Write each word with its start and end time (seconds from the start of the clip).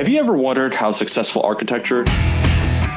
Have 0.00 0.08
you 0.08 0.18
ever 0.18 0.32
wondered 0.32 0.72
how 0.72 0.92
successful 0.92 1.42
architecture, 1.42 2.08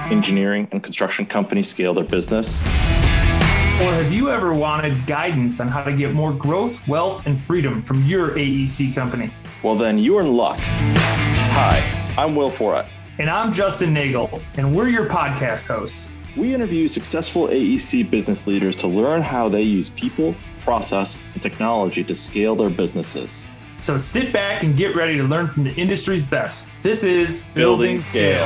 engineering, 0.10 0.70
and 0.72 0.82
construction 0.82 1.26
companies 1.26 1.68
scale 1.68 1.94
their 1.94 2.06
business? 2.06 2.62
Or 2.62 3.92
have 3.92 4.14
you 4.14 4.30
ever 4.30 4.54
wanted 4.54 5.06
guidance 5.06 5.60
on 5.60 5.68
how 5.68 5.84
to 5.84 5.92
get 5.92 6.14
more 6.14 6.32
growth, 6.32 6.88
wealth, 6.88 7.28
and 7.28 7.38
freedom 7.38 7.82
from 7.82 8.06
your 8.06 8.32
AEC 8.38 8.96
company? 8.96 9.30
Well, 9.64 9.76
then 9.76 10.00
you 10.00 10.18
are 10.18 10.22
in 10.22 10.32
luck. 10.32 10.60
Hi, 10.62 12.16
I'm 12.18 12.38
Will 12.38 12.50
Foret. 12.50 12.86
And 13.20 13.30
I'm 13.30 13.52
Justin 13.52 13.94
Neagle, 13.94 14.42
and 14.56 14.74
we're 14.74 14.88
your 14.88 15.10
podcast 15.10 15.68
hosts. 15.68 16.14
We 16.38 16.56
interview 16.56 16.88
successful 16.88 17.50
AEC 17.50 18.10
business 18.10 18.48
leaders 18.48 18.78
to 18.78 18.88
learn 18.88 19.22
how 19.22 19.50
they 19.50 19.64
use 19.64 19.90
people, 19.90 20.36
process, 20.60 21.20
and 21.34 21.44
technology 21.44 22.06
to 22.06 22.16
scale 22.16 22.56
their 22.56 22.70
businesses. 22.70 23.46
So 23.80 23.98
sit 23.98 24.32
back 24.32 24.64
and 24.64 24.78
get 24.78 24.96
ready 24.96 25.18
to 25.18 25.24
learn 25.24 25.48
from 25.48 25.64
the 25.64 25.74
industry's 25.76 26.24
best. 26.24 26.70
This 26.84 27.04
is 27.04 27.50
Building 27.54 28.02
Scale. 28.02 28.46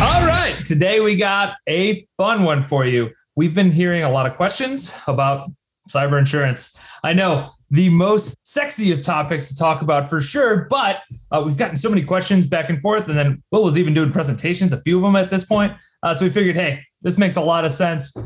All 0.00 0.26
right, 0.26 0.60
today 0.64 1.00
we 1.00 1.14
got 1.14 1.54
a 1.68 2.04
fun 2.16 2.42
one 2.42 2.64
for 2.66 2.84
you. 2.84 3.10
We've 3.36 3.54
been 3.54 3.70
hearing 3.70 4.02
a 4.02 4.10
lot 4.10 4.26
of 4.26 4.36
questions 4.36 5.00
about 5.06 5.50
cyber 5.88 6.18
insurance. 6.18 6.78
I 7.04 7.12
know 7.12 7.50
the 7.70 7.90
most 7.90 8.36
sexy 8.42 8.92
of 8.92 9.02
topics 9.02 9.48
to 9.48 9.56
talk 9.56 9.82
about 9.82 10.10
for 10.10 10.20
sure, 10.20 10.66
but 10.68 11.02
uh, 11.30 11.42
we've 11.44 11.56
gotten 11.56 11.76
so 11.76 11.88
many 11.88 12.02
questions 12.02 12.46
back 12.46 12.70
and 12.70 12.80
forth. 12.80 13.08
And 13.08 13.16
then 13.16 13.42
Will 13.52 13.64
was 13.64 13.78
even 13.78 13.94
doing 13.94 14.10
presentations, 14.10 14.72
a 14.72 14.80
few 14.82 14.96
of 14.96 15.02
them 15.02 15.16
at 15.16 15.30
this 15.30 15.44
point. 15.44 15.74
Uh, 16.02 16.14
so 16.14 16.24
we 16.24 16.30
figured, 16.30 16.56
hey, 16.56 16.84
this 17.02 17.18
makes 17.18 17.36
a 17.36 17.40
lot 17.40 17.64
of 17.64 17.72
sense. 17.72 18.16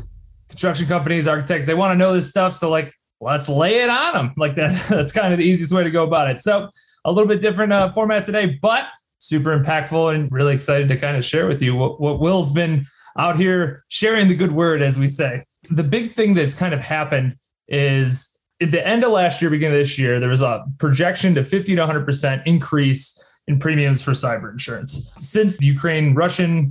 Construction 0.49 0.87
companies, 0.87 1.27
architects, 1.27 1.65
they 1.65 1.73
want 1.73 1.91
to 1.91 1.97
know 1.97 2.13
this 2.13 2.29
stuff. 2.29 2.53
So, 2.53 2.69
like, 2.69 2.93
let's 3.19 3.49
lay 3.49 3.79
it 3.79 3.89
on 3.89 4.13
them. 4.13 4.33
Like 4.37 4.55
that, 4.55 4.87
that's 4.89 5.11
kind 5.11 5.33
of 5.33 5.39
the 5.39 5.45
easiest 5.45 5.73
way 5.73 5.83
to 5.83 5.91
go 5.91 6.03
about 6.03 6.29
it. 6.29 6.39
So 6.39 6.69
a 7.05 7.11
little 7.11 7.27
bit 7.27 7.41
different 7.41 7.73
uh, 7.73 7.91
format 7.93 8.25
today, 8.25 8.57
but 8.61 8.87
super 9.19 9.57
impactful 9.57 10.13
and 10.13 10.31
really 10.31 10.53
excited 10.53 10.87
to 10.89 10.97
kind 10.97 11.17
of 11.17 11.25
share 11.25 11.47
with 11.47 11.61
you 11.61 11.75
what, 11.75 11.99
what 11.99 12.19
Will's 12.19 12.51
been 12.51 12.85
out 13.17 13.37
here 13.37 13.83
sharing 13.89 14.27
the 14.27 14.35
good 14.35 14.51
word, 14.51 14.81
as 14.81 14.99
we 14.99 15.07
say. 15.07 15.43
The 15.71 15.83
big 15.83 16.11
thing 16.11 16.33
that's 16.33 16.53
kind 16.53 16.73
of 16.73 16.81
happened 16.81 17.35
is 17.67 18.43
at 18.61 18.71
the 18.71 18.85
end 18.85 19.03
of 19.03 19.11
last 19.11 19.41
year, 19.41 19.49
beginning 19.49 19.75
of 19.75 19.81
this 19.81 19.97
year, 19.97 20.19
there 20.19 20.29
was 20.29 20.41
a 20.41 20.65
projection 20.77 21.35
to 21.35 21.43
50 21.43 21.75
to 21.75 21.85
100% 21.85 22.43
increase 22.45 23.23
in 23.47 23.59
premiums 23.59 24.03
for 24.03 24.11
cyber 24.11 24.51
insurance. 24.51 25.13
Since 25.17 25.57
the 25.57 25.65
Ukraine 25.65 26.13
Russian 26.13 26.69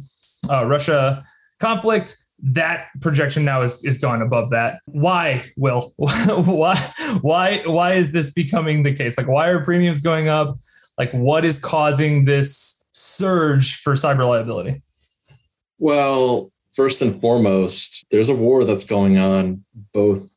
uh, 0.51 0.67
Russia 0.67 1.23
conflict, 1.59 2.26
that 2.43 2.89
projection 3.01 3.45
now 3.45 3.63
is, 3.63 3.83
is 3.85 3.99
gone 3.99 4.23
above 4.23 4.51
that. 4.51 4.81
Why, 4.87 5.45
Will? 5.57 5.93
why, 5.97 6.77
why, 7.23 7.63
why 7.65 7.93
is 7.95 8.13
this 8.13 8.33
becoming 8.33 8.83
the 8.83 8.93
case? 8.93 9.17
Like, 9.17 9.29
why 9.29 9.49
are 9.49 9.65
premiums 9.65 10.01
going 10.01 10.29
up? 10.29 10.59
Like, 10.99 11.13
what 11.13 11.45
is 11.45 11.59
causing 11.59 12.25
this 12.25 12.85
surge 12.93 13.77
for 13.81 13.95
cyber 13.95 14.29
liability? 14.29 14.83
Well, 15.79 16.53
first 16.75 17.03
and 17.03 17.21
foremost, 17.21 18.07
there's 18.11 18.29
a 18.29 18.35
war 18.35 18.65
that's 18.65 18.85
going 18.85 19.19
on 19.19 19.65
both 19.93 20.37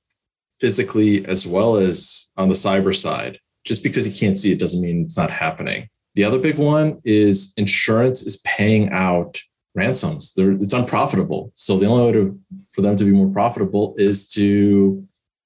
physically 0.59 1.25
as 1.25 1.47
well 1.47 1.77
as 1.77 2.29
on 2.37 2.49
the 2.49 2.55
cyber 2.55 2.95
side. 2.95 3.39
Just 3.65 3.83
because 3.83 4.07
you 4.07 4.13
can't 4.13 4.37
see 4.37 4.51
it 4.51 4.59
doesn't 4.59 4.81
mean 4.81 5.03
it's 5.03 5.17
not 5.17 5.29
happening. 5.29 5.89
The 6.15 6.23
other 6.23 6.39
big 6.39 6.57
one 6.57 6.99
is 7.03 7.53
insurance 7.55 8.23
is 8.23 8.37
paying 8.45 8.89
out 8.89 9.39
ransoms. 9.75 10.33
They're, 10.33 10.51
it's 10.53 10.73
unprofitable. 10.73 11.51
So 11.55 11.77
the 11.77 11.85
only 11.85 12.05
way 12.05 12.11
to, 12.13 12.39
for 12.71 12.81
them 12.81 12.97
to 12.97 13.03
be 13.03 13.11
more 13.11 13.31
profitable 13.31 13.93
is 13.97 14.27
to, 14.29 15.05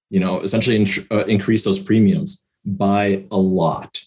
you 0.10 0.20
know, 0.20 0.42
essentially 0.42 0.78
in, 0.78 0.88
uh, 1.12 1.26
increase 1.26 1.64
those 1.64 1.80
premiums 1.80 2.46
by 2.66 3.26
a 3.32 3.38
lot. 3.38 4.02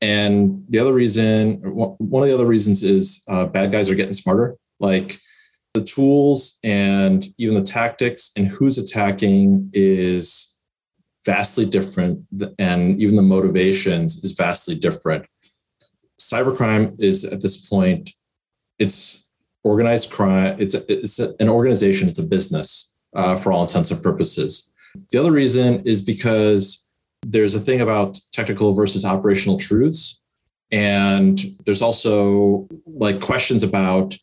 And 0.00 0.64
the 0.68 0.80
other 0.80 0.92
reason, 0.92 1.60
one 1.62 2.22
of 2.22 2.28
the 2.28 2.34
other 2.34 2.46
reasons 2.46 2.82
is 2.82 3.22
uh, 3.28 3.46
bad 3.46 3.70
guys 3.70 3.88
are 3.88 3.94
getting 3.94 4.12
smarter. 4.14 4.56
Like 4.80 5.18
the 5.74 5.84
tools 5.84 6.58
and 6.64 7.24
even 7.38 7.54
the 7.54 7.62
tactics 7.62 8.32
and 8.36 8.48
who's 8.48 8.78
attacking 8.78 9.70
is 9.72 10.54
vastly 11.24 11.64
different, 11.64 12.26
and 12.58 13.00
even 13.00 13.14
the 13.14 13.22
motivations 13.22 14.24
is 14.24 14.32
vastly 14.32 14.74
different. 14.74 15.24
Cybercrime 16.20 17.00
is 17.00 17.24
at 17.24 17.40
this 17.40 17.68
point, 17.68 18.10
it's 18.80 19.24
organized 19.64 20.10
crime. 20.10 20.56
It's 20.58 20.74
a, 20.74 20.92
it's 20.92 21.18
a, 21.18 21.34
an 21.40 21.48
organization. 21.48 22.08
It's 22.08 22.18
a 22.18 22.26
business 22.26 22.92
uh, 23.14 23.36
for 23.36 23.52
all 23.52 23.62
intents 23.62 23.90
and 23.90 24.02
purposes. 24.02 24.70
The 25.10 25.18
other 25.18 25.32
reason 25.32 25.82
is 25.86 26.02
because 26.02 26.84
there's 27.22 27.54
a 27.54 27.60
thing 27.60 27.80
about 27.80 28.18
technical 28.32 28.72
versus 28.74 29.04
operational 29.04 29.58
truths, 29.58 30.20
and 30.70 31.40
there's 31.64 31.82
also 31.82 32.68
like 32.86 33.20
questions 33.20 33.62
about 33.62 34.16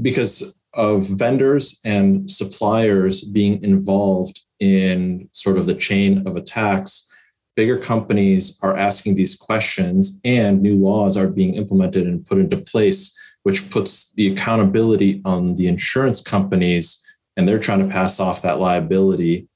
because 0.00 0.52
of 0.72 1.06
vendors 1.08 1.80
and 1.84 2.28
suppliers 2.28 3.22
being 3.22 3.62
involved 3.62 4.40
in 4.58 5.28
sort 5.32 5.58
of 5.58 5.66
the 5.66 5.74
chain 5.74 6.26
of 6.26 6.36
attacks 6.36 7.10
bigger 7.56 7.78
companies 7.78 8.58
are 8.62 8.76
asking 8.76 9.14
these 9.14 9.36
questions 9.36 10.20
and 10.24 10.62
new 10.62 10.76
laws 10.76 11.16
are 11.16 11.28
being 11.28 11.54
implemented 11.54 12.06
and 12.06 12.26
put 12.26 12.38
into 12.38 12.56
place 12.56 13.16
which 13.44 13.70
puts 13.70 14.12
the 14.14 14.32
accountability 14.32 15.22
on 15.24 15.54
the 15.54 15.68
insurance 15.68 16.20
companies 16.20 17.00
and 17.36 17.46
they're 17.46 17.58
trying 17.58 17.80
to 17.80 17.92
pass 17.92 18.18
off 18.18 18.42
that 18.42 18.58
liability 18.58 19.48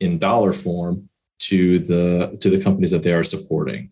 in 0.00 0.18
dollar 0.18 0.52
form 0.52 1.08
to 1.38 1.78
the 1.78 2.36
to 2.40 2.50
the 2.50 2.62
companies 2.62 2.90
that 2.90 3.02
they 3.02 3.12
are 3.12 3.22
supporting. 3.22 3.90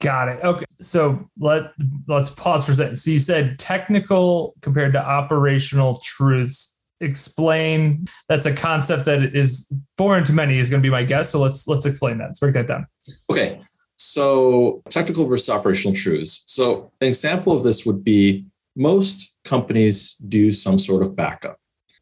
Got 0.00 0.28
it. 0.28 0.42
Okay. 0.42 0.64
So 0.80 1.28
let 1.38 1.72
let's 2.08 2.30
pause 2.30 2.66
for 2.66 2.72
a 2.72 2.74
second. 2.74 2.96
So 2.96 3.10
you 3.10 3.18
said 3.18 3.58
technical 3.58 4.54
compared 4.62 4.94
to 4.94 5.04
operational 5.04 5.96
truths. 6.02 6.78
Explain 7.02 8.06
that's 8.28 8.44
a 8.44 8.54
concept 8.54 9.06
that 9.06 9.34
is 9.34 9.74
foreign 9.96 10.24
to 10.24 10.34
many 10.34 10.58
is 10.58 10.68
going 10.68 10.82
to 10.82 10.86
be 10.86 10.90
my 10.90 11.02
guess. 11.02 11.30
So 11.30 11.40
let's 11.40 11.66
let's 11.68 11.86
explain 11.86 12.18
that. 12.18 12.26
Let's 12.26 12.40
break 12.40 12.54
that 12.54 12.66
down. 12.66 12.86
Okay 13.30 13.60
so, 14.00 14.80
technical 14.88 15.26
versus 15.26 15.50
operational 15.50 15.94
truths. 15.94 16.42
So, 16.46 16.90
an 17.02 17.08
example 17.08 17.52
of 17.52 17.62
this 17.62 17.84
would 17.84 18.02
be 18.02 18.46
most 18.74 19.36
companies 19.44 20.16
do 20.26 20.52
some 20.52 20.78
sort 20.78 21.02
of 21.02 21.14
backup. 21.14 21.58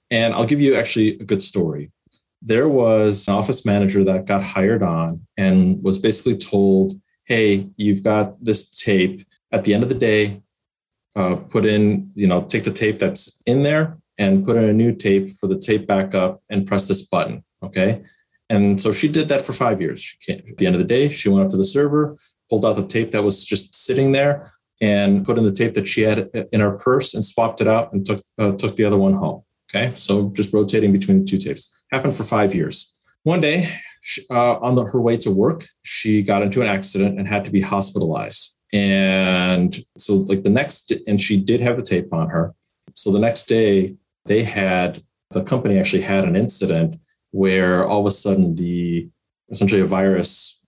And 0.09 0.33
I'll 0.33 0.47
give 0.47 0.61
you 0.61 0.77
actually 0.77 1.19
a 1.19 1.25
good 1.25 1.43
story. 1.43 1.91
There 2.41 2.69
was 2.69 3.27
an 3.27 3.35
office 3.35 3.67
manager 3.67 4.05
that 4.05 4.27
got 4.27 4.45
hired 4.45 4.85
on 4.85 5.27
and 5.37 5.83
was 5.83 5.99
basically 5.99 6.39
told, 6.39 6.93
hey, 7.25 7.69
you've 7.77 8.05
got 8.05 8.43
this 8.45 8.71
tape. 8.71 9.27
At 9.51 9.65
the 9.65 9.75
end 9.75 9.83
of 9.83 9.89
the 9.89 9.97
day, 9.97 10.43
uh, 11.17 11.35
put 11.35 11.65
in, 11.65 12.13
you 12.15 12.29
know, 12.29 12.43
take 12.43 12.63
the 12.63 12.71
tape 12.71 13.01
that's 13.01 13.37
in 13.45 13.65
there 13.65 13.99
and 14.19 14.47
put 14.47 14.57
in 14.57 14.69
a 14.69 14.73
new 14.73 14.95
tape 14.95 15.33
for 15.33 15.49
the 15.49 15.59
tape 15.59 15.89
backup 15.89 16.43
and 16.49 16.65
press 16.65 16.87
this 16.87 17.03
button. 17.03 17.43
Okay. 17.61 18.05
And 18.51 18.81
so 18.81 18.93
she 18.93 19.09
did 19.09 19.29
that 19.29 19.43
for 19.43 19.53
five 19.53 19.81
years. 19.81 20.17
at 20.29 20.57
the 20.57 20.67
end 20.67 20.75
of 20.75 20.81
the 20.81 20.87
day, 20.87 21.09
she 21.09 21.29
went 21.29 21.45
up 21.45 21.51
to 21.51 21.57
the 21.57 21.65
server, 21.65 22.17
pulled 22.49 22.65
out 22.65 22.77
the 22.77 22.87
tape 22.87 23.11
that 23.11 23.23
was 23.23 23.45
just 23.45 23.75
sitting 23.77 24.13
there, 24.13 24.51
and 24.81 25.25
put 25.25 25.39
in 25.39 25.45
the 25.45 25.53
tape 25.53 25.75
that 25.75 25.89
she 25.89 26.03
had 26.03 26.31
in 26.53 26.61
her 26.61 26.73
purse 26.79 27.15
and 27.15 27.25
swapped 27.25 27.61
it 27.61 27.67
out 27.67 27.93
and 27.93 28.07
took 28.07 28.23
uh, 28.39 28.53
took 28.53 28.77
the 28.77 28.85
other 28.85 28.99
one 28.99 29.13
home. 29.13 29.43
Okay, 29.71 29.91
so 29.97 30.31
just 30.31 30.55
rotating 30.55 30.93
between 30.93 31.21
the 31.21 31.25
two 31.25 31.37
tapes 31.37 31.83
happened 31.91 32.15
for 32.15 32.23
five 32.23 32.55
years. 32.55 32.95
One 33.25 33.41
day, 33.41 33.69
uh, 34.31 34.59
on 34.59 34.77
the, 34.77 34.85
her 34.85 35.01
way 35.01 35.17
to 35.19 35.31
work, 35.31 35.67
she 35.83 36.23
got 36.23 36.43
into 36.43 36.63
an 36.63 36.69
accident 36.69 37.19
and 37.19 37.29
had 37.29 37.45
to 37.45 37.51
be 37.51 37.61
hospitalized. 37.61 38.59
And 38.73 39.77
so, 39.99 40.15
like 40.15 40.43
the 40.43 40.51
next, 40.51 40.93
and 41.07 41.21
she 41.21 41.39
did 41.41 41.61
have 41.61 41.77
the 41.77 41.83
tape 41.83 42.13
on 42.13 42.29
her. 42.31 42.55
So 42.95 43.11
the 43.13 43.19
next 43.19 43.47
day, 43.47 43.97
they 44.27 44.43
had 44.43 45.03
the 45.31 45.45
company 45.45 45.79
actually 45.79 46.03
had 46.03 46.25
an 46.25 46.37
incident 46.37 47.01
where 47.31 47.87
all 47.87 48.01
of 48.01 48.07
a 48.07 48.11
sudden 48.11 48.55
the 48.55 49.09
essentially 49.51 49.81
a 49.81 49.87
virus 49.87 50.61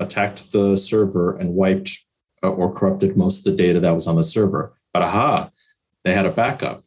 attacked 0.00 0.52
the 0.52 0.76
server 0.76 1.36
and 1.36 1.54
wiped 1.54 2.04
uh, 2.42 2.50
or 2.50 2.72
corrupted 2.72 3.16
most 3.16 3.46
of 3.46 3.56
the 3.56 3.62
data 3.62 3.80
that 3.80 3.94
was 3.94 4.06
on 4.06 4.16
the 4.16 4.24
server. 4.24 4.76
But 4.92 5.02
aha, 5.02 5.50
they 6.04 6.12
had 6.12 6.26
a 6.26 6.30
backup. 6.30 6.84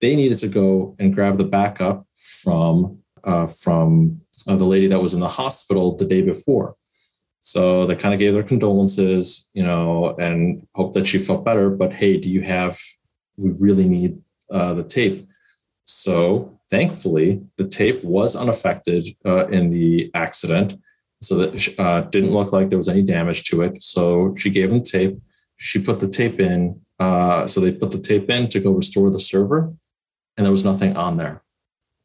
They 0.00 0.16
needed 0.16 0.38
to 0.38 0.48
go 0.48 0.94
and 0.98 1.14
grab 1.14 1.38
the 1.38 1.44
backup 1.44 2.06
from 2.14 2.98
uh, 3.24 3.46
from 3.46 4.20
uh, 4.48 4.56
the 4.56 4.64
lady 4.64 4.86
that 4.86 5.02
was 5.02 5.12
in 5.12 5.20
the 5.20 5.28
hospital 5.28 5.96
the 5.96 6.06
day 6.06 6.22
before. 6.22 6.76
So 7.42 7.86
they 7.86 7.96
kind 7.96 8.14
of 8.14 8.20
gave 8.20 8.34
their 8.34 8.42
condolences, 8.42 9.48
you 9.54 9.62
know, 9.62 10.14
and 10.18 10.66
hope 10.74 10.92
that 10.94 11.06
she 11.06 11.18
felt 11.18 11.44
better. 11.44 11.70
But 11.70 11.92
hey, 11.92 12.18
do 12.18 12.30
you 12.30 12.42
have? 12.42 12.78
We 13.36 13.50
really 13.50 13.88
need 13.88 14.20
uh, 14.50 14.74
the 14.74 14.84
tape. 14.84 15.26
So 15.84 16.59
thankfully, 16.70 17.42
the 17.56 17.66
tape 17.66 18.02
was 18.04 18.36
unaffected 18.36 19.08
uh, 19.26 19.46
in 19.48 19.70
the 19.70 20.10
accident. 20.14 20.76
So 21.22 21.36
that 21.36 21.74
uh, 21.78 22.00
didn't 22.02 22.30
look 22.32 22.50
like 22.50 22.70
there 22.70 22.78
was 22.78 22.88
any 22.88 23.02
damage 23.02 23.44
to 23.44 23.60
it. 23.60 23.84
So 23.84 24.34
she 24.38 24.48
gave 24.48 24.70
them 24.70 24.82
tape. 24.82 25.20
She 25.58 25.78
put 25.78 26.00
the 26.00 26.08
tape 26.08 26.40
in. 26.40 26.80
Uh, 26.98 27.46
so 27.46 27.60
they 27.60 27.72
put 27.72 27.90
the 27.90 28.00
tape 28.00 28.30
in 28.30 28.48
to 28.48 28.60
go 28.60 28.72
restore 28.72 29.10
the 29.10 29.18
server, 29.18 29.72
and 30.36 30.44
there 30.46 30.50
was 30.50 30.64
nothing 30.64 30.96
on 30.96 31.16
there. 31.18 31.42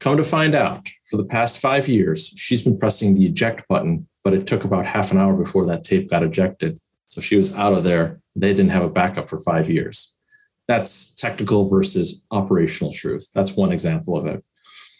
Come 0.01 0.17
to 0.17 0.23
find 0.23 0.53
out, 0.53 0.89
for 1.09 1.17
the 1.17 1.25
past 1.25 1.61
five 1.61 1.87
years, 1.87 2.33
she's 2.35 2.63
been 2.63 2.77
pressing 2.77 3.15
the 3.15 3.25
eject 3.25 3.67
button, 3.67 4.07
but 4.23 4.33
it 4.33 4.47
took 4.47 4.65
about 4.65 4.85
half 4.85 5.11
an 5.11 5.17
hour 5.17 5.33
before 5.33 5.65
that 5.67 5.83
tape 5.83 6.09
got 6.09 6.23
ejected. 6.23 6.79
So 7.07 7.21
she 7.21 7.37
was 7.37 7.55
out 7.55 7.73
of 7.73 7.83
there. 7.83 8.19
They 8.35 8.53
didn't 8.53 8.71
have 8.71 8.83
a 8.83 8.89
backup 8.89 9.29
for 9.29 9.39
five 9.39 9.69
years. 9.69 10.17
That's 10.67 11.13
technical 11.13 11.69
versus 11.69 12.25
operational 12.31 12.91
truth. 12.91 13.31
That's 13.33 13.55
one 13.55 13.71
example 13.71 14.17
of 14.17 14.25
it. 14.25 14.43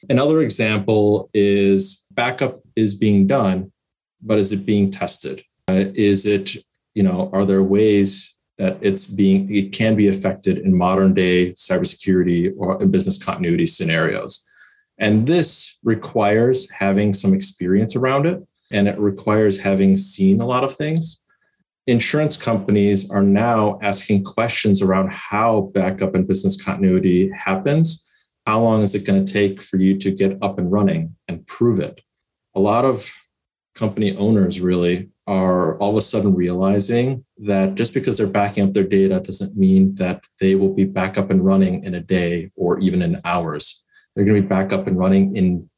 Another 0.10 0.42
example 0.42 1.30
is 1.34 2.06
backup 2.12 2.62
is 2.76 2.94
being 2.94 3.28
done, 3.28 3.72
but 4.22 4.38
is 4.38 4.52
it 4.52 4.66
being 4.66 4.92
tested? 4.92 5.44
Uh, 5.68 5.86
is 5.94 6.26
it, 6.26 6.56
you 6.94 7.04
know, 7.04 7.30
are 7.34 7.46
there 7.46 7.64
ways 7.64 8.38
that 8.58 8.78
it's 8.82 9.08
being, 9.08 9.54
it 9.54 9.72
can 9.72 9.96
be 9.96 10.08
affected 10.08 10.60
in 10.60 10.78
modern 10.78 11.14
day 11.14 11.52
cybersecurity 11.54 12.54
or 12.58 12.82
in 12.82 12.92
business 12.92 13.24
continuity 13.24 13.66
scenarios? 13.66 14.46
And 14.98 15.28
this 15.28 15.78
requires 15.84 16.70
having 16.72 17.14
some 17.14 17.34
experience 17.34 17.96
around 17.96 18.26
it, 18.26 18.42
and 18.72 18.88
it 18.88 18.98
requires 18.98 19.60
having 19.60 19.98
seen 19.98 20.40
a 20.40 20.46
lot 20.46 20.64
of 20.64 20.74
things. 20.74 21.20
Insurance 21.88 22.38
companies 22.38 23.12
are 23.12 23.22
now 23.22 23.78
asking 23.82 24.24
questions 24.24 24.82
around 24.82 25.12
how 25.12 25.70
backup 25.74 26.16
and 26.16 26.28
business 26.28 26.62
continuity 26.64 27.30
happens. 27.30 28.02
How 28.46 28.62
long 28.62 28.82
is 28.82 28.96
it 28.96 29.06
going 29.06 29.24
to 29.24 29.34
take 29.34 29.62
for 29.62 29.78
you 29.78 29.98
to 29.98 30.12
get 30.12 30.38
up 30.42 30.60
and 30.60 30.72
running 30.72 31.16
and 31.28 31.46
prove 31.48 31.80
it? 31.80 32.02
A 32.54 32.60
lot 32.60 32.86
of 32.86 33.12
company 33.74 34.16
owners 34.16 34.62
really 34.62 35.10
are 35.28 35.78
all 35.80 35.90
of 35.92 35.98
a 35.98 36.02
sudden 36.02 36.36
realizing 36.36 37.26
that 37.40 37.76
just 37.76 37.94
because 37.94 38.18
they're 38.18 38.28
backing 38.28 38.64
up 38.64 38.74
their 38.74 38.84
data 38.84 39.20
doesn't 39.20 39.58
mean 39.58 39.96
that 39.96 40.26
they 40.40 40.56
will 40.56 40.74
be 40.74 40.86
back 40.86 41.18
up 41.18 41.32
and 41.32 41.44
running 41.44 41.84
in 41.84 41.96
a 41.96 42.00
day 42.00 42.50
or 42.56 42.80
even 42.80 43.02
in 43.02 43.18
hours 43.26 43.86
they're 44.16 44.26
going 44.26 44.36
to 44.36 44.42
be 44.42 44.48
back 44.48 44.72
up 44.72 44.88
and 44.88 44.98
running 44.98 45.36
in 45.36 45.70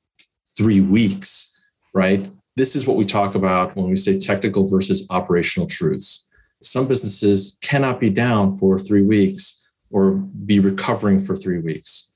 three 0.55 0.79
weeks, 0.79 1.53
right? 1.93 2.29
This 2.55 2.75
is 2.75 2.87
what 2.87 2.97
we 2.97 3.05
talk 3.05 3.35
about 3.35 3.75
when 3.75 3.89
we 3.89 3.95
say 3.95 4.17
technical 4.17 4.67
versus 4.67 5.07
operational 5.09 5.67
truths. 5.67 6.27
Some 6.61 6.87
businesses 6.87 7.57
cannot 7.61 7.99
be 7.99 8.09
down 8.09 8.57
for 8.57 8.79
three 8.79 9.03
weeks 9.03 9.71
or 9.89 10.11
be 10.11 10.59
recovering 10.59 11.19
for 11.19 11.35
three 11.35 11.59
weeks. 11.59 12.06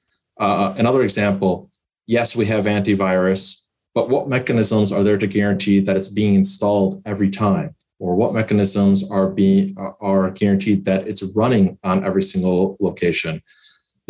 Uh, 0.42 0.74
another 0.78 1.04
example 1.04 1.70
yes, 2.08 2.36
we 2.36 2.46
have 2.46 2.66
antivirus, 2.66 3.62
but 3.96 4.10
what 4.10 4.28
mechanisms 4.28 4.92
are 4.92 5.04
there 5.04 5.18
to 5.18 5.28
guarantee 5.28 5.80
that 5.80 5.96
it's 5.96 6.10
being 6.10 6.36
installed 6.36 7.02
every 7.06 7.30
time? 7.30 7.74
Or 8.00 8.16
what 8.16 8.34
mechanisms 8.34 9.10
are 9.10 9.30
being 9.30 9.76
are 9.78 10.32
guaranteed 10.32 10.84
that 10.86 11.08
it's 11.08 11.24
running 11.36 11.78
on 11.84 12.04
every 12.04 12.24
single 12.24 12.76
location? 12.82 13.42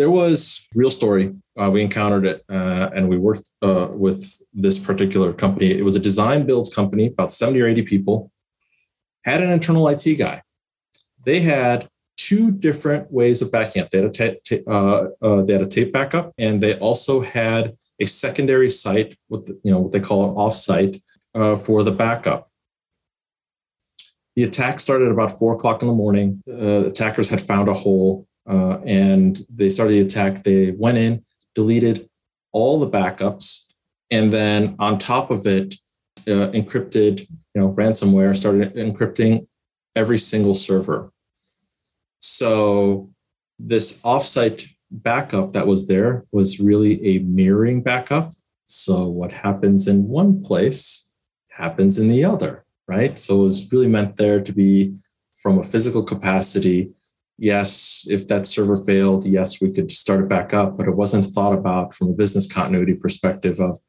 there 0.02 0.10
was 0.10 0.68
real 0.74 0.90
story. 0.90 1.32
Uh, 1.56 1.70
we 1.70 1.82
encountered 1.82 2.26
it, 2.26 2.44
uh, 2.50 2.90
and 2.96 3.08
we 3.08 3.18
worked 3.18 3.48
uh, 3.62 3.88
with 3.92 4.20
this 4.52 4.80
particular 4.80 5.34
company. 5.34 5.72
It 5.72 5.84
was 5.84 5.96
a 5.96 6.00
design 6.00 6.46
build 6.48 6.74
company, 6.74 7.08
about 7.08 7.32
seventy 7.32 7.62
or 7.62 7.68
eighty 7.68 7.84
people. 7.84 8.32
Had 9.26 9.42
an 9.42 9.52
internal 9.52 9.88
IT 9.90 10.06
guy. 10.18 10.42
They 11.24 11.42
had 11.42 11.88
two 12.28 12.52
different 12.52 13.12
ways 13.12 13.42
of 13.42 13.52
backing 13.52 13.82
up. 13.82 13.90
They 13.90 14.02
had 14.02 14.18
a 14.52 14.70
uh, 14.70 15.08
uh, 15.22 15.42
they 15.44 15.54
had 15.54 15.62
a 15.62 15.68
tape 15.68 15.92
backup, 15.92 16.34
and 16.38 16.62
they 16.62 16.78
also 16.78 17.22
had 17.22 17.78
a 18.00 18.06
secondary 18.06 18.70
site 18.70 19.18
with 19.30 19.48
you 19.64 19.72
know 19.72 19.80
what 19.80 19.92
they 19.92 20.00
call 20.00 20.30
an 20.30 20.36
offsite 20.36 21.02
uh, 21.36 21.56
for 21.56 21.84
the 21.84 21.92
backup. 21.92 22.50
The 24.36 24.44
attack 24.44 24.80
started 24.80 25.06
at 25.06 25.12
about 25.12 25.38
four 25.38 25.54
o'clock 25.54 25.82
in 25.82 25.88
the 25.88 25.94
morning. 25.94 26.42
Uh, 26.50 26.86
attackers 26.86 27.30
had 27.30 27.42
found 27.42 27.68
a 27.68 27.74
hole 27.74 28.28
uh, 28.50 28.80
and 28.86 29.40
they 29.54 29.70
started 29.70 29.94
the 29.94 30.02
attack. 30.02 30.44
They 30.44 30.72
went 30.72 30.98
in, 30.98 31.24
deleted 31.54 32.10
all 32.52 32.80
the 32.80 32.90
backups, 32.90 33.66
and 34.10 34.32
then 34.32 34.76
on 34.80 35.00
top 35.00 35.32
of 35.32 35.46
it, 35.46 35.76
uh, 36.28 36.52
encrypted, 36.52 37.22
you 37.30 37.62
know, 37.62 37.74
ransomware 37.74 38.36
started 38.36 38.76
encrypting 38.76 39.48
every 39.96 40.18
single 40.18 40.56
server. 40.56 41.11
So 42.22 43.10
this 43.60 44.02
offsite 44.02 44.68
backup 44.90 45.54
that 45.54 45.68
was 45.68 45.88
there 45.88 46.26
was 46.32 46.60
really 46.60 47.04
a 47.06 47.20
mirroring 47.20 47.82
backup. 47.82 48.34
So 48.66 49.08
what 49.08 49.32
happens 49.32 49.88
in 49.88 50.08
one 50.08 50.42
place 50.42 51.10
happens 51.50 51.98
in 51.98 52.08
the 52.08 52.24
other, 52.24 52.66
right? 52.88 53.20
So 53.20 53.42
it 53.42 53.44
was 53.44 53.72
really 53.72 53.88
meant 53.88 54.16
there 54.16 54.42
to 54.42 54.54
be 54.54 54.96
from 55.36 55.60
a 55.60 55.64
physical 55.64 56.04
capacity 56.04 56.94
yes, 57.42 58.06
if 58.08 58.28
that 58.28 58.46
server 58.46 58.78
failed, 58.78 59.26
yes, 59.26 59.60
we 59.60 59.74
could 59.74 59.92
start 59.92 60.22
it 60.22 60.30
back 60.30 60.54
up, 60.54 60.78
but 60.78 60.88
it 60.88 60.96
wasn't 60.96 61.26
thought 61.26 61.54
about 61.54 61.94
from 61.94 62.10
a 62.10 62.14
business 62.14 62.52
continuity 62.52 62.94
perspective 62.94 63.60
of 63.60 63.80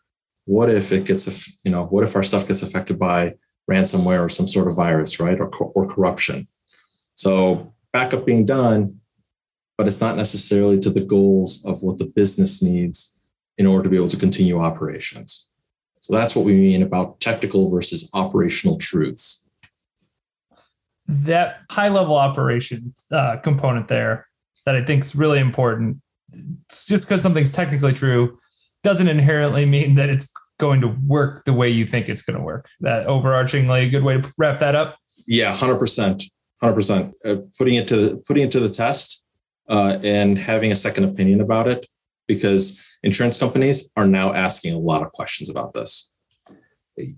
what 0.46 0.70
if 0.70 0.90
it 0.90 1.04
gets, 1.04 1.52
you 1.62 1.70
know, 1.70 1.84
what 1.84 2.02
if 2.02 2.16
our 2.16 2.22
stuff 2.22 2.48
gets 2.48 2.62
affected 2.62 2.98
by 2.98 3.34
ransomware 3.70 4.24
or 4.24 4.30
some 4.30 4.48
sort 4.48 4.68
of 4.68 4.74
virus, 4.74 5.20
right? 5.20 5.38
Or, 5.38 5.48
or 5.48 5.86
corruption. 5.86 6.48
So 7.12 7.71
backup 7.92 8.26
being 8.26 8.46
done, 8.46 9.00
but 9.76 9.86
it's 9.86 10.00
not 10.00 10.16
necessarily 10.16 10.78
to 10.80 10.90
the 10.90 11.04
goals 11.04 11.64
of 11.64 11.82
what 11.82 11.98
the 11.98 12.06
business 12.06 12.62
needs 12.62 13.16
in 13.58 13.66
order 13.66 13.84
to 13.84 13.90
be 13.90 13.96
able 13.96 14.08
to 14.08 14.16
continue 14.16 14.60
operations. 14.60 15.48
So 16.00 16.12
that's 16.12 16.34
what 16.34 16.44
we 16.44 16.56
mean 16.56 16.82
about 16.82 17.20
technical 17.20 17.70
versus 17.70 18.10
operational 18.12 18.76
truths 18.78 19.42
that 21.06 21.60
high 21.70 21.88
level 21.88 22.16
operation 22.16 22.94
uh, 23.10 23.36
component 23.38 23.88
there 23.88 24.28
that 24.64 24.76
I 24.76 24.82
think 24.82 25.02
is 25.02 25.14
really 25.14 25.38
important. 25.38 25.98
It's 26.66 26.86
just 26.86 27.08
because 27.08 27.22
something's 27.22 27.52
technically 27.52 27.92
true 27.92 28.38
doesn't 28.82 29.08
inherently 29.08 29.66
mean 29.66 29.94
that 29.96 30.08
it's 30.08 30.32
going 30.58 30.80
to 30.80 30.96
work 31.06 31.44
the 31.44 31.52
way 31.52 31.68
you 31.68 31.86
think 31.86 32.08
it's 32.08 32.22
going 32.22 32.38
to 32.38 32.44
work. 32.44 32.68
That 32.80 33.06
overarchingly 33.06 33.86
a 33.86 33.90
good 33.90 34.04
way 34.04 34.20
to 34.20 34.32
wrap 34.38 34.60
that 34.60 34.74
up. 34.74 34.96
Yeah, 35.26 35.52
hundred 35.52 35.78
percent, 35.78 36.24
hundred 36.62 36.74
percent. 36.74 37.14
Uh, 37.24 37.36
putting 37.58 37.74
it 37.74 37.88
to 37.88 37.96
the, 37.96 38.16
putting 38.18 38.44
it 38.44 38.52
to 38.52 38.60
the 38.60 38.68
test 38.68 39.24
uh, 39.68 39.98
and 40.02 40.38
having 40.38 40.72
a 40.72 40.76
second 40.76 41.04
opinion 41.04 41.40
about 41.40 41.68
it, 41.68 41.86
because 42.28 42.98
insurance 43.02 43.36
companies 43.36 43.88
are 43.96 44.06
now 44.06 44.32
asking 44.32 44.74
a 44.74 44.78
lot 44.78 45.02
of 45.02 45.12
questions 45.12 45.48
about 45.48 45.74
this. 45.74 46.12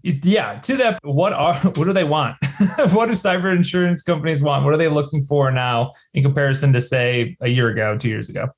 Yeah 0.03 0.55
to 0.55 0.77
that 0.77 1.01
what 1.03 1.33
are 1.33 1.55
what 1.63 1.75
do 1.75 1.93
they 1.93 2.05
want? 2.05 2.37
What 2.93 3.07
do 3.07 3.13
cyber 3.13 3.55
insurance 3.55 4.03
companies 4.03 4.43
want? 4.43 4.65
What 4.65 4.73
are 4.73 4.77
they 4.77 4.89
looking 4.89 5.23
for 5.23 5.51
now 5.51 5.91
in 6.15 6.23
comparison 6.23 6.73
to 6.73 6.81
say 6.81 7.37
a 7.41 7.49
year 7.49 7.69
ago 7.69 7.99
two 7.99 8.09
years 8.09 8.29
ago? 8.29 8.49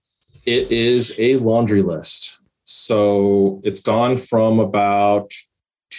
It 0.45 0.71
is 0.71 1.15
a 1.19 1.37
laundry 1.37 1.83
list. 1.83 2.41
So 2.65 3.61
it's 3.65 3.81
gone 3.81 4.19
from 4.19 4.61
about 4.61 5.31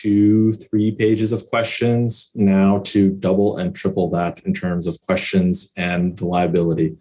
two 0.02 0.54
three 0.54 0.92
pages 0.92 1.32
of 1.32 1.46
questions 1.48 2.32
now 2.36 2.80
to 2.80 3.12
double 3.12 3.58
and 3.58 3.76
triple 3.76 4.10
that 4.10 4.42
in 4.46 4.54
terms 4.54 4.88
of 4.88 5.00
questions 5.02 5.72
and 5.78 6.18
the 6.18 6.26
liability 6.26 6.96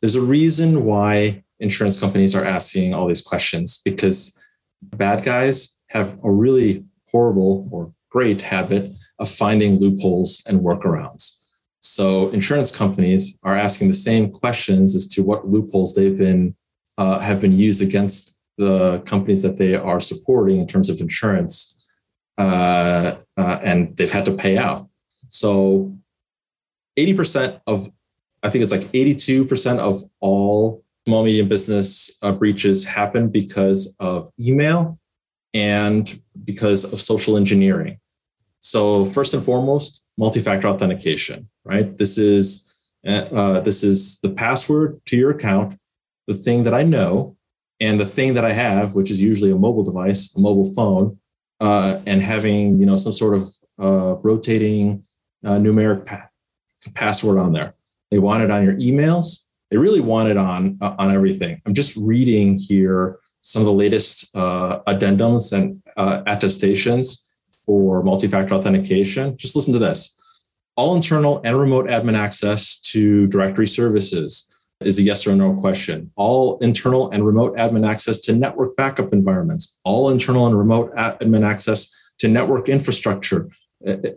there's 0.00 0.16
a 0.16 0.20
reason 0.20 0.84
why 0.84 1.42
insurance 1.60 1.98
companies 1.98 2.34
are 2.34 2.44
asking 2.44 2.92
all 2.92 3.06
these 3.06 3.22
questions 3.22 3.80
because 3.84 4.38
bad 4.82 5.24
guys 5.24 5.78
have 5.88 6.18
a 6.22 6.30
really 6.30 6.84
horrible 7.10 7.68
or 7.72 7.92
great 8.10 8.42
habit 8.42 8.92
of 9.18 9.28
finding 9.28 9.80
loopholes 9.80 10.42
and 10.46 10.60
workarounds. 10.60 11.40
So 11.80 12.28
insurance 12.30 12.74
companies 12.76 13.38
are 13.42 13.56
asking 13.56 13.88
the 13.88 13.94
same 13.94 14.30
questions 14.30 14.94
as 14.94 15.06
to 15.08 15.22
what 15.22 15.48
loopholes 15.48 15.94
they've 15.94 16.16
been 16.16 16.54
uh, 16.96 17.18
have 17.18 17.40
been 17.40 17.58
used 17.58 17.82
against 17.82 18.34
the 18.56 19.00
companies 19.00 19.42
that 19.42 19.56
they 19.56 19.74
are 19.74 20.00
supporting 20.00 20.60
in 20.60 20.66
terms 20.66 20.88
of 20.88 21.00
insurance, 21.00 21.73
uh, 22.38 23.16
uh, 23.36 23.58
and 23.62 23.96
they've 23.96 24.10
had 24.10 24.24
to 24.24 24.32
pay 24.32 24.56
out. 24.56 24.88
So, 25.28 25.96
eighty 26.96 27.14
percent 27.14 27.60
of, 27.66 27.88
I 28.42 28.50
think 28.50 28.62
it's 28.62 28.72
like 28.72 28.88
eighty-two 28.94 29.44
percent 29.46 29.80
of 29.80 30.02
all 30.20 30.84
small 31.06 31.24
medium 31.24 31.48
business 31.48 32.16
uh, 32.22 32.32
breaches 32.32 32.84
happen 32.84 33.28
because 33.28 33.94
of 34.00 34.30
email 34.40 34.98
and 35.52 36.20
because 36.44 36.84
of 36.84 36.98
social 37.00 37.36
engineering. 37.36 37.98
So 38.60 39.04
first 39.04 39.34
and 39.34 39.44
foremost, 39.44 40.02
multi-factor 40.16 40.66
authentication, 40.68 41.48
right? 41.64 41.96
This 41.98 42.16
is 42.16 42.74
uh, 43.06 43.60
this 43.60 43.84
is 43.84 44.18
the 44.20 44.30
password 44.30 44.98
to 45.06 45.16
your 45.16 45.30
account, 45.30 45.78
the 46.26 46.32
thing 46.32 46.64
that 46.64 46.72
I 46.72 46.82
know, 46.82 47.36
and 47.80 48.00
the 48.00 48.06
thing 48.06 48.32
that 48.34 48.44
I 48.46 48.52
have, 48.52 48.94
which 48.94 49.10
is 49.10 49.20
usually 49.20 49.50
a 49.50 49.56
mobile 49.56 49.84
device, 49.84 50.34
a 50.34 50.40
mobile 50.40 50.72
phone, 50.72 51.18
uh, 51.64 51.98
and 52.06 52.20
having 52.20 52.78
you 52.78 52.86
know 52.86 52.96
some 52.96 53.12
sort 53.12 53.34
of 53.38 53.42
uh, 53.80 54.14
rotating 54.22 55.02
uh, 55.46 55.56
numeric 55.64 56.04
pa- 56.04 56.28
password 56.94 57.38
on 57.38 57.52
there. 57.52 57.74
They 58.10 58.18
want 58.18 58.42
it 58.42 58.50
on 58.50 58.62
your 58.64 58.74
emails. 58.74 59.46
They 59.70 59.78
really 59.78 60.00
want 60.00 60.28
it 60.28 60.36
on 60.36 60.78
uh, 60.82 60.94
on 60.98 61.10
everything. 61.10 61.62
I'm 61.64 61.72
just 61.72 61.96
reading 61.96 62.58
here 62.58 63.18
some 63.40 63.62
of 63.62 63.66
the 63.66 63.72
latest 63.72 64.30
uh, 64.34 64.80
addendums 64.86 65.52
and 65.56 65.82
uh, 65.96 66.22
attestations 66.26 67.32
for 67.64 68.02
multi-factor 68.02 68.54
authentication. 68.54 69.36
Just 69.36 69.56
listen 69.56 69.72
to 69.72 69.78
this. 69.78 70.16
All 70.76 70.94
internal 70.94 71.40
and 71.44 71.58
remote 71.58 71.86
admin 71.86 72.14
access 72.14 72.78
to 72.92 73.26
directory 73.28 73.66
services 73.66 74.54
is 74.86 74.98
a 74.98 75.02
yes 75.02 75.26
or 75.26 75.34
no 75.34 75.54
question. 75.54 76.10
All 76.16 76.58
internal 76.58 77.10
and 77.10 77.24
remote 77.24 77.56
admin 77.56 77.88
access 77.88 78.18
to 78.20 78.32
network 78.34 78.76
backup 78.76 79.12
environments. 79.12 79.78
All 79.84 80.10
internal 80.10 80.46
and 80.46 80.56
remote 80.56 80.94
admin 80.94 81.44
access 81.44 82.12
to 82.18 82.28
network 82.28 82.68
infrastructure 82.68 83.48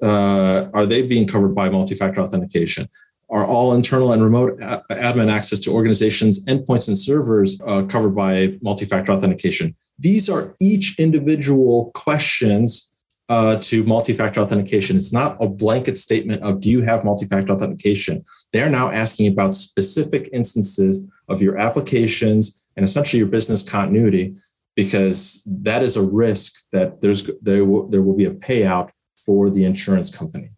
uh, 0.02 0.70
are 0.74 0.86
they 0.86 1.02
being 1.02 1.28
covered 1.28 1.54
by 1.54 1.70
multi-factor 1.70 2.22
authentication? 2.22 2.88
Are 3.30 3.46
all 3.46 3.74
internal 3.74 4.14
and 4.14 4.24
remote 4.24 4.58
a- 4.62 4.84
admin 4.90 5.32
access 5.32 5.60
to 5.62 5.72
organizations, 5.72 6.46
endpoints, 6.46 6.88
and 6.88 6.98
servers 6.98 7.60
uh, 7.66 7.84
covered 7.84 8.16
by 8.16 8.58
multi-factor 8.62 9.12
authentication? 9.12 9.76
These 10.00 10.30
are 10.30 10.56
each 10.62 10.98
individual 10.98 11.92
questions 11.94 12.92
uh, 13.30 13.58
to 13.60 13.84
multi-factor 13.84 14.40
authentication. 14.40 14.96
It's 14.96 15.12
not 15.12 15.38
a 15.42 15.50
blanket 15.50 15.98
statement 15.98 16.44
of 16.44 16.62
do 16.62 16.70
you 16.70 16.82
have 16.82 17.04
multi-factor 17.04 17.52
authentication. 17.52 18.24
They're 18.54 18.70
now 18.70 18.92
asking 18.92 19.28
about 19.32 19.54
specific 19.54 20.30
instances 20.32 21.04
of 21.28 21.42
your 21.42 21.58
applications 21.58 22.70
and 22.78 22.84
essentially 22.84 23.20
your 23.20 23.28
business 23.28 23.68
continuity, 23.68 24.36
because 24.76 25.44
that 25.46 25.84
is 25.84 25.98
a 25.98 26.02
risk 26.02 26.68
that 26.72 27.02
there's 27.02 27.30
there 27.42 27.66
will, 27.66 27.88
there 27.90 28.02
will 28.02 28.16
be 28.16 28.26
a 28.26 28.32
payout 28.32 28.92
for 29.26 29.50
the 29.50 29.66
insurance 29.66 30.16
company. 30.16 30.50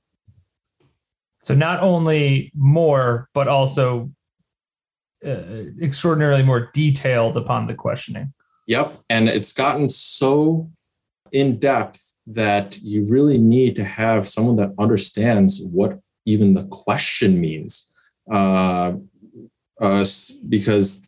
So 1.42 1.56
not 1.56 1.82
only 1.82 2.52
more, 2.54 3.30
but 3.34 3.48
also 3.48 4.12
uh, 5.26 5.72
extraordinarily 5.82 6.44
more 6.44 6.70
detailed 6.74 7.36
upon 7.38 7.66
the 7.66 7.74
questioning. 7.74 8.34
Yep, 8.68 9.00
and 9.10 9.28
it's 9.28 9.54
gotten 9.54 9.90
so 9.90 10.70
in 11.32 11.60
depth 11.60 12.14
that 12.28 12.78
you 12.82 13.06
really 13.06 13.38
need 13.38 13.76
to 13.76 13.84
have 13.84 14.28
someone 14.28 14.56
that 14.58 14.74
understands 14.78 15.62
what 15.72 16.00
even 16.26 16.54
the 16.54 16.68
question 16.68 17.40
means. 17.40 17.94
Uh, 18.32 18.94
uh, 19.82 20.06
because 20.48 21.08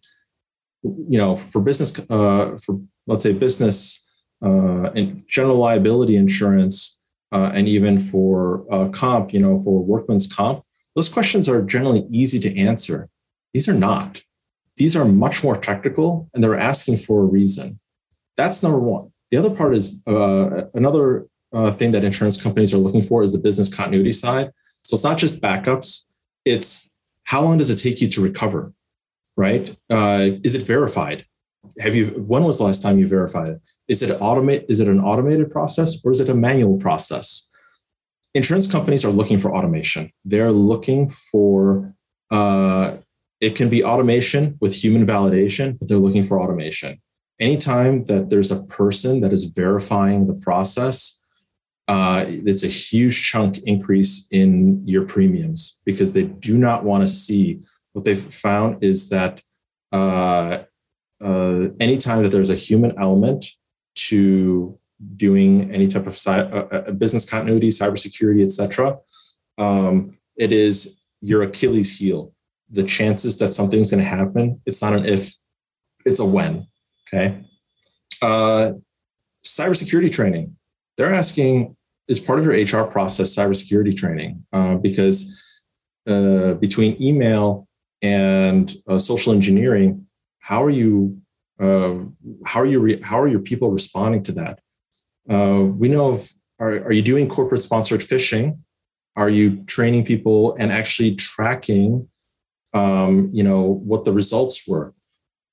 you 0.84 1.18
know, 1.18 1.38
for 1.38 1.62
business, 1.62 2.00
uh, 2.10 2.58
for 2.58 2.82
let's 3.08 3.24
say 3.24 3.34
business 3.34 4.04
uh, 4.44 4.90
and 4.96 5.24
general 5.28 5.58
liability 5.58 6.16
insurance, 6.16 7.00
uh, 7.32 7.51
and 7.54 7.68
even 7.68 8.00
for 8.00 8.66
uh, 8.72 8.90
comp, 8.90 9.34
you 9.34 9.40
know, 9.40 9.58
for 9.58 9.84
workman's 9.84 10.28
comp, 10.28 10.63
those 10.96 11.10
questions 11.10 11.48
are 11.48 11.62
generally 11.62 12.06
easy 12.12 12.40
to 12.40 12.58
answer. 12.58 13.10
These 13.54 13.70
are 13.70 13.74
not. 13.74 14.24
These 14.78 14.96
are 14.96 15.06
much 15.06 15.44
more 15.44 15.56
technical, 15.56 16.30
and 16.34 16.44
they're 16.44 16.58
asking 16.58 16.98
for 16.98 17.22
a 17.22 17.25
reason. 17.25 17.80
That's 18.36 18.63
number 18.63 18.80
one. 18.80 19.11
The 19.32 19.38
other 19.38 19.50
part 19.50 19.74
is 19.74 20.04
uh, 20.06 20.64
another 20.74 21.28
uh, 21.54 21.72
thing 21.72 21.92
that 21.92 22.04
insurance 22.04 22.42
companies 22.42 22.74
are 22.74 22.78
looking 22.78 23.02
for 23.02 23.24
is 23.24 23.34
the 23.34 23.40
business 23.40 23.74
continuity 23.74 24.12
side. 24.12 24.52
So 24.84 24.96
it's 24.96 25.04
not 25.04 25.18
just 25.18 25.42
backups; 25.42 26.06
it's 26.46 26.90
how 27.24 27.42
long 27.42 27.58
does 27.58 27.70
it 27.70 27.78
take 27.78 28.02
you 28.02 28.08
to 28.10 28.22
recover, 28.22 28.74
right? 29.38 29.76
Uh, 29.90 30.32
is 30.44 30.56
it 30.56 30.64
verified? 30.64 31.26
Have 31.80 31.96
you? 31.96 32.08
When 32.08 32.44
was 32.44 32.58
the 32.58 32.66
last 32.66 32.82
time 32.84 33.00
you 33.00 33.08
verified 33.08 33.48
it? 33.48 33.62
Is 33.88 34.04
it 34.04 34.20
automate? 34.20 34.66
Is 34.68 34.80
it 34.80 34.88
an 34.88 35.00
automated 35.00 35.50
process 35.50 36.04
or 36.04 36.12
is 36.12 36.20
it 36.20 36.30
a 36.30 36.34
manual 36.36 36.78
process? 36.78 37.48
Insurance 38.34 38.70
companies 38.70 39.06
are 39.06 39.12
looking 39.12 39.38
for 39.38 39.56
automation. 39.56 40.12
They're 40.26 40.52
looking 40.52 41.10
for. 41.10 41.94
Uh, 42.30 42.98
it 43.40 43.56
can 43.56 43.70
be 43.70 43.84
automation 43.84 44.58
with 44.62 44.76
human 44.76 45.06
validation, 45.06 45.78
but 45.80 45.88
they're 45.88 45.98
looking 45.98 46.24
for 46.24 46.40
automation 46.40 47.02
anytime 47.41 48.03
that 48.03 48.29
there's 48.29 48.51
a 48.51 48.63
person 48.63 49.21
that 49.21 49.33
is 49.33 49.45
verifying 49.45 50.27
the 50.27 50.33
process, 50.33 51.19
uh, 51.88 52.24
it's 52.27 52.63
a 52.63 52.67
huge 52.67 53.29
chunk 53.29 53.57
increase 53.65 54.27
in 54.31 54.88
your 54.88 55.05
premiums 55.05 55.81
because 55.83 56.13
they 56.13 56.24
do 56.24 56.57
not 56.57 56.86
want 56.86 57.01
to 57.01 57.07
see 57.07 57.60
what 57.93 58.05
they've 58.05 58.17
found 58.17 58.81
is 58.83 59.10
that 59.10 59.41
uh, 59.91 60.60
uh, 61.19 61.67
anytime 61.79 62.24
that 62.24 62.29
there's 62.29 62.50
a 62.50 62.55
human 62.55 62.93
element 62.98 63.45
to 63.95 64.77
doing 65.17 65.69
any 65.71 65.88
type 65.88 66.07
of 66.07 66.17
cy- 66.17 66.39
uh, 66.39 66.67
uh, 66.71 66.91
business 66.91 67.29
continuity, 67.29 67.67
cybersecurity, 67.67 68.41
etc., 68.41 68.98
um, 69.57 70.17
it 70.38 70.51
is 70.51 71.00
your 71.19 71.41
Achilles 71.41 71.98
heel. 71.98 72.33
The 72.69 72.83
chances 72.83 73.38
that 73.39 73.53
something's 73.53 73.91
going 73.91 74.03
to 74.03 74.10
happen, 74.10 74.62
it's 74.65 74.81
not 74.81 74.93
an 74.93 75.05
if, 75.05 75.36
it's 76.05 76.19
a 76.19 76.25
when. 76.25 76.67
Okay. 77.13 77.44
Uh, 78.22 78.74
cybersecurity 79.46 80.12
training. 80.12 80.56
They're 80.98 81.13
asking, 81.13 81.75
is 82.08 82.20
part 82.20 82.39
of 82.39 82.46
your 82.46 82.53
HR 82.53 82.89
process 82.89 83.36
cybersecurity 83.36 83.96
training? 83.96 84.46
Uh, 84.53 84.75
because 84.75 85.62
uh, 86.08 86.53
between 86.56 87.01
email 87.01 87.68
and 88.01 88.74
uh, 88.88 88.98
social 88.98 89.34
engineering, 89.34 90.08
how 90.39 90.63
are 90.63 90.70
you? 90.70 91.22
Uh, 91.60 92.00
how 92.46 92.62
are 92.62 92.65
you? 92.65 92.80
Re- 92.80 93.01
how 93.01 93.22
are 93.22 93.27
your 93.27 93.39
people 93.39 93.72
responding 93.72 94.24
to 94.24 94.32
that? 94.34 94.60
Uh, 95.30 95.63
we 95.63 95.89
know 95.89 96.10
of. 96.13 96.30
Are, 96.60 96.75
are 96.86 96.91
you 96.91 97.01
doing 97.01 97.27
corporate 97.27 97.63
sponsored 97.63 98.01
phishing? 98.01 98.60
Are 99.15 99.30
you 99.30 99.63
training 99.63 100.06
people 100.06 100.56
and 100.56 100.72
actually 100.72 101.15
tracking? 101.15 102.08
Um, 102.74 103.30
you 103.34 103.44
know 103.44 103.62
what 103.62 104.06
the 104.06 104.12
results 104.12 104.68
were 104.68 104.94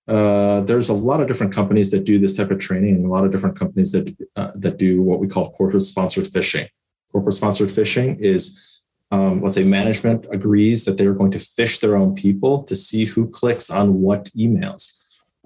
uh, 0.09 0.63
there's 0.63 0.89
a 0.89 0.95
lot 0.95 1.21
of 1.21 1.29
different 1.29 1.55
companies 1.55 1.91
that 1.91 2.05
do 2.05 2.19
this 2.19 2.33
type 2.33 2.51
of 2.51 2.59
training 2.59 2.95
and 2.95 3.05
a 3.05 3.09
lot 3.09 3.25
of 3.25 3.31
different 3.31 3.59
companies 3.59 3.93
that 3.93 4.17
uh, 4.37 4.51
that 4.55 4.79
do 4.79 5.03
what 5.03 5.21
we 5.21 5.29
call 5.29 5.51
corporate 5.51 5.83
sponsored 5.83 6.25
phishing. 6.25 6.67
Corporate 7.13 7.35
sponsored 7.35 7.69
phishing 7.69 8.19
is 8.19 8.83
um, 9.11 9.43
let's 9.43 9.55
say 9.55 9.65
management 9.65 10.27
agrees 10.31 10.85
that 10.85 10.97
they're 10.97 11.15
going 11.15 11.31
to 11.33 11.39
phish 11.39 11.81
their 11.81 11.97
own 11.97 12.15
people 12.15 12.63
to 12.65 12.75
see 12.75 13.05
who 13.05 13.29
clicks 13.29 13.71
on 13.71 14.01
what 14.01 14.27
emails. 14.33 14.95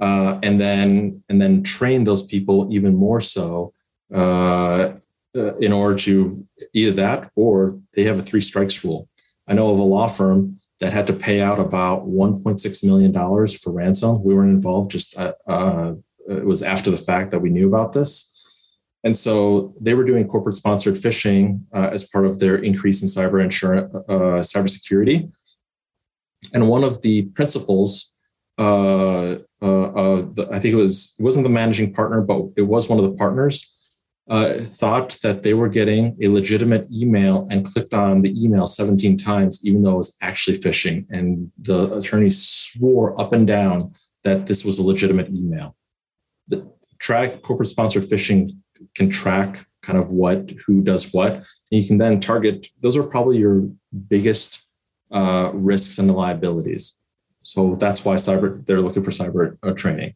Uh, 0.01 0.39
and 0.43 0.61
then 0.61 1.23
and 1.29 1.41
then 1.41 1.63
train 1.63 2.05
those 2.05 2.23
people 2.23 2.69
even 2.71 2.95
more 2.97 3.21
so 3.21 3.73
uh, 4.15 4.93
uh, 5.37 5.55
in 5.57 5.73
order 5.73 5.97
to 5.97 6.47
either 6.73 6.93
that 6.93 7.31
or 7.35 7.79
they 7.95 8.05
have 8.05 8.19
a 8.19 8.23
three 8.23 8.41
strikes 8.41 8.85
rule. 8.85 9.09
I 9.49 9.55
know 9.55 9.71
of 9.71 9.79
a 9.79 9.83
law 9.83 10.07
firm 10.07 10.57
that 10.83 10.93
had 10.93 11.07
to 11.07 11.13
pay 11.13 11.41
out 11.41 11.61
about 11.61 12.09
1.6 12.09 12.85
million 12.85 13.13
dollars 13.13 13.57
for 13.57 13.73
ransom. 13.73 14.21
We 14.25 14.35
weren't 14.35 14.51
involved; 14.51 14.91
just 14.91 15.17
uh, 15.17 15.33
uh, 15.47 15.95
it 16.29 16.45
was 16.45 16.65
after 16.65 16.91
the 16.91 16.97
fact 16.97 17.31
that 17.31 17.39
we 17.39 17.51
knew 17.51 17.69
about 17.69 17.93
this. 17.93 18.81
And 19.05 19.17
so 19.17 19.75
they 19.81 19.95
were 19.95 20.05
doing 20.05 20.27
corporate 20.27 20.57
sponsored 20.57 20.95
phishing 20.95 21.63
uh, 21.73 21.91
as 21.93 22.05
part 22.05 22.27
of 22.27 22.41
their 22.41 22.57
increase 22.57 23.01
in 23.01 23.07
cyber 23.07 23.43
insurance, 23.43 23.95
uh, 23.95 24.43
cybersecurity. 24.43 25.33
And 26.53 26.69
one 26.69 26.83
of 26.83 27.01
the 27.03 27.23
principals, 27.27 28.15
uh, 28.59 29.37
uh, 29.63 30.23
the, 30.35 30.49
I 30.51 30.59
think 30.59 30.75
it 30.75 30.83
was 30.87 31.15
it 31.17 31.23
wasn't 31.23 31.45
the 31.45 31.51
managing 31.51 31.95
partner, 31.95 32.23
but 32.23 32.43
it 32.57 32.63
was 32.63 32.89
one 32.89 32.99
of 32.99 33.05
the 33.05 33.17
partners 33.17 33.72
uh, 34.29 34.59
thought 34.59 35.19
that 35.23 35.43
they 35.43 35.55
were 35.55 35.69
getting 35.69 36.17
a 36.23 36.29
legitimate 36.29 36.87
email 36.93 37.47
and 37.51 37.65
clicked 37.65 37.93
on 37.93 38.23
the 38.23 38.33
email 38.43 38.67
17 38.67 39.17
times, 39.17 39.65
even 39.65 39.83
though 39.83 39.95
it 39.95 39.97
was 39.97 40.17
actually 40.23 40.57
phishing. 40.57 41.05
And 41.11 41.51
the 41.59 41.95
attorney 41.95 42.31
swore 42.31 43.21
up 43.21 43.33
and 43.33 43.47
down 43.47 43.93
that 44.23 44.47
this 44.47 44.65
was 44.65 44.79
a 44.79 44.85
legitimate 44.85 45.29
email. 45.31 45.77
The 46.49 46.71
track 46.99 47.43
corporate 47.43 47.69
sponsored 47.69 48.05
phishing 48.05 48.51
can 48.95 49.11
track 49.11 49.67
kind 49.83 49.99
of 49.99 50.13
what, 50.13 50.53
who 50.67 50.83
does 50.83 51.13
what. 51.13 51.35
And 51.35 51.45
you 51.71 51.87
can 51.87 51.99
then 51.99 52.21
target, 52.21 52.69
those 52.81 52.97
are 52.97 53.03
probably 53.03 53.39
your 53.39 53.69
biggest 54.09 54.65
uh, 55.11 55.51
risks 55.53 55.99
and 55.99 56.09
the 56.09 56.15
liabilities. 56.15 56.97
So 57.43 57.75
that's 57.75 58.05
why 58.05 58.15
cyber, 58.15 58.65
they're 58.65 58.81
looking 58.81 59.03
for 59.03 59.11
cyber 59.11 59.59
uh, 59.65 59.73
training 59.73 60.15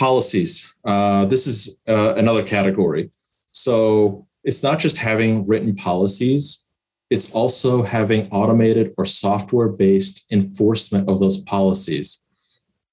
policies. 0.00 0.72
Uh, 0.82 1.26
this 1.26 1.46
is 1.46 1.76
uh, 1.86 2.14
another 2.16 2.42
category. 2.42 3.10
So 3.52 4.26
it's 4.42 4.62
not 4.62 4.78
just 4.78 4.96
having 4.96 5.46
written 5.46 5.76
policies, 5.76 6.64
it's 7.10 7.30
also 7.32 7.82
having 7.82 8.30
automated 8.30 8.94
or 8.96 9.04
software 9.04 9.68
based 9.68 10.24
enforcement 10.32 11.06
of 11.10 11.20
those 11.20 11.36
policies. 11.36 12.24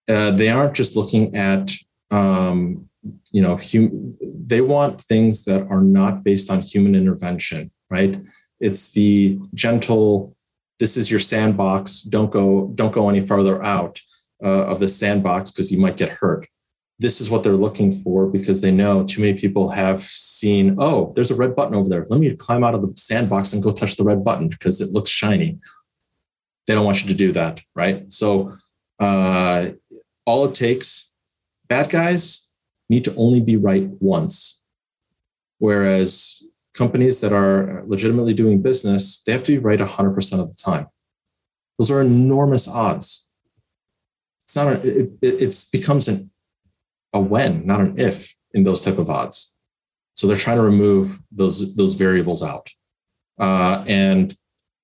Uh, 0.10 0.32
they 0.32 0.50
aren't 0.50 0.74
just 0.74 0.98
looking 0.98 1.34
at, 1.34 1.72
um, 2.12 2.90
you 3.32 3.42
know, 3.42 3.56
hum- 3.56 4.18
they 4.22 4.60
want 4.60 5.02
things 5.04 5.46
that 5.46 5.62
are 5.70 5.86
not 6.00 6.26
based 6.26 6.52
on 6.52 6.62
human 6.62 6.94
intervention, 6.94 7.72
right? 7.90 8.20
It's 8.60 8.90
the 8.92 9.40
gentle, 9.54 10.36
this 10.80 10.98
is 10.98 11.10
your 11.10 11.22
sandbox, 11.22 12.02
don't 12.02 12.32
go, 12.32 12.72
don't 12.76 12.94
go 12.94 13.08
any 13.08 13.22
further 13.22 13.64
out 13.64 14.02
uh, 14.44 14.66
of 14.72 14.80
the 14.82 14.90
sandbox 14.90 15.52
because 15.52 15.72
you 15.72 15.80
might 15.80 15.96
get 15.96 16.10
hurt 16.10 16.48
this 17.00 17.22
is 17.22 17.30
what 17.30 17.44
they're 17.44 17.54
looking 17.54 17.92
for 17.92 18.25
because 18.25 18.62
they 18.62 18.72
know 18.72 19.04
too 19.04 19.22
many 19.22 19.38
people 19.38 19.70
have 19.70 20.01
seen, 20.01 20.75
oh, 20.80 21.13
there's 21.16 21.30
a 21.30 21.36
red 21.36 21.56
button 21.56 21.75
over 21.75 21.89
there. 21.89 22.06
Let 22.10 22.20
me 22.20 22.36
climb 22.36 22.63
out 22.63 22.74
of 22.74 22.82
the 22.82 22.92
sandbox 22.96 23.54
and 23.54 23.62
go 23.62 23.70
touch 23.72 23.96
the 23.96 24.04
red 24.04 24.24
button 24.24 24.48
because 24.48 24.82
it 24.82 24.92
looks 24.92 25.12
shiny. 25.12 25.60
They 26.66 26.74
don't 26.74 26.86
want 26.86 27.04
you 27.04 27.10
to 27.10 27.13
do 27.13 27.32
that, 27.34 27.62
right? 27.75 28.12
So 28.12 28.54
uh, 29.00 29.70
all 30.25 30.46
it 30.46 30.56
takes, 30.56 31.12
bad 31.68 31.89
guys 31.89 32.50
need 32.89 33.06
to 33.06 33.16
only 33.16 33.42
be 33.42 33.58
right 33.58 33.88
once. 34.00 34.63
Whereas 35.60 36.42
companies 36.74 37.20
that 37.20 37.34
are 37.34 37.84
legitimately 37.86 38.34
doing 38.34 38.62
business, 38.62 39.22
they 39.22 39.32
have 39.34 39.44
to 39.44 39.51
be 39.51 39.58
right 39.60 39.80
100% 39.80 40.39
of 40.39 40.50
the 40.50 40.62
time. 40.63 40.88
Those 41.77 41.92
are 41.92 42.01
enormous 42.01 42.68
odds. 42.68 43.27
It's 44.44 44.56
not, 44.56 44.68
a, 44.68 45.00
it, 45.01 45.12
it 45.22 45.66
becomes 45.72 46.08
an 46.08 46.32
a 47.18 47.20
when, 47.20 47.66
not 47.66 47.82
an 47.82 48.00
if 48.00 48.36
in 48.54 48.64
those 48.64 48.82
type 48.82 48.98
of 48.98 49.10
odds. 49.10 49.56
So 50.16 50.26
they're 50.26 50.46
trying 50.46 50.58
to 50.58 50.64
remove 50.64 51.20
those 51.32 51.76
those 51.76 51.94
variables 51.94 52.42
out. 52.42 52.68
uh, 53.40 53.84
and 53.88 54.36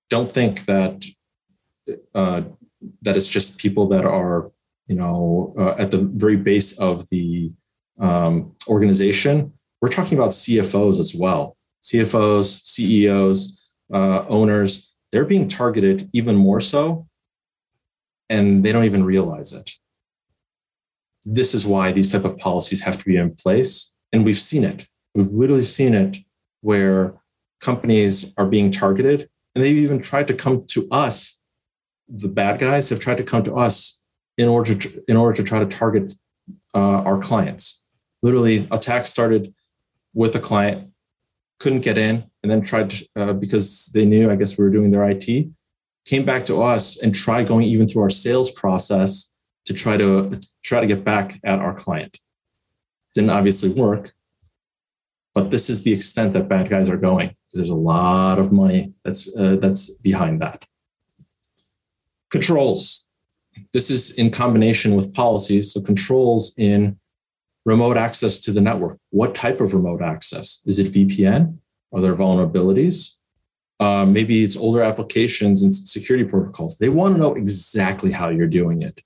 don't 0.09 0.31
think 0.31 0.65
that 0.65 1.05
uh, 2.13 2.41
that 3.01 3.17
it's 3.17 3.27
just 3.27 3.57
people 3.57 3.87
that 3.87 4.05
are 4.05 4.51
you 4.87 4.95
know 4.95 5.55
uh, 5.57 5.75
at 5.77 5.91
the 5.91 6.01
very 6.23 6.37
base 6.37 6.77
of 6.79 7.07
the 7.09 7.51
um, 7.99 8.55
organization. 8.67 9.53
We're 9.81 9.89
talking 9.89 10.17
about 10.17 10.31
CFOs 10.31 10.99
as 10.99 11.13
well, 11.13 11.57
CFOs, 11.81 12.47
CEOs, 12.65 13.69
uh, 13.93 14.25
owners. 14.29 14.95
They're 15.11 15.25
being 15.25 15.47
targeted 15.47 16.09
even 16.13 16.35
more 16.35 16.61
so, 16.61 17.07
and 18.29 18.63
they 18.63 18.71
don't 18.71 18.85
even 18.85 19.03
realize 19.03 19.53
it. 19.53 19.71
This 21.25 21.53
is 21.53 21.65
why 21.65 21.91
these 21.91 22.11
type 22.11 22.25
of 22.25 22.37
policies 22.37 22.81
have 22.81 22.97
to 22.97 23.05
be 23.05 23.17
in 23.17 23.35
place, 23.35 23.93
and 24.11 24.25
we've 24.25 24.37
seen 24.37 24.63
it. 24.63 24.87
We've 25.15 25.27
literally 25.27 25.63
seen 25.63 25.93
it 25.93 26.17
where 26.61 27.15
companies 27.61 28.33
are 28.37 28.45
being 28.45 28.71
targeted, 28.71 29.29
and 29.55 29.63
they've 29.63 29.77
even 29.77 29.99
tried 29.99 30.27
to 30.27 30.33
come 30.33 30.65
to 30.67 30.87
us. 30.91 31.39
The 32.09 32.27
bad 32.27 32.59
guys 32.59 32.89
have 32.89 32.99
tried 32.99 33.17
to 33.17 33.23
come 33.23 33.43
to 33.43 33.55
us 33.55 34.01
in 34.37 34.47
order 34.47 34.75
to, 34.75 35.03
in 35.07 35.15
order 35.15 35.35
to 35.37 35.43
try 35.43 35.59
to 35.59 35.65
target 35.65 36.13
uh, 36.73 37.01
our 37.03 37.19
clients. 37.19 37.83
Literally, 38.21 38.67
attack 38.71 39.05
started 39.05 39.53
with 40.13 40.35
a 40.35 40.39
client, 40.39 40.89
couldn't 41.59 41.81
get 41.81 41.97
in, 41.97 42.23
and 42.41 42.51
then 42.51 42.61
tried 42.61 42.89
to, 42.89 43.07
uh, 43.15 43.33
because 43.33 43.91
they 43.93 44.05
knew, 44.05 44.31
I 44.31 44.35
guess, 44.35 44.57
we 44.57 44.63
were 44.63 44.71
doing 44.71 44.91
their 44.91 45.09
IT, 45.09 45.47
came 46.05 46.25
back 46.25 46.43
to 46.45 46.61
us 46.61 46.97
and 46.97 47.15
tried 47.15 47.47
going 47.47 47.63
even 47.63 47.87
through 47.87 48.03
our 48.03 48.09
sales 48.09 48.51
process 48.51 49.32
to 49.65 49.73
try 49.73 49.97
to 49.97 50.39
try 50.63 50.81
to 50.81 50.87
get 50.87 51.03
back 51.03 51.39
at 51.43 51.59
our 51.59 51.73
client. 51.73 52.19
Didn't 53.13 53.29
obviously 53.29 53.69
work, 53.69 54.13
but 55.33 55.51
this 55.51 55.69
is 55.69 55.83
the 55.83 55.93
extent 55.93 56.33
that 56.33 56.47
bad 56.47 56.69
guys 56.69 56.89
are 56.89 56.97
going 56.97 57.29
because 57.29 57.55
there's 57.55 57.69
a 57.69 57.75
lot 57.75 58.39
of 58.39 58.51
money 58.51 58.93
that's 59.03 59.29
uh, 59.37 59.57
that's 59.57 59.97
behind 59.97 60.41
that. 60.41 60.65
Controls. 62.31 63.07
This 63.71 63.91
is 63.91 64.11
in 64.11 64.31
combination 64.31 64.95
with 64.95 65.13
policies. 65.13 65.71
So 65.71 65.81
controls 65.81 66.53
in 66.57 66.97
remote 67.65 67.97
access 67.97 68.39
to 68.39 68.51
the 68.51 68.61
network. 68.61 68.97
What 69.11 69.35
type 69.35 69.61
of 69.61 69.73
remote 69.73 70.01
access? 70.01 70.61
Is 70.65 70.79
it 70.79 70.87
VPN? 70.87 71.57
Are 71.93 72.01
there 72.01 72.15
vulnerabilities? 72.15 73.17
Uh, 73.79 74.05
maybe 74.05 74.43
it's 74.43 74.57
older 74.57 74.81
applications 74.81 75.63
and 75.63 75.73
security 75.73 76.27
protocols. 76.27 76.77
They 76.77 76.89
want 76.89 77.15
to 77.15 77.19
know 77.19 77.35
exactly 77.35 78.11
how 78.11 78.29
you're 78.29 78.47
doing 78.47 78.81
it. 78.81 79.01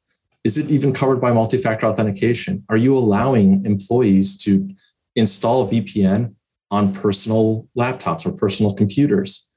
Is 0.48 0.58
it 0.58 0.70
even 0.70 0.94
covered 0.94 1.20
by 1.20 1.34
multi 1.34 1.58
factor 1.58 1.88
authentication? 1.88 2.64
Are 2.70 2.78
you 2.78 2.98
allowing 2.98 3.66
employees 3.66 4.38
to 4.46 4.70
install 5.18 5.68
VPN 5.68 6.36
on 6.72 6.94
personal 6.94 7.68
laptops 7.78 8.26
or 8.26 8.32
personal 8.32 8.74
computers? 8.74 9.50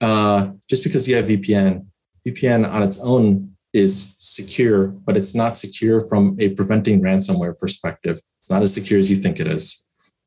Uh, 0.00 0.50
just 0.68 0.82
because 0.82 1.08
you 1.08 1.14
have 1.14 1.26
VPN, 1.26 1.86
VPN 2.26 2.68
on 2.68 2.82
its 2.82 2.98
own 2.98 3.54
is 3.72 4.16
secure, 4.18 4.88
but 4.88 5.16
it's 5.16 5.36
not 5.36 5.56
secure 5.56 6.00
from 6.00 6.36
a 6.40 6.48
preventing 6.48 7.00
ransomware 7.00 7.56
perspective. 7.56 8.20
It's 8.38 8.50
not 8.50 8.62
as 8.62 8.74
secure 8.74 8.98
as 8.98 9.08
you 9.08 9.16
think 9.16 9.38
it 9.38 9.46
is. 9.46 9.84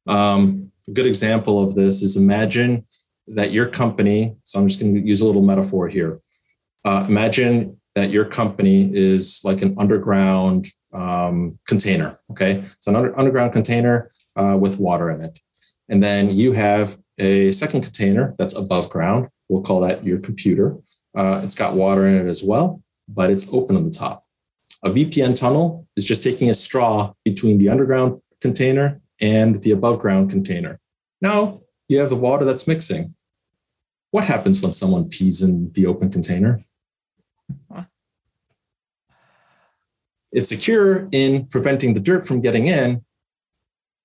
Um, 0.07 0.71
a 0.87 0.91
good 0.91 1.05
example 1.05 1.61
of 1.61 1.75
this 1.75 2.01
is 2.01 2.15
imagine 2.15 2.85
that 3.27 3.51
your 3.51 3.67
company, 3.67 4.37
so 4.43 4.57
I'm 4.57 4.67
just 4.69 4.79
going 4.79 4.95
to 4.95 5.01
use 5.01 5.19
a 5.19 5.25
little 5.25 5.43
metaphor 5.43 5.89
here. 5.89 6.21
Uh, 6.85 7.05
imagine 7.09 7.80
that 7.95 8.09
your 8.09 8.25
company 8.25 8.89
is 8.93 9.41
like 9.43 9.61
an 9.61 9.75
underground 9.77 10.67
um, 10.93 11.59
container. 11.67 12.19
Okay. 12.31 12.59
It's 12.59 12.87
an 12.87 12.95
under, 12.95 13.17
underground 13.17 13.53
container 13.53 14.11
uh, 14.35 14.57
with 14.59 14.79
water 14.79 15.09
in 15.11 15.21
it. 15.21 15.39
And 15.89 16.01
then 16.01 16.29
you 16.29 16.53
have 16.53 16.97
a 17.17 17.51
second 17.51 17.81
container 17.81 18.33
that's 18.37 18.55
above 18.55 18.89
ground. 18.89 19.27
We'll 19.49 19.61
call 19.61 19.81
that 19.81 20.05
your 20.05 20.19
computer. 20.19 20.77
Uh, 21.15 21.41
it's 21.43 21.55
got 21.55 21.75
water 21.75 22.05
in 22.05 22.25
it 22.25 22.29
as 22.29 22.43
well 22.43 22.81
but 23.13 23.29
it's 23.29 23.51
open 23.51 23.75
on 23.75 23.83
the 23.83 23.91
top. 23.91 24.25
A 24.83 24.89
VPN 24.89 25.37
tunnel 25.37 25.87
is 25.95 26.05
just 26.05 26.23
taking 26.23 26.49
a 26.49 26.53
straw 26.53 27.13
between 27.23 27.57
the 27.57 27.69
underground 27.69 28.21
container 28.39 29.01
and 29.19 29.61
the 29.61 29.71
above 29.71 29.99
ground 29.99 30.31
container. 30.31 30.79
Now 31.21 31.61
you 31.87 31.99
have 31.99 32.09
the 32.09 32.15
water 32.15 32.45
that's 32.45 32.67
mixing. 32.67 33.13
What 34.09 34.25
happens 34.25 34.61
when 34.61 34.73
someone 34.73 35.09
pees 35.09 35.41
in 35.41 35.71
the 35.73 35.85
open 35.85 36.09
container? 36.09 36.59
It's 40.31 40.49
secure 40.49 41.07
in 41.11 41.47
preventing 41.47 41.93
the 41.93 41.99
dirt 41.99 42.25
from 42.25 42.41
getting 42.41 42.67
in, 42.67 43.03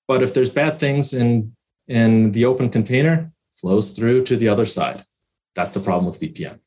but 0.08 0.22
if 0.22 0.34
there's 0.34 0.50
bad 0.50 0.78
things 0.78 1.14
in, 1.14 1.54
in 1.88 2.32
the 2.32 2.44
open 2.44 2.68
container, 2.68 3.32
flows 3.52 3.92
through 3.92 4.22
to 4.24 4.36
the 4.36 4.48
other 4.48 4.66
side. 4.66 5.04
That's 5.54 5.74
the 5.74 5.80
problem 5.80 6.06
with 6.06 6.20
VPN. 6.20 6.58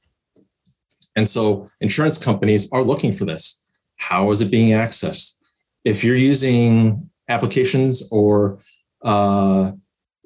And 1.16 1.30
so 1.30 1.70
insurance 1.82 2.18
companies 2.18 2.72
are 2.72 2.84
looking 2.84 3.12
for 3.12 3.26
this. 3.26 3.62
How 3.98 4.32
is 4.32 4.42
it 4.42 4.52
being 4.52 4.72
accessed? 4.72 5.38
If 5.84 6.04
you're 6.04 6.16
using 6.16 7.10
applications 7.28 8.08
or 8.12 8.60
uh, 9.04 9.74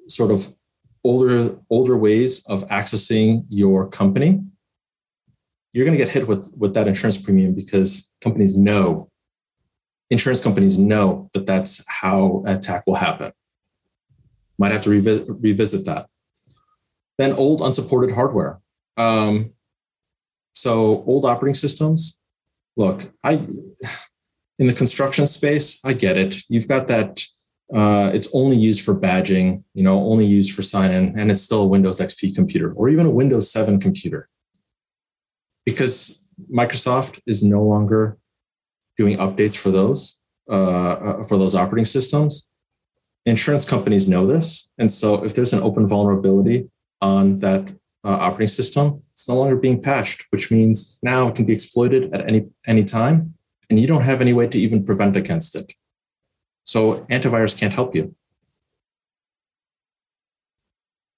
sort 0.08 0.32
of 0.32 0.48
older 1.04 1.58
older 1.70 1.98
ways 1.98 2.46
of 2.48 2.68
accessing 2.70 3.46
your 3.50 3.88
company, 3.90 4.42
you're 5.74 5.86
going 5.86 5.98
to 5.98 6.04
get 6.04 6.14
hit 6.14 6.28
with 6.28 6.54
with 6.58 6.74
that 6.76 6.88
insurance 6.88 7.18
premium 7.18 7.54
because 7.54 8.12
companies 8.22 8.58
know 8.58 9.10
insurance 10.14 10.42
companies 10.42 10.78
know 10.78 11.30
that 11.34 11.46
that's 11.46 11.84
how 11.88 12.44
attack 12.46 12.88
will 12.88 12.96
happen. 12.96 13.32
Might 14.58 14.72
have 14.72 14.84
to 14.84 14.90
revisit, 14.90 15.28
revisit 15.28 15.86
that. 15.86 16.08
Then 17.18 17.34
old 17.34 17.62
unsupported 17.62 18.16
hardware. 18.16 18.60
Um, 18.98 19.54
so 20.54 21.04
old 21.06 21.26
operating 21.26 21.56
systems, 21.56 22.20
look, 22.78 23.12
I 23.24 23.46
in 24.60 24.68
the 24.68 24.74
construction 24.74 25.26
space, 25.26 25.80
I 25.84 25.94
get 25.94 26.18
it. 26.18 26.38
You've 26.48 26.68
got 26.68 26.88
that. 26.88 27.24
Uh, 27.74 28.12
it's 28.14 28.30
only 28.36 28.56
used 28.56 28.86
for 28.86 28.96
badging, 28.96 29.64
you 29.74 29.84
know, 29.84 30.00
only 30.06 30.26
used 30.26 30.54
for 30.54 30.62
sign-in, 30.62 31.18
and 31.20 31.32
it's 31.32 31.42
still 31.42 31.62
a 31.62 31.68
Windows 31.68 32.00
XP 32.00 32.36
computer 32.36 32.72
or 32.74 32.88
even 32.88 33.08
a 33.08 33.10
Windows 33.10 33.52
7 33.52 33.80
computer, 33.80 34.30
because 35.66 36.22
Microsoft 36.52 37.20
is 37.26 37.44
no 37.44 37.64
longer 37.64 38.20
doing 38.98 39.18
updates 39.18 39.58
for 39.58 39.72
those 39.72 40.20
uh, 40.50 40.54
uh 40.54 41.24
for 41.24 41.38
those 41.38 41.56
operating 41.56 41.86
systems. 41.86 42.50
Insurance 43.26 43.66
companies 43.66 44.08
know 44.08 44.28
this, 44.28 44.70
and 44.78 44.92
so 44.92 45.24
if 45.24 45.34
there's 45.34 45.54
an 45.54 45.64
open 45.64 45.88
vulnerability 45.88 46.70
on 47.02 47.40
that 47.40 47.70
uh, 48.04 48.18
operating 48.28 48.50
system, 48.50 49.02
it's 49.14 49.30
no 49.30 49.36
longer 49.36 49.56
being 49.56 49.82
patched, 49.82 50.26
which 50.32 50.52
means 50.52 51.00
now 51.04 51.30
it 51.30 51.36
can 51.36 51.46
be 51.46 51.54
exploited 51.54 52.14
at 52.14 52.28
any 52.28 52.48
any 52.68 52.84
time, 52.84 53.34
and 53.70 53.80
you 53.80 53.88
don't 53.88 54.04
have 54.04 54.20
any 54.20 54.34
way 54.34 54.48
to 54.48 54.60
even 54.60 54.86
prevent 54.86 55.16
against 55.16 55.56
it. 55.56 55.74
So 56.66 57.06
antivirus 57.12 57.58
can't 57.58 57.74
help 57.74 57.96
you. 57.96 58.14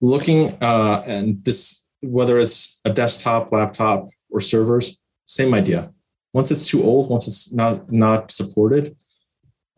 Looking 0.01 0.55
uh, 0.61 1.03
and 1.07 1.43
this 1.43 1.83
whether 2.01 2.37
it's 2.37 2.79
a 2.85 2.91
desktop, 2.91 3.51
laptop, 3.51 4.07
or 4.29 4.39
servers, 4.39 5.01
same 5.25 5.53
idea. 5.53 5.91
Once 6.35 6.51
it's 6.51 6.67
too 6.67 6.83
old, 6.83 7.09
once 7.09 7.29
it's 7.29 7.53
not 7.53 7.89
not 7.93 8.29
supported, 8.29 8.93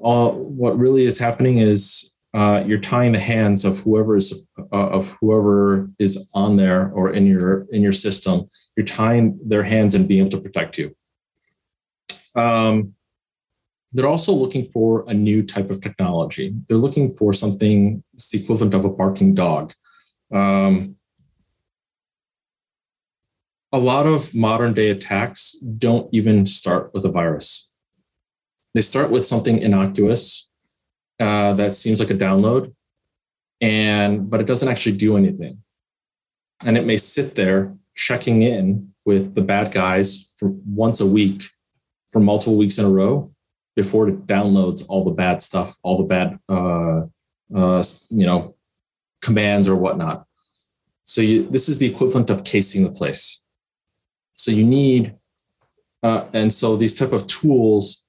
uh, 0.04 0.30
what 0.30 0.76
really 0.76 1.06
is 1.06 1.20
happening 1.20 1.60
is 1.60 2.12
uh, 2.34 2.64
you're 2.66 2.80
tying 2.80 3.12
the 3.12 3.20
hands 3.20 3.64
of 3.64 3.78
whoever 3.82 4.18
is 4.18 4.48
uh, 4.74 4.90
of 4.98 5.16
whoever 5.22 5.88
is 6.00 6.28
on 6.34 6.58
there 6.58 6.92
or 6.96 7.12
in 7.14 7.28
your 7.28 7.68
in 7.70 7.84
your 7.84 7.92
system. 7.92 8.50
You're 8.76 8.88
tying 8.88 9.40
their 9.46 9.64
hands 9.64 9.94
and 9.94 10.08
being 10.08 10.22
able 10.22 10.32
to 10.32 10.42
protect 10.42 10.80
you. 10.80 10.96
Um, 12.36 12.96
they're 13.94 14.14
also 14.16 14.34
looking 14.34 14.66
for 14.66 15.06
a 15.08 15.14
new 15.14 15.44
type 15.44 15.70
of 15.70 15.80
technology. 15.80 16.56
They're 16.68 16.86
looking 16.86 17.10
for 17.10 17.34
something 17.34 18.04
that's 18.14 18.30
the 18.30 18.40
equivalent 18.42 18.74
of 18.74 18.84
a 18.84 18.90
barking 18.90 19.36
dog. 19.36 19.74
Um, 20.34 20.97
a 23.72 23.80
lot 23.80 24.06
of 24.06 24.34
modern 24.34 24.74
day 24.74 24.90
attacks 24.90 25.54
don't 25.78 26.10
even 26.14 26.46
start 26.46 26.94
with 26.94 27.06
a 27.06 27.12
virus. 27.12 27.74
They 28.74 28.82
start 28.82 29.12
with 29.12 29.26
something 29.26 29.60
innocuous 29.60 30.50
uh, 31.20 31.54
that 31.54 31.76
seems 31.76 32.00
like 32.00 32.12
a 32.12 32.14
download, 32.14 32.74
and 33.60 34.30
but 34.30 34.40
it 34.40 34.48
doesn't 34.48 34.70
actually 34.70 34.98
do 34.98 35.18
anything. 35.18 35.64
And 36.66 36.78
it 36.78 36.86
may 36.86 36.98
sit 36.98 37.36
there 37.36 37.76
checking 37.96 38.42
in 38.42 38.94
with 39.06 39.36
the 39.36 39.42
bad 39.42 39.72
guys 39.72 40.32
for 40.38 40.50
once 40.66 41.00
a 41.02 41.06
week 41.06 41.44
for 42.08 42.20
multiple 42.20 42.58
weeks 42.58 42.78
in 42.78 42.86
a 42.86 42.90
row 42.90 43.32
before 43.76 44.08
it 44.10 44.26
downloads 44.28 44.86
all 44.88 45.04
the 45.04 45.12
bad 45.12 45.42
stuff, 45.42 45.76
all 45.84 45.98
the 45.98 46.04
bad, 46.04 46.40
uh, 46.50 47.02
uh, 47.56 47.84
you 48.10 48.26
know, 48.26 48.56
commands 49.22 49.68
or 49.68 49.76
whatnot. 49.76 50.26
So 51.04 51.22
you, 51.22 51.48
this 51.50 51.70
is 51.70 51.80
the 51.80 51.88
equivalent 51.88 52.30
of 52.30 52.44
casing 52.44 52.84
the 52.84 52.92
place. 52.92 53.42
So 54.38 54.52
you 54.52 54.64
need, 54.64 55.16
uh, 56.04 56.26
and 56.34 56.54
so 56.54 56.76
these 56.76 56.94
type 56.94 57.12
of 57.12 57.28
tools, 57.28 58.06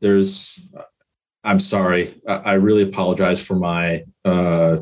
there's 0.00 0.62
I'm 1.44 1.60
sorry. 1.60 2.20
I 2.26 2.54
really 2.54 2.82
apologize 2.82 3.44
for 3.44 3.54
my 3.56 4.04
uh, 4.24 4.78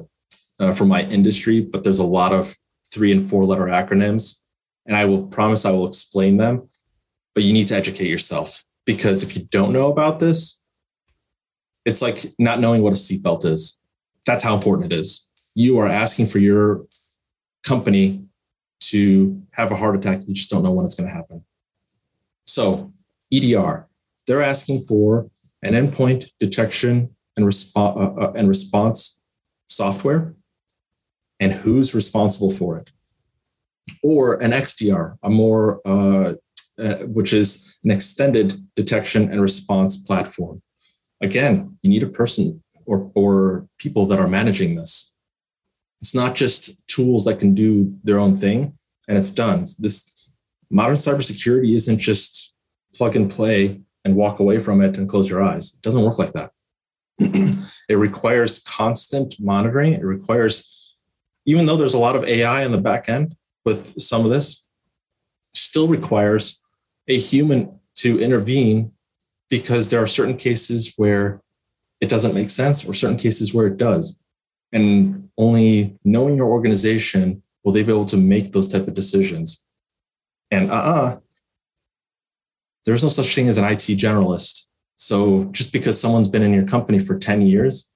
uh, 0.61 0.73
for 0.73 0.85
my 0.85 1.03
industry, 1.03 1.61
but 1.61 1.83
there's 1.83 1.99
a 1.99 2.05
lot 2.05 2.33
of 2.33 2.55
three 2.87 3.11
and 3.11 3.29
four 3.29 3.45
letter 3.45 3.64
acronyms, 3.64 4.45
and 4.87 4.97
I 4.97 5.07
will 5.07 5.27
promise 5.27 5.64
I 5.64 5.73
will 5.73 5.88
explain 5.88 6.37
them. 6.37 6.68
But 7.35 7.42
you 7.42 7.53
need 7.53 7.66
to 7.68 7.75
educate 7.75 8.09
yourself 8.09 8.62
because 8.87 9.25
if 9.25 9.37
you 9.37 9.42
don't 9.51 9.73
know 9.73 9.90
about 9.90 10.21
this, 10.21 10.62
it's 11.85 12.01
like 12.01 12.33
not 12.38 12.61
knowing 12.61 12.83
what 12.83 12.92
a 12.92 12.97
seatbelt 12.97 13.45
is. 13.45 13.81
That's 14.25 14.45
how 14.45 14.55
important 14.55 14.92
it 14.92 14.97
is. 14.97 15.29
You 15.57 15.81
are 15.81 15.88
asking 15.88 16.27
for 16.27 16.38
your 16.38 16.87
company 17.64 18.25
to 18.90 19.42
have 19.53 19.71
a 19.73 19.77
heart 19.77 19.97
attack. 19.97 20.21
You 20.27 20.35
just 20.35 20.51
don't 20.51 20.62
know 20.62 20.73
when 20.73 20.85
it's 20.85 20.95
going 20.95 21.09
to 21.09 21.14
happen. 21.14 21.45
So, 22.42 22.92
EDR, 23.33 23.88
they're 24.27 24.42
asking 24.42 24.85
for 24.87 25.31
an 25.62 25.75
endpoint 25.75 26.29
detection 26.38 27.14
and, 27.37 27.47
resp- 27.47 27.77
uh, 27.77 28.21
uh, 28.21 28.33
and 28.33 28.49
response 28.49 29.21
software 29.68 30.35
and 31.40 31.53
who's 31.53 31.95
responsible 31.95 32.51
for 32.51 32.79
it. 32.79 32.90
Or 34.03 34.40
an 34.42 34.53
XDR, 34.53 35.16
a 35.23 35.31
more, 35.31 35.81
uh, 35.85 36.35
uh, 36.79 36.95
which 37.07 37.33
is 37.33 37.79
an 37.85 37.90
extended 37.90 38.64
detection 38.77 39.31
and 39.31 39.40
response 39.40 39.97
platform. 39.97 40.62
Again, 41.21 41.79
you 41.83 41.90
need 41.90 42.03
a 42.03 42.09
person 42.09 42.62
or, 42.87 43.11
or 43.14 43.66
people 43.79 44.07
that 44.07 44.18
are 44.18 44.29
managing 44.29 44.75
this. 44.75 45.12
It's 46.03 46.15
not 46.15 46.35
just 46.35 46.77
tools 46.88 47.25
that 47.25 47.38
can 47.38 47.55
do 47.55 47.97
their 48.03 48.19
own 48.19 48.37
thing 48.37 48.77
and 49.09 49.17
it's 49.17 49.31
done. 49.31 49.61
This 49.79 50.31
modern 50.69 50.97
cybersecurity 50.97 51.75
isn't 51.77 51.99
just 51.99 52.55
plug 52.95 53.17
and 53.17 53.31
play 53.31 53.81
and 54.05 54.17
walk 54.17 54.41
away 54.41 54.59
from 54.59 54.83
it 54.83 54.99
and 54.99 55.09
close 55.09 55.31
your 55.31 55.43
eyes. 55.43 55.75
It 55.75 55.83
doesn't 55.83 56.03
work 56.03 56.19
like 56.19 56.33
that. 56.33 56.51
it 57.88 57.95
requires 57.95 58.59
constant 58.59 59.37
monitoring. 59.38 59.95
It 59.95 60.05
requires, 60.05 60.93
even 61.47 61.67
though 61.67 61.77
there's 61.77 61.95
a 61.95 62.01
lot 62.01 62.17
of 62.17 62.25
AI 62.25 62.65
in 62.65 62.73
the 62.73 62.81
back 62.81 63.09
end 63.09 63.37
with 63.65 63.87
some 64.03 64.25
of 64.25 64.33
this, 64.33 64.65
still 65.53 65.87
requires 65.87 66.61
a 67.07 67.17
human 67.17 67.79
to 67.97 68.19
intervene 68.19 68.91
because 69.49 69.91
there 69.91 70.03
are 70.03 70.09
certain 70.09 70.37
cases 70.37 70.95
where 70.97 71.41
it 72.01 72.09
doesn't 72.09 72.35
make 72.35 72.51
sense 72.51 72.85
or 72.85 72.93
certain 72.93 73.19
cases 73.19 73.55
where 73.55 73.69
it 73.69 73.77
does. 73.77 74.19
And 74.72 75.28
only 75.37 75.98
knowing 76.04 76.37
your 76.37 76.48
organization 76.48 77.42
will 77.64 77.72
they 77.72 77.82
be 77.82 77.92
able 77.92 78.06
to 78.06 78.16
make 78.16 78.52
those 78.52 78.68
type 78.68 78.88
of 78.88 78.94
decisions. 78.94 79.64
And 80.50 80.70
uh-uh, 80.70 81.18
there's 82.85 83.02
no 83.02 83.08
such 83.08 83.35
thing 83.35 83.48
as 83.48 83.58
an 83.58 83.64
IT 83.64 83.98
generalist. 83.98 84.66
So 84.96 85.44
just 85.52 85.72
because 85.72 86.00
someone's 86.00 86.28
been 86.28 86.42
in 86.42 86.52
your 86.52 86.66
company 86.66 86.98
for 86.98 87.18
10 87.18 87.42
years 87.42 87.90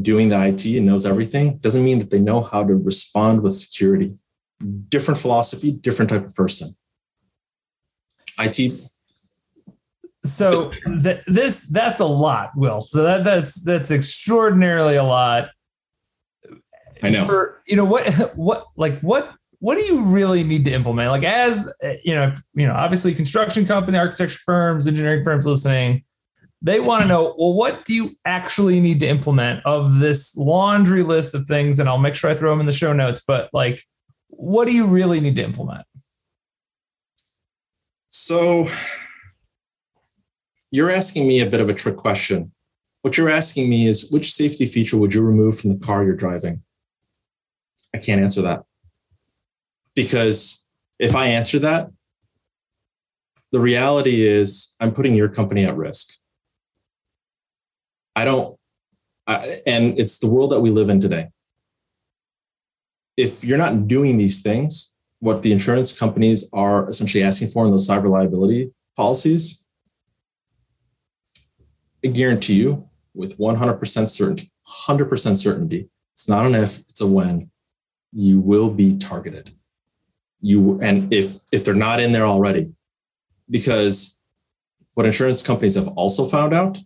doing 0.00 0.28
the 0.28 0.46
IT 0.46 0.64
and 0.64 0.86
knows 0.86 1.04
everything 1.04 1.58
doesn't 1.58 1.84
mean 1.84 1.98
that 1.98 2.10
they 2.10 2.20
know 2.20 2.42
how 2.42 2.64
to 2.64 2.74
respond 2.74 3.42
with 3.42 3.54
security. 3.54 4.14
Different 4.88 5.18
philosophy, 5.18 5.72
different 5.72 6.10
type 6.10 6.24
of 6.24 6.34
person. 6.34 6.70
IT. 8.38 8.70
So 10.24 10.70
th- 10.70 11.22
this 11.26 11.68
that's 11.68 11.98
a 11.98 12.06
lot, 12.06 12.50
Will. 12.54 12.80
So 12.80 13.02
that 13.02 13.24
that's 13.24 13.60
that's 13.62 13.90
extraordinarily 13.90 14.96
a 14.96 15.02
lot. 15.02 15.50
I 17.02 17.10
know. 17.10 17.24
For, 17.24 17.62
you 17.66 17.76
know 17.76 17.84
what 17.84 18.06
what 18.36 18.66
like 18.76 19.00
what 19.00 19.34
what 19.58 19.78
do 19.78 19.84
you 19.84 20.06
really 20.06 20.42
need 20.42 20.64
to 20.64 20.72
implement? 20.72 21.10
Like 21.10 21.24
as 21.24 21.72
eh, 21.82 21.96
you 22.04 22.14
know, 22.14 22.32
you 22.54 22.66
know, 22.66 22.74
obviously 22.74 23.14
construction 23.14 23.64
company, 23.64 23.98
architecture 23.98 24.40
firms, 24.44 24.86
engineering 24.86 25.22
firms 25.22 25.46
listening, 25.46 26.04
they 26.62 26.78
want 26.80 27.02
to 27.02 27.08
know, 27.08 27.34
well, 27.36 27.54
what 27.54 27.84
do 27.84 27.92
you 27.92 28.10
actually 28.24 28.80
need 28.80 29.00
to 29.00 29.06
implement 29.06 29.64
of 29.66 29.98
this 29.98 30.36
laundry 30.36 31.02
list 31.02 31.34
of 31.34 31.44
things? 31.46 31.78
And 31.78 31.88
I'll 31.88 31.98
make 31.98 32.14
sure 32.14 32.30
I 32.30 32.34
throw 32.34 32.50
them 32.50 32.60
in 32.60 32.66
the 32.66 32.72
show 32.72 32.92
notes, 32.92 33.22
but 33.26 33.50
like, 33.52 33.82
what 34.28 34.66
do 34.66 34.74
you 34.74 34.86
really 34.86 35.20
need 35.20 35.36
to 35.36 35.42
implement? 35.42 35.84
So 38.08 38.66
you're 40.70 40.90
asking 40.90 41.26
me 41.26 41.40
a 41.40 41.46
bit 41.46 41.60
of 41.60 41.68
a 41.68 41.74
trick 41.74 41.96
question. 41.96 42.52
What 43.02 43.18
you're 43.18 43.28
asking 43.28 43.68
me 43.68 43.88
is 43.88 44.10
which 44.10 44.32
safety 44.32 44.66
feature 44.66 44.96
would 44.96 45.14
you 45.14 45.22
remove 45.22 45.58
from 45.58 45.70
the 45.70 45.78
car 45.78 46.04
you're 46.04 46.14
driving? 46.14 46.62
I 47.94 47.98
can't 47.98 48.20
answer 48.20 48.42
that. 48.42 48.64
Because 49.94 50.64
if 50.98 51.14
I 51.14 51.26
answer 51.26 51.58
that, 51.60 51.90
the 53.52 53.60
reality 53.60 54.22
is 54.22 54.74
I'm 54.80 54.92
putting 54.92 55.14
your 55.14 55.28
company 55.28 55.64
at 55.64 55.76
risk. 55.76 56.18
I 58.16 58.24
don't, 58.24 58.58
I, 59.26 59.60
and 59.66 59.98
it's 59.98 60.18
the 60.18 60.28
world 60.28 60.50
that 60.52 60.60
we 60.60 60.70
live 60.70 60.88
in 60.88 61.00
today. 61.00 61.28
If 63.16 63.44
you're 63.44 63.58
not 63.58 63.86
doing 63.86 64.16
these 64.16 64.42
things, 64.42 64.94
what 65.20 65.42
the 65.42 65.52
insurance 65.52 65.96
companies 65.96 66.50
are 66.52 66.88
essentially 66.88 67.22
asking 67.22 67.48
for 67.50 67.64
in 67.64 67.70
those 67.70 67.88
cyber 67.88 68.08
liability 68.08 68.72
policies, 68.96 69.62
I 72.04 72.08
guarantee 72.08 72.54
you 72.54 72.88
with 73.14 73.38
100% 73.38 74.08
certainty, 74.08 74.50
100% 74.88 75.36
certainty, 75.36 75.88
it's 76.14 76.28
not 76.28 76.44
an 76.44 76.56
if, 76.56 76.80
it's 76.88 77.00
a 77.00 77.06
when, 77.06 77.51
you 78.12 78.40
will 78.40 78.70
be 78.70 78.98
targeted. 78.98 79.50
You 80.40 80.80
and 80.80 81.12
if 81.12 81.36
if 81.52 81.64
they're 81.64 81.74
not 81.74 82.00
in 82.00 82.12
there 82.12 82.26
already 82.26 82.74
because 83.48 84.18
what 84.94 85.06
insurance 85.06 85.42
companies 85.42 85.76
have 85.76 85.88
also 85.88 86.24
found 86.24 86.52
out 86.52 86.78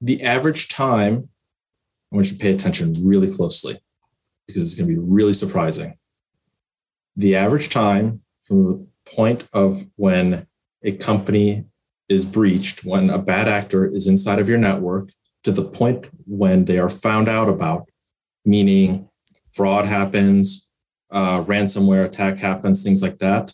the 0.00 0.22
average 0.22 0.68
time 0.68 1.28
i 2.10 2.16
want 2.16 2.30
you 2.30 2.36
to 2.36 2.42
pay 2.42 2.52
attention 2.52 2.94
really 3.04 3.32
closely 3.32 3.76
because 4.50 4.64
it's 4.64 4.74
going 4.74 4.88
to 4.88 4.94
be 4.94 5.00
really 5.00 5.32
surprising. 5.32 5.94
The 7.16 7.36
average 7.36 7.68
time 7.68 8.22
from 8.42 8.64
the 8.64 8.86
point 9.14 9.46
of 9.52 9.82
when 9.94 10.46
a 10.82 10.92
company 10.92 11.66
is 12.08 12.26
breached 12.26 12.84
when 12.84 13.10
a 13.10 13.18
bad 13.18 13.46
actor 13.46 13.86
is 13.86 14.08
inside 14.08 14.40
of 14.40 14.48
your 14.48 14.58
network 14.58 15.10
to 15.44 15.52
the 15.52 15.62
point 15.62 16.10
when 16.26 16.64
they 16.64 16.78
are 16.78 16.88
found 16.88 17.28
out 17.28 17.48
about 17.48 17.88
meaning 18.44 19.08
fraud 19.52 19.86
happens 19.86 20.70
uh, 21.10 21.42
ransomware 21.44 22.04
attack 22.04 22.38
happens, 22.38 22.82
things 22.82 23.02
like 23.02 23.18
that, 23.18 23.52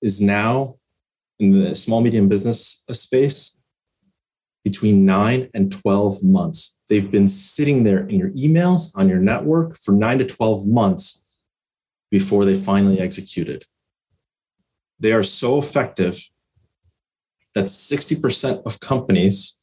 is 0.00 0.20
now 0.20 0.76
in 1.38 1.52
the 1.52 1.74
small 1.74 2.00
medium 2.00 2.28
business 2.28 2.84
space 2.92 3.56
between 4.64 5.04
nine 5.04 5.50
and 5.54 5.70
12 5.70 6.24
months. 6.24 6.78
They've 6.88 7.10
been 7.10 7.28
sitting 7.28 7.84
there 7.84 8.06
in 8.06 8.18
your 8.18 8.30
emails 8.30 8.96
on 8.96 9.08
your 9.08 9.18
network 9.18 9.76
for 9.76 9.92
nine 9.92 10.18
to 10.18 10.24
12 10.24 10.66
months 10.66 11.22
before 12.10 12.44
they 12.44 12.54
finally 12.54 12.98
executed. 12.98 13.66
They 14.98 15.12
are 15.12 15.22
so 15.22 15.58
effective 15.58 16.18
that 17.54 17.66
60% 17.66 18.62
of 18.64 18.80
companies 18.80 19.58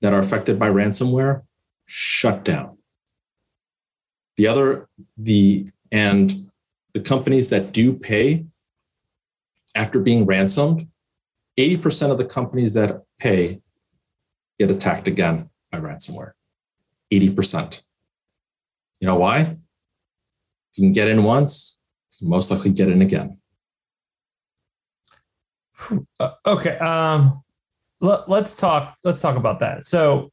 that 0.00 0.12
are 0.12 0.18
affected 0.18 0.58
by 0.58 0.70
ransomware 0.70 1.42
shut 1.86 2.44
down. 2.44 2.78
The 4.36 4.46
other, 4.46 4.88
the 5.16 5.68
and 5.90 6.50
the 6.94 7.00
companies 7.00 7.50
that 7.50 7.72
do 7.72 7.92
pay 7.92 8.46
after 9.74 9.98
being 9.98 10.26
ransomed, 10.26 10.88
80% 11.58 12.10
of 12.10 12.18
the 12.18 12.24
companies 12.24 12.74
that 12.74 13.02
pay 13.18 13.60
get 14.58 14.70
attacked 14.70 15.08
again 15.08 15.50
by 15.70 15.78
ransomware. 15.78 16.32
80%. 17.12 17.82
You 19.00 19.08
know 19.08 19.16
why? 19.16 19.56
You 20.74 20.84
can 20.84 20.92
get 20.92 21.08
in 21.08 21.24
once, 21.24 21.78
you 22.18 22.28
most 22.28 22.50
likely 22.50 22.72
get 22.72 22.88
in 22.88 23.02
again. 23.02 23.38
Uh, 26.20 26.30
okay. 26.46 26.78
Um, 26.78 27.42
let, 28.00 28.28
let's 28.28 28.54
talk. 28.54 28.96
Let's 29.04 29.20
talk 29.20 29.36
about 29.36 29.60
that. 29.60 29.84
So, 29.84 30.30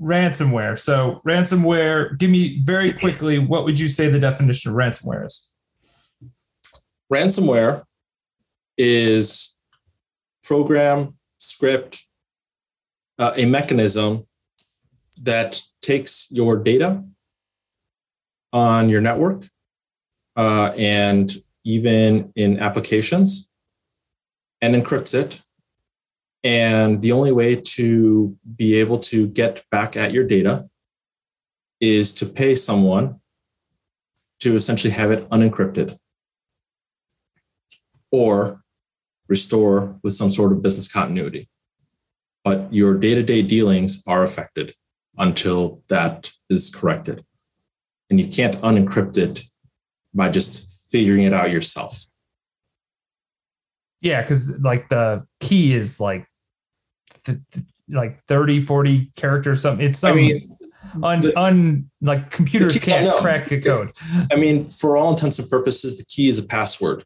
ransomware. 0.00 0.78
So 0.78 1.20
ransomware, 1.26 2.16
give 2.18 2.30
me 2.30 2.60
very 2.64 2.92
quickly, 2.92 3.38
what 3.38 3.64
would 3.64 3.78
you 3.78 3.88
say 3.88 4.08
the 4.08 4.20
definition 4.20 4.72
of 4.72 4.76
ransomware 4.76 5.26
is? 5.26 5.52
Ransomware 7.12 7.84
is 8.76 9.56
program, 10.44 11.16
script, 11.38 12.06
uh, 13.18 13.32
a 13.36 13.46
mechanism 13.46 14.26
that 15.22 15.62
takes 15.80 16.30
your 16.30 16.56
data 16.56 17.02
on 18.52 18.88
your 18.88 19.00
network 19.00 19.48
uh, 20.36 20.72
and 20.76 21.32
even 21.64 22.32
in 22.36 22.58
applications 22.60 23.50
and 24.60 24.74
encrypts 24.74 25.14
it 25.14 25.40
and 26.46 27.02
the 27.02 27.10
only 27.10 27.32
way 27.32 27.56
to 27.56 28.36
be 28.56 28.76
able 28.76 28.98
to 29.00 29.26
get 29.26 29.64
back 29.72 29.96
at 29.96 30.12
your 30.12 30.22
data 30.22 30.68
is 31.80 32.14
to 32.14 32.24
pay 32.24 32.54
someone 32.54 33.18
to 34.38 34.54
essentially 34.54 34.92
have 34.92 35.10
it 35.10 35.28
unencrypted 35.30 35.98
or 38.12 38.62
restore 39.26 39.98
with 40.04 40.12
some 40.12 40.30
sort 40.30 40.52
of 40.52 40.62
business 40.62 40.86
continuity. 40.86 41.48
But 42.44 42.72
your 42.72 42.94
day 42.94 43.16
to 43.16 43.24
day 43.24 43.42
dealings 43.42 44.04
are 44.06 44.22
affected 44.22 44.74
until 45.18 45.82
that 45.88 46.30
is 46.48 46.70
corrected. 46.70 47.24
and 48.08 48.20
you 48.20 48.28
can't 48.28 48.60
unencrypt 48.62 49.16
it 49.18 49.42
by 50.14 50.30
just 50.30 50.72
figuring 50.92 51.24
it 51.24 51.32
out 51.32 51.50
yourself. 51.50 52.04
Yeah, 54.00 54.22
because 54.22 54.62
like 54.62 54.88
the 54.90 55.26
key 55.40 55.72
is 55.72 55.98
like 55.98 56.28
th- 57.26 57.38
th- 57.52 57.66
like 57.88 58.20
30, 58.22 58.60
40 58.60 59.10
characters, 59.16 59.62
something. 59.62 59.86
It's 59.86 59.98
some 59.98 60.12
I 60.12 60.16
mean, 60.16 60.40
un, 61.02 61.20
the, 61.20 61.38
un 61.38 61.90
like 62.00 62.30
computers 62.30 62.82
can't 62.84 63.20
crack 63.20 63.46
the 63.46 63.60
code. 63.60 63.92
I 64.32 64.36
mean, 64.36 64.64
for 64.64 64.96
all 64.96 65.10
intents 65.10 65.38
and 65.38 65.48
purposes, 65.48 65.98
the 65.98 66.04
key 66.04 66.28
is 66.28 66.38
a 66.38 66.46
password. 66.46 67.04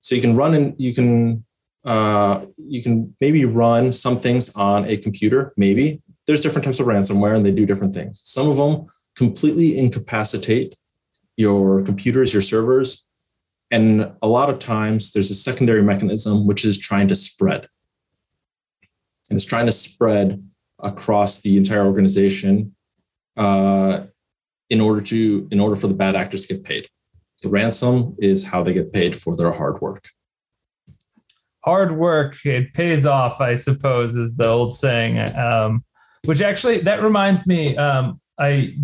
So 0.00 0.14
you 0.14 0.20
can 0.20 0.36
run 0.36 0.54
and 0.54 0.74
you 0.78 0.94
can 0.94 1.44
uh, 1.84 2.46
you 2.56 2.82
can 2.82 3.14
maybe 3.20 3.44
run 3.44 3.92
some 3.92 4.18
things 4.18 4.54
on 4.56 4.86
a 4.86 4.96
computer. 4.96 5.52
Maybe 5.56 6.02
there's 6.26 6.40
different 6.40 6.64
types 6.64 6.80
of 6.80 6.86
ransomware 6.86 7.36
and 7.36 7.44
they 7.44 7.52
do 7.52 7.66
different 7.66 7.94
things. 7.94 8.20
Some 8.20 8.48
of 8.48 8.56
them 8.56 8.86
completely 9.16 9.78
incapacitate 9.78 10.74
your 11.36 11.82
computers, 11.82 12.32
your 12.32 12.40
servers. 12.40 13.06
And 13.70 14.12
a 14.22 14.28
lot 14.28 14.48
of 14.48 14.58
times 14.58 15.12
there's 15.12 15.30
a 15.30 15.34
secondary 15.34 15.82
mechanism 15.82 16.46
which 16.46 16.64
is 16.64 16.78
trying 16.78 17.08
to 17.08 17.16
spread. 17.16 17.68
And 19.30 19.36
it's 19.36 19.44
trying 19.44 19.66
to 19.66 19.72
spread 19.72 20.46
across 20.80 21.40
the 21.40 21.56
entire 21.56 21.86
organization 21.86 22.74
uh, 23.36 24.04
in 24.70 24.80
order 24.80 25.00
to 25.00 25.48
in 25.50 25.60
order 25.60 25.76
for 25.76 25.86
the 25.86 25.94
bad 25.94 26.14
actors 26.14 26.46
to 26.46 26.54
get 26.54 26.64
paid. 26.64 26.88
The 27.42 27.48
ransom 27.48 28.16
is 28.18 28.44
how 28.44 28.62
they 28.62 28.72
get 28.72 28.92
paid 28.92 29.16
for 29.16 29.36
their 29.36 29.52
hard 29.52 29.80
work. 29.80 30.08
Hard 31.64 31.96
work, 31.96 32.44
it 32.44 32.74
pays 32.74 33.06
off, 33.06 33.40
I 33.40 33.54
suppose, 33.54 34.16
is 34.16 34.36
the 34.36 34.46
old 34.46 34.74
saying. 34.74 35.18
Um, 35.36 35.82
which 36.26 36.42
actually 36.42 36.78
that 36.78 37.02
reminds 37.02 37.46
me, 37.46 37.76
um, 37.76 38.20
I 38.38 38.76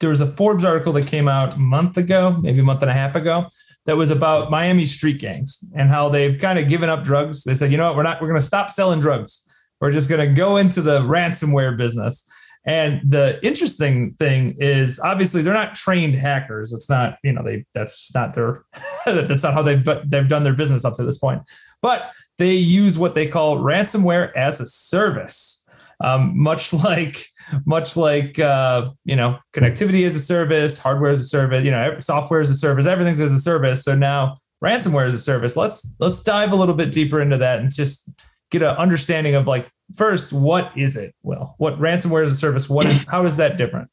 there 0.00 0.10
was 0.10 0.20
a 0.20 0.26
Forbes 0.26 0.64
article 0.64 0.92
that 0.94 1.06
came 1.06 1.28
out 1.28 1.56
a 1.56 1.58
month 1.58 1.96
ago, 1.96 2.38
maybe 2.40 2.60
a 2.60 2.64
month 2.64 2.82
and 2.82 2.90
a 2.90 2.94
half 2.94 3.14
ago, 3.14 3.46
that 3.86 3.96
was 3.96 4.10
about 4.10 4.50
Miami 4.50 4.84
street 4.84 5.20
gangs 5.20 5.64
and 5.76 5.88
how 5.88 6.08
they've 6.08 6.38
kind 6.38 6.58
of 6.58 6.68
given 6.68 6.88
up 6.88 7.02
drugs. 7.04 7.44
They 7.44 7.54
said, 7.54 7.70
you 7.70 7.78
know 7.78 7.88
what, 7.88 7.96
we're 7.96 8.02
not, 8.02 8.20
we're 8.20 8.28
going 8.28 8.40
to 8.40 8.46
stop 8.46 8.70
selling 8.70 9.00
drugs. 9.00 9.48
We're 9.80 9.92
just 9.92 10.08
going 10.08 10.26
to 10.26 10.34
go 10.34 10.56
into 10.56 10.80
the 10.80 11.00
ransomware 11.00 11.76
business. 11.76 12.30
And 12.66 13.00
the 13.08 13.38
interesting 13.46 14.14
thing 14.14 14.56
is 14.58 15.00
obviously 15.00 15.40
they're 15.40 15.54
not 15.54 15.76
trained 15.76 16.16
hackers. 16.16 16.72
It's 16.72 16.90
not, 16.90 17.16
you 17.22 17.32
know, 17.32 17.44
they 17.44 17.64
that's 17.74 18.12
not 18.12 18.34
their 18.34 18.64
that's 19.06 19.44
not 19.44 19.54
how 19.54 19.62
they've 19.62 19.84
they've 20.04 20.28
done 20.28 20.42
their 20.42 20.52
business 20.52 20.84
up 20.84 20.96
to 20.96 21.04
this 21.04 21.18
point. 21.18 21.42
But 21.80 22.10
they 22.38 22.54
use 22.54 22.98
what 22.98 23.14
they 23.14 23.26
call 23.26 23.58
ransomware 23.58 24.32
as 24.34 24.60
a 24.60 24.66
service. 24.66 25.62
Um, 26.02 26.32
much 26.36 26.74
like 26.84 27.24
much 27.64 27.96
like 27.96 28.38
uh, 28.40 28.90
you 29.04 29.14
know 29.14 29.38
connectivity 29.52 30.04
as 30.04 30.16
a 30.16 30.20
service 30.20 30.82
hardware 30.82 31.12
as 31.12 31.20
a 31.20 31.24
service 31.24 31.64
you 31.64 31.70
know 31.70 31.98
software 32.00 32.40
as 32.40 32.50
a 32.50 32.54
service 32.54 32.86
everything's 32.86 33.20
as 33.20 33.32
a 33.32 33.38
service 33.38 33.84
so 33.84 33.94
now 33.94 34.34
ransomware 34.62 35.06
as 35.06 35.14
a 35.14 35.18
service 35.18 35.56
let's 35.56 35.96
let's 36.00 36.22
dive 36.22 36.52
a 36.52 36.56
little 36.56 36.74
bit 36.74 36.92
deeper 36.92 37.20
into 37.20 37.38
that 37.38 37.60
and 37.60 37.72
just 37.72 38.25
get 38.50 38.62
an 38.62 38.76
understanding 38.76 39.34
of 39.34 39.46
like 39.46 39.68
first 39.94 40.32
what 40.32 40.72
is 40.76 40.96
it? 40.96 41.14
Well 41.22 41.54
what 41.58 41.78
ransomware 41.78 42.24
as 42.24 42.32
a 42.32 42.36
service 42.36 42.68
what 42.68 42.86
is 42.86 43.04
how 43.08 43.24
is 43.24 43.36
that 43.36 43.56
different? 43.56 43.90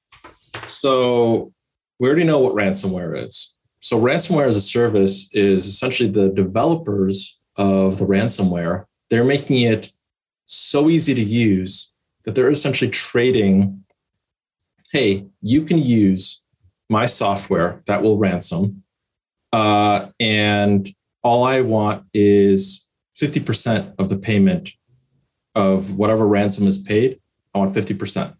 So 0.65 1.53
we 1.99 2.07
already 2.07 2.23
know 2.23 2.39
what 2.39 2.53
ransomware 2.53 3.25
is. 3.25 3.55
So 3.79 3.99
ransomware 3.99 4.47
as 4.47 4.55
a 4.55 4.61
service 4.61 5.29
is 5.33 5.65
essentially 5.65 6.09
the 6.09 6.29
developers 6.29 7.39
of 7.57 7.97
the 7.97 8.05
ransomware. 8.05 8.85
They're 9.09 9.23
making 9.23 9.61
it 9.61 9.91
so 10.45 10.89
easy 10.89 11.13
to 11.13 11.23
use 11.23 11.93
that 12.23 12.35
they're 12.35 12.49
essentially 12.49 12.91
trading 12.91 13.83
hey 14.91 15.25
you 15.41 15.63
can 15.63 15.79
use 15.79 16.45
my 16.89 17.05
software 17.05 17.81
that 17.87 18.01
will 18.01 18.17
ransom 18.17 18.83
uh, 19.51 20.07
and 20.19 20.89
all 21.23 21.43
i 21.43 21.61
want 21.61 22.05
is 22.13 22.85
50% 23.15 23.95
of 23.99 24.09
the 24.09 24.17
payment 24.17 24.71
of 25.55 25.97
whatever 25.97 26.27
ransom 26.27 26.67
is 26.67 26.79
paid, 26.79 27.19
I 27.53 27.59
want 27.59 27.75
50%. 27.75 28.35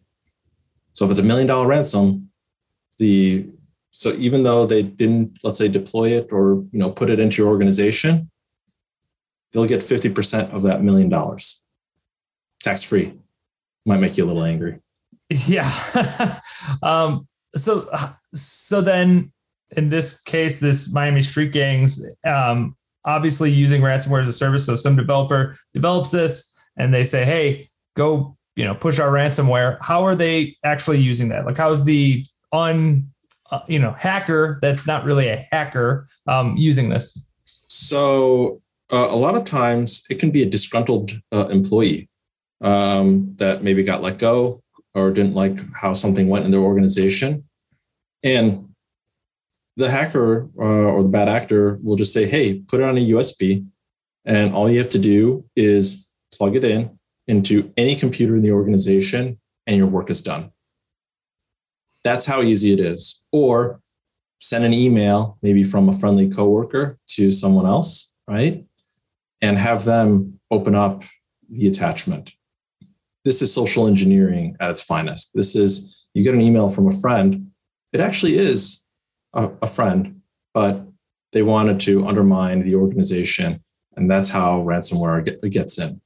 So 0.93 1.05
if 1.05 1.11
it's 1.11 1.19
a 1.19 1.23
million 1.23 1.47
dollar 1.47 1.67
ransom, 1.67 2.29
the 2.99 3.47
so 3.91 4.13
even 4.13 4.41
though 4.41 4.65
they 4.65 4.81
didn't, 4.81 5.39
let's 5.43 5.59
say, 5.59 5.67
deploy 5.67 6.09
it 6.09 6.29
or 6.31 6.65
you 6.71 6.79
know 6.79 6.89
put 6.89 7.09
it 7.09 7.19
into 7.19 7.41
your 7.41 7.51
organization, 7.51 8.31
they'll 9.51 9.65
get 9.65 9.81
50% 9.81 10.51
of 10.51 10.63
that 10.63 10.83
million 10.83 11.09
dollars. 11.09 11.63
Tax 12.61 12.83
free. 12.83 13.13
Might 13.85 13.99
make 13.99 14.17
you 14.17 14.25
a 14.25 14.27
little 14.27 14.43
angry. 14.43 14.79
Yeah. 15.47 15.71
um, 16.83 17.27
so 17.55 17.89
so 18.33 18.81
then 18.81 19.31
in 19.75 19.89
this 19.89 20.21
case, 20.21 20.59
this 20.59 20.93
Miami 20.93 21.21
street 21.21 21.51
gangs, 21.51 22.05
um, 22.23 22.75
obviously 23.05 23.51
using 23.51 23.81
ransomware 23.81 24.21
as 24.21 24.27
a 24.27 24.33
service. 24.33 24.65
So 24.65 24.75
some 24.75 24.95
developer 24.95 25.57
develops 25.73 26.11
this 26.11 26.57
and 26.77 26.93
they 26.93 27.03
say, 27.03 27.25
hey, 27.25 27.69
go, 27.95 28.37
you 28.55 28.65
know, 28.65 28.75
push 28.75 28.99
our 28.99 29.11
ransomware. 29.11 29.77
How 29.81 30.03
are 30.03 30.15
they 30.15 30.55
actually 30.63 30.99
using 30.99 31.29
that? 31.29 31.45
Like, 31.45 31.57
how's 31.57 31.85
the 31.85 32.25
un, 32.51 33.09
uh, 33.51 33.61
you 33.67 33.79
know, 33.79 33.93
hacker 33.93 34.59
that's 34.61 34.87
not 34.87 35.05
really 35.05 35.27
a 35.27 35.47
hacker 35.51 36.07
um, 36.27 36.55
using 36.57 36.89
this? 36.89 37.27
So 37.67 38.61
uh, 38.91 39.07
a 39.09 39.15
lot 39.15 39.35
of 39.35 39.45
times 39.45 40.03
it 40.09 40.19
can 40.19 40.31
be 40.31 40.43
a 40.43 40.49
disgruntled 40.49 41.11
uh, 41.31 41.47
employee 41.47 42.09
um, 42.61 43.35
that 43.37 43.63
maybe 43.63 43.83
got 43.83 44.01
let 44.01 44.19
go 44.19 44.61
or 44.95 45.11
didn't 45.11 45.33
like 45.33 45.57
how 45.73 45.93
something 45.93 46.29
went 46.29 46.45
in 46.45 46.51
their 46.51 46.61
organization. 46.61 47.43
And 48.23 48.72
the 49.75 49.89
hacker 49.89 50.49
uh, 50.59 50.91
or 50.91 51.03
the 51.03 51.09
bad 51.09 51.27
actor 51.27 51.79
will 51.81 51.95
just 51.95 52.13
say, 52.13 52.25
hey, 52.25 52.59
put 52.59 52.79
it 52.79 52.83
on 52.83 52.97
a 52.97 53.09
USB. 53.09 53.65
And 54.25 54.53
all 54.53 54.69
you 54.69 54.77
have 54.79 54.91
to 54.91 54.99
do 54.99 55.45
is 55.55 56.07
plug 56.33 56.55
it 56.55 56.63
in 56.63 56.97
into 57.27 57.71
any 57.77 57.95
computer 57.95 58.35
in 58.35 58.43
the 58.43 58.51
organization, 58.51 59.39
and 59.65 59.77
your 59.77 59.87
work 59.87 60.09
is 60.09 60.21
done. 60.21 60.51
That's 62.03 62.25
how 62.25 62.41
easy 62.41 62.73
it 62.73 62.79
is. 62.79 63.23
Or 63.31 63.79
send 64.39 64.65
an 64.65 64.73
email, 64.73 65.37
maybe 65.41 65.63
from 65.63 65.87
a 65.87 65.93
friendly 65.93 66.29
coworker 66.29 66.97
to 67.07 67.31
someone 67.31 67.65
else, 67.65 68.11
right? 68.27 68.65
And 69.41 69.57
have 69.57 69.85
them 69.85 70.39
open 70.51 70.75
up 70.75 71.03
the 71.49 71.67
attachment. 71.67 72.33
This 73.23 73.41
is 73.41 73.53
social 73.53 73.87
engineering 73.87 74.57
at 74.59 74.69
its 74.69 74.81
finest. 74.81 75.31
This 75.33 75.55
is 75.55 76.05
you 76.13 76.23
get 76.23 76.33
an 76.33 76.41
email 76.41 76.67
from 76.67 76.87
a 76.87 76.99
friend. 76.99 77.51
It 77.93 78.01
actually 78.01 78.37
is 78.37 78.82
a, 79.33 79.49
a 79.61 79.67
friend, 79.67 80.21
but 80.53 80.85
they 81.31 81.43
wanted 81.43 81.79
to 81.81 82.07
undermine 82.07 82.63
the 82.63 82.75
organization. 82.75 83.63
And 83.95 84.09
that's 84.09 84.29
how 84.29 84.63
ransomware 84.63 85.25
get, 85.25 85.41
gets 85.51 85.77
in. 85.77 86.01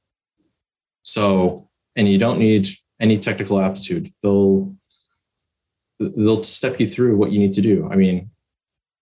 So, 1.02 1.68
and 1.96 2.08
you 2.08 2.18
don't 2.18 2.38
need 2.38 2.68
any 3.00 3.18
technical 3.18 3.60
aptitude. 3.60 4.08
They'll 4.22 4.74
they'll 5.98 6.44
step 6.44 6.78
you 6.78 6.86
through 6.86 7.16
what 7.16 7.32
you 7.32 7.38
need 7.40 7.54
to 7.54 7.60
do. 7.60 7.88
I 7.90 7.96
mean, 7.96 8.30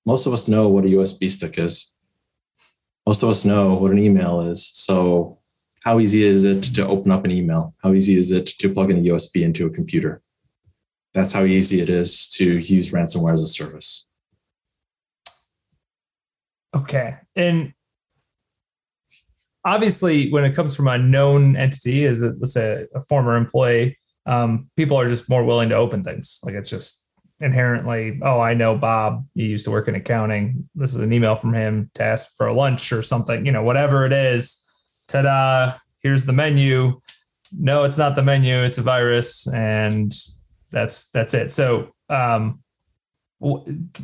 most 0.07 0.27
of 0.27 0.33
us 0.33 0.49
know 0.49 0.69
what 0.69 0.85
a 0.85 0.89
USB 0.89 1.31
stick 1.31 1.59
is. 1.59 1.93
Most 3.07 3.23
of 3.23 3.29
us 3.29 3.45
know 3.45 3.75
what 3.75 3.91
an 3.91 3.99
email 3.99 4.41
is. 4.41 4.67
So, 4.67 5.39
how 5.85 6.01
easy 6.01 6.23
is 6.25 6.45
it 6.45 6.62
to 6.62 6.87
open 6.87 7.12
up 7.12 7.25
an 7.25 7.33
email? 7.33 7.75
How 7.83 7.93
easy 7.93 8.17
is 8.17 8.33
it 8.33 8.47
to 8.47 8.73
plug 8.73 8.91
in 8.91 8.99
a 8.99 9.11
USB 9.11 9.43
into 9.43 9.67
a 9.67 9.71
computer? 9.71 10.23
That's 11.15 11.33
how 11.33 11.45
easy 11.45 11.81
it 11.81 11.89
is 11.89 12.29
to 12.31 12.59
use 12.59 12.91
ransomware 12.91 13.33
as 13.33 13.43
a 13.43 13.47
service. 13.47 14.09
Okay. 16.74 17.16
And 17.35 17.72
obviously 19.66 20.31
when 20.31 20.44
it 20.44 20.55
comes 20.55 20.76
from 20.76 20.88
a 20.88 20.96
known 20.96 21.57
entity 21.57 22.07
as 22.07 22.22
let's 22.22 22.52
say 22.52 22.87
a 22.94 23.02
former 23.02 23.37
employee 23.37 23.98
um, 24.26 24.68
people 24.76 24.98
are 24.98 25.09
just 25.09 25.29
more 25.29 25.44
willing 25.44 25.68
to 25.68 25.76
open 25.76 26.02
things. 26.02 26.40
Like 26.44 26.55
it's 26.55 26.70
just 26.70 27.05
inherently 27.38 28.18
oh 28.22 28.40
i 28.40 28.55
know 28.55 28.74
bob. 28.74 29.26
He 29.35 29.46
used 29.46 29.66
to 29.66 29.70
work 29.70 29.88
in 29.88 29.94
accounting. 29.94 30.68
This 30.74 30.94
is 30.94 31.00
an 31.00 31.12
email 31.12 31.37
from 31.37 31.55
him 31.55 31.90
to 31.94 32.02
ask 32.02 32.35
for 32.37 32.46
a 32.46 32.55
lunch 32.55 32.92
or 32.92 33.02
something 33.02 33.44
you 33.44 33.52
know 33.52 33.62
whatever 33.62 34.07
it 34.07 34.12
is. 34.12 34.64
Ta-da. 35.09 35.74
Here's 36.00 36.24
the 36.24 36.33
menu. 36.33 37.00
No 37.52 37.85
it's 37.85 37.98
not 37.98 38.16
the 38.16 38.22
menu. 38.22 38.55
It's 38.57 38.79
a 38.79 38.83
virus. 38.83 39.46
And 39.52 40.12
that's 40.72 41.11
that's 41.11 41.35
it. 41.35 41.52
So 41.52 41.92
um, 42.09 42.61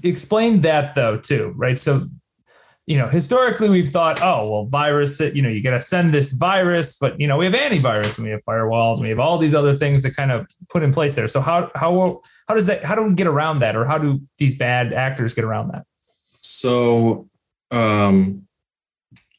explain 0.05 0.61
that 0.61 0.95
though 0.95 1.19
too 1.19 1.53
right? 1.57 1.79
So 1.79 2.07
you 2.93 2.99
know, 2.99 3.09
historically 3.09 3.71
we've 3.71 3.89
thought, 3.89 4.21
oh, 4.21 4.51
well, 4.51 4.67
virus, 4.67 5.19
you 5.19 5.41
know, 5.41 5.49
you 5.49 5.63
got 5.63 5.71
to 5.71 5.81
send 5.81 6.13
this 6.13 6.33
virus, 6.33 6.99
but 6.99 7.19
you 7.19 7.27
know, 7.27 7.39
we 7.39 7.47
have 7.47 7.55
antivirus 7.55 8.19
and 8.19 8.27
we 8.27 8.31
have 8.31 8.43
firewalls 8.47 8.97
and 8.97 9.05
we 9.05 9.09
have 9.09 9.19
all 9.19 9.39
these 9.39 9.55
other 9.55 9.73
things 9.73 10.03
that 10.03 10.15
kind 10.15 10.31
of 10.31 10.47
put 10.69 10.83
in 10.83 10.93
place 10.93 11.15
there. 11.15 11.27
So 11.27 11.41
how 11.41 11.71
how 11.75 12.21
how 12.49 12.55
does 12.55 12.67
that 12.67 12.85
how 12.85 12.95
do 12.95 13.09
we 13.09 13.15
get 13.15 13.27
around 13.27 13.61
that, 13.61 13.77
or 13.77 13.87
how 13.87 13.97
do 13.97 14.21
these 14.37 14.55
bad 14.59 14.93
actors 14.93 15.33
get 15.33 15.43
around 15.43 15.69
that? 15.69 15.87
So, 16.41 17.31
um, 17.71 18.47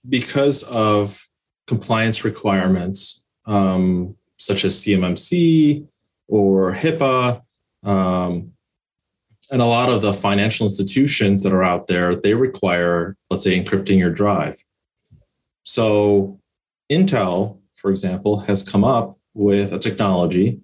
because 0.09 0.63
of 0.63 1.29
compliance 1.67 2.25
requirements 2.25 3.23
um, 3.45 4.15
such 4.37 4.65
as 4.65 4.83
CMMC 4.83 5.85
or 6.27 6.73
HIPAA, 6.73 7.43
um, 7.83 8.52
and 9.53 9.61
a 9.61 9.65
lot 9.65 9.87
of 9.87 10.01
the 10.01 10.11
financial 10.11 10.65
institutions 10.65 11.43
that 11.43 11.53
are 11.53 11.63
out 11.63 11.85
there, 11.85 12.15
they 12.15 12.33
require, 12.33 13.15
let's 13.29 13.43
say, 13.43 13.63
encrypting 13.63 13.99
your 13.99 14.09
drive. 14.09 14.57
So 15.63 16.39
Intel, 16.91 17.59
for 17.75 17.91
example, 17.91 18.39
has 18.39 18.63
come 18.63 18.83
up 18.83 19.15
with 19.35 19.71
a 19.71 19.77
technology 19.77 20.59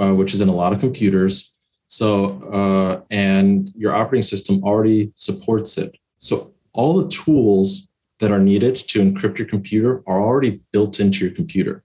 uh, 0.00 0.14
which 0.14 0.32
is 0.32 0.40
in 0.40 0.48
a 0.48 0.54
lot 0.54 0.72
of 0.72 0.80
computers. 0.80 1.52
So, 1.86 2.42
uh, 2.50 3.02
and 3.10 3.70
your 3.76 3.92
operating 3.92 4.22
system 4.22 4.64
already 4.64 5.12
supports 5.14 5.76
it. 5.76 5.94
So, 6.16 6.54
all 6.72 6.94
the 7.02 7.10
tools 7.10 7.88
that 8.20 8.30
are 8.30 8.38
needed 8.38 8.76
to 8.76 9.00
encrypt 9.00 9.36
your 9.36 9.46
computer 9.46 10.02
are 10.06 10.22
already 10.22 10.62
built 10.72 11.00
into 11.00 11.26
your 11.26 11.34
computer. 11.34 11.84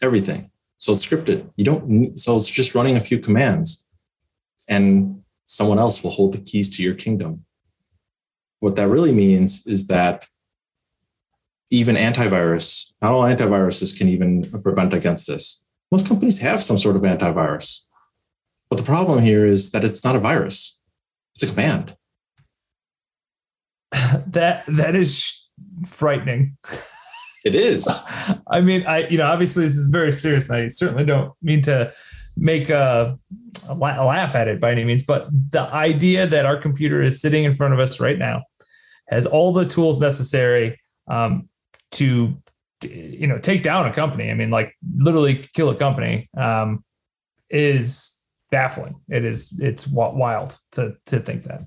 Everything. 0.00 0.52
So 0.76 0.92
it's 0.92 1.04
scripted. 1.04 1.50
You 1.56 1.64
don't 1.64 1.88
need, 1.88 2.20
so 2.20 2.36
it's 2.36 2.48
just 2.48 2.76
running 2.76 2.94
a 2.94 3.00
few 3.00 3.18
commands 3.18 3.84
and 4.68 5.24
someone 5.48 5.80
else 5.80 6.02
will 6.02 6.10
hold 6.10 6.32
the 6.32 6.38
keys 6.38 6.68
to 6.76 6.82
your 6.84 6.94
kingdom. 6.94 7.44
What 8.60 8.76
that 8.76 8.88
really 8.88 9.12
means 9.12 9.66
is 9.66 9.88
that 9.88 10.26
even 11.70 11.96
antivirus, 11.96 12.92
not 13.02 13.10
all 13.10 13.24
antiviruses 13.24 13.98
can 13.98 14.08
even 14.08 14.42
prevent 14.62 14.94
against 14.94 15.26
this 15.26 15.64
most 15.90 16.06
companies 16.06 16.38
have 16.38 16.60
some 16.60 16.78
sort 16.78 16.96
of 16.96 17.02
antivirus. 17.02 17.86
But 18.68 18.76
the 18.76 18.84
problem 18.84 19.22
here 19.22 19.46
is 19.46 19.70
that 19.70 19.84
it's 19.84 20.04
not 20.04 20.16
a 20.16 20.20
virus, 20.20 20.78
it's 21.34 21.44
a 21.44 21.48
command. 21.48 21.96
that 24.26 24.64
that 24.66 24.94
is 24.94 25.48
frightening. 25.86 26.56
It 27.44 27.54
is. 27.54 27.88
I 28.50 28.60
mean, 28.60 28.84
I 28.84 29.06
you 29.06 29.16
know, 29.16 29.26
obviously 29.26 29.62
this 29.62 29.76
is 29.76 29.90
very 29.90 30.10
serious. 30.10 30.50
I 30.50 30.68
certainly 30.68 31.04
don't 31.04 31.32
mean 31.40 31.62
to 31.62 31.90
make 32.36 32.68
a 32.68 33.16
laugh 33.74 34.34
at 34.34 34.48
it 34.48 34.60
by 34.60 34.72
any 34.72 34.84
means, 34.84 35.04
but 35.04 35.28
the 35.30 35.62
idea 35.62 36.26
that 36.26 36.46
our 36.46 36.56
computer 36.56 37.02
is 37.02 37.20
sitting 37.20 37.44
in 37.44 37.52
front 37.52 37.74
of 37.74 37.80
us 37.80 38.00
right 38.00 38.18
now 38.18 38.44
has 39.08 39.26
all 39.26 39.52
the 39.52 39.64
tools 39.64 40.00
necessary 40.00 40.80
um, 41.08 41.48
to 41.92 42.36
you 42.82 43.26
know 43.26 43.38
take 43.38 43.62
down 43.62 43.86
a 43.86 43.92
company. 43.92 44.30
I 44.30 44.34
mean 44.34 44.50
like 44.50 44.74
literally 44.96 45.44
kill 45.54 45.70
a 45.70 45.74
company 45.74 46.28
um, 46.36 46.84
is 47.50 48.24
baffling. 48.50 49.00
It 49.08 49.24
is 49.24 49.58
it's 49.60 49.86
wild 49.86 50.56
to 50.72 50.96
to 51.06 51.18
think 51.18 51.44
that. 51.44 51.62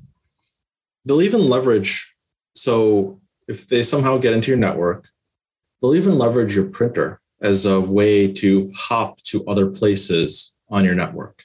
They'll 1.05 1.21
even 1.21 1.49
leverage 1.49 2.13
so 2.53 3.19
if 3.47 3.67
they 3.67 3.81
somehow 3.81 4.17
get 4.17 4.33
into 4.33 4.49
your 4.49 4.57
network 4.57 5.09
they'll 5.81 5.95
even 5.95 6.17
leverage 6.17 6.55
your 6.55 6.65
printer 6.65 7.19
as 7.41 7.65
a 7.65 7.79
way 7.79 8.31
to 8.31 8.71
hop 8.75 9.21
to 9.23 9.45
other 9.47 9.67
places 9.69 10.55
on 10.69 10.85
your 10.85 10.93
network 10.93 11.43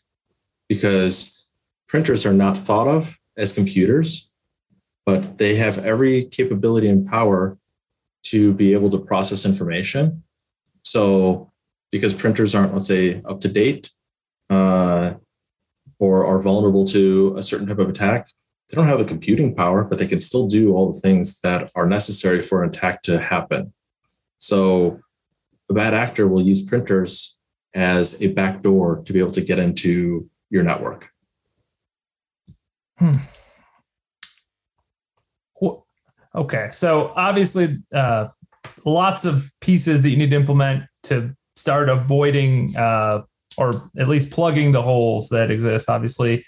because 0.68 1.46
printers 1.86 2.26
are 2.26 2.32
not 2.32 2.58
thought 2.58 2.88
of 2.88 3.16
as 3.36 3.52
computers 3.52 4.30
but 5.06 5.38
they 5.38 5.54
have 5.54 5.78
every 5.78 6.24
capability 6.24 6.88
and 6.88 7.06
power 7.06 7.56
to 8.24 8.52
be 8.52 8.74
able 8.74 8.90
to 8.90 8.98
process 8.98 9.46
information. 9.46 10.24
So, 10.82 11.52
because 11.92 12.12
printers 12.12 12.54
aren't, 12.54 12.74
let's 12.74 12.88
say, 12.88 13.22
up 13.24 13.40
to 13.40 13.48
date 13.48 13.90
uh, 14.50 15.14
or 16.00 16.26
are 16.26 16.40
vulnerable 16.40 16.84
to 16.88 17.34
a 17.38 17.42
certain 17.42 17.68
type 17.68 17.78
of 17.78 17.88
attack, 17.88 18.28
they 18.68 18.74
don't 18.74 18.88
have 18.88 18.98
the 18.98 19.04
computing 19.04 19.54
power, 19.54 19.84
but 19.84 19.98
they 19.98 20.08
can 20.08 20.20
still 20.20 20.48
do 20.48 20.74
all 20.74 20.92
the 20.92 21.00
things 21.00 21.40
that 21.42 21.70
are 21.76 21.86
necessary 21.86 22.42
for 22.42 22.64
an 22.64 22.70
attack 22.70 23.02
to 23.04 23.18
happen. 23.18 23.72
So, 24.38 25.00
a 25.70 25.74
bad 25.74 25.94
actor 25.94 26.26
will 26.26 26.42
use 26.42 26.62
printers 26.62 27.38
as 27.74 28.20
a 28.20 28.28
backdoor 28.28 29.02
to 29.04 29.12
be 29.12 29.20
able 29.20 29.32
to 29.32 29.40
get 29.40 29.58
into 29.58 30.28
your 30.56 30.64
network. 30.64 31.10
Hmm. 32.98 33.12
Okay, 36.36 36.68
so 36.70 37.14
obviously, 37.16 37.78
uh, 37.94 38.28
lots 38.84 39.24
of 39.24 39.50
pieces 39.62 40.02
that 40.02 40.10
you 40.10 40.18
need 40.18 40.30
to 40.30 40.36
implement 40.36 40.84
to 41.04 41.34
start 41.56 41.88
avoiding 41.88 42.76
uh, 42.76 43.22
or 43.56 43.90
at 43.98 44.06
least 44.06 44.32
plugging 44.32 44.72
the 44.72 44.82
holes 44.82 45.30
that 45.30 45.50
exist. 45.50 45.88
Obviously, 45.88 46.44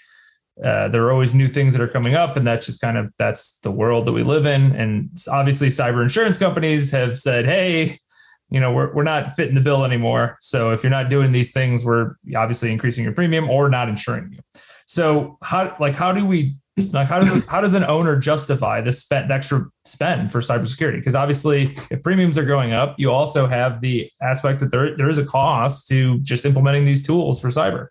uh, 0.63 0.89
there 0.89 1.03
are 1.05 1.11
always 1.11 1.33
new 1.33 1.47
things 1.47 1.73
that 1.73 1.81
are 1.81 1.87
coming 1.87 2.13
up, 2.13 2.37
and 2.37 2.45
that's 2.45 2.67
just 2.67 2.81
kind 2.81 2.97
of 2.97 3.11
that's 3.17 3.59
the 3.61 3.71
world 3.71 4.05
that 4.05 4.13
we 4.13 4.21
live 4.21 4.45
in. 4.45 4.75
And 4.75 5.09
obviously, 5.31 5.69
cyber 5.69 6.03
insurance 6.03 6.37
companies 6.37 6.91
have 6.91 7.17
said, 7.17 7.45
"Hey, 7.45 7.99
you 8.49 8.59
know, 8.59 8.73
we're 8.73 8.93
we're 8.93 9.03
not 9.03 9.33
fitting 9.35 9.55
the 9.55 9.61
bill 9.61 9.83
anymore. 9.83 10.37
So 10.41 10.71
if 10.73 10.83
you're 10.83 10.89
not 10.89 11.09
doing 11.09 11.31
these 11.31 11.51
things, 11.51 11.85
we're 11.85 12.15
obviously 12.35 12.71
increasing 12.71 13.03
your 13.03 13.13
premium 13.13 13.49
or 13.49 13.69
not 13.69 13.89
insuring 13.89 14.31
you." 14.33 14.39
So 14.85 15.37
how 15.43 15.75
like 15.79 15.95
how 15.95 16.11
do 16.11 16.25
we 16.25 16.55
like 16.91 17.07
how 17.07 17.19
does 17.19 17.45
how 17.45 17.61
does 17.61 17.73
an 17.73 17.83
owner 17.83 18.17
justify 18.17 18.81
the 18.81 18.91
spend 18.91 19.29
the 19.29 19.35
extra 19.35 19.65
spend 19.85 20.31
for 20.31 20.39
cybersecurity? 20.39 20.97
Because 20.97 21.15
obviously, 21.15 21.67
if 21.91 22.01
premiums 22.03 22.37
are 22.37 22.45
going 22.45 22.73
up, 22.73 22.95
you 22.97 23.11
also 23.11 23.45
have 23.47 23.81
the 23.81 24.09
aspect 24.21 24.59
that 24.61 24.71
there 24.71 24.95
there 24.95 25.09
is 25.09 25.17
a 25.17 25.25
cost 25.25 25.87
to 25.89 26.19
just 26.19 26.45
implementing 26.45 26.85
these 26.85 27.05
tools 27.05 27.39
for 27.39 27.49
cyber. 27.49 27.87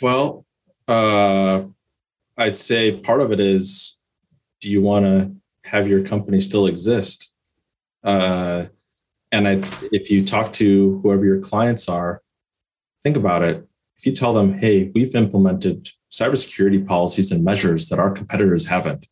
Well, 0.00 0.46
uh, 0.88 1.64
I'd 2.36 2.56
say 2.56 2.96
part 2.96 3.20
of 3.20 3.32
it 3.32 3.40
is, 3.40 3.98
do 4.60 4.70
you 4.70 4.80
want 4.80 5.04
to 5.04 5.30
have 5.68 5.88
your 5.88 6.02
company 6.02 6.40
still 6.40 6.66
exist? 6.66 7.32
Uh, 8.02 8.66
and 9.32 9.46
I, 9.46 9.52
if 9.92 10.10
you 10.10 10.24
talk 10.24 10.52
to 10.54 11.00
whoever 11.02 11.24
your 11.24 11.40
clients 11.40 11.88
are, 11.88 12.22
think 13.02 13.16
about 13.16 13.42
it. 13.42 13.66
If 13.98 14.06
you 14.06 14.12
tell 14.12 14.32
them, 14.32 14.58
"Hey, 14.58 14.90
we've 14.94 15.14
implemented 15.14 15.90
cybersecurity 16.10 16.86
policies 16.86 17.30
and 17.30 17.44
measures 17.44 17.88
that 17.88 17.98
our 17.98 18.10
competitors 18.10 18.66
haven't. 18.66 19.06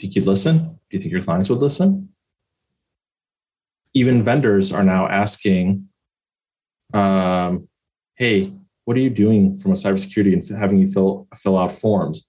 Think 0.00 0.14
you'd 0.14 0.26
listen? 0.26 0.58
Do 0.58 0.96
you 0.96 1.00
think 1.00 1.12
your 1.12 1.22
clients 1.22 1.50
would 1.50 1.60
listen? 1.60 2.10
Even 3.94 4.22
vendors 4.22 4.72
are 4.72 4.84
now 4.84 5.08
asking, 5.08 5.88
um, 6.94 7.68
"Hey, 8.16 8.52
what 8.84 8.96
are 8.96 9.00
you 9.00 9.10
doing 9.10 9.56
from 9.58 9.72
a 9.72 9.74
cybersecurity 9.74 10.32
and 10.32 10.58
having 10.58 10.78
you 10.78 10.86
fill 10.86 11.26
fill 11.34 11.58
out 11.58 11.72
forms?" 11.72 12.26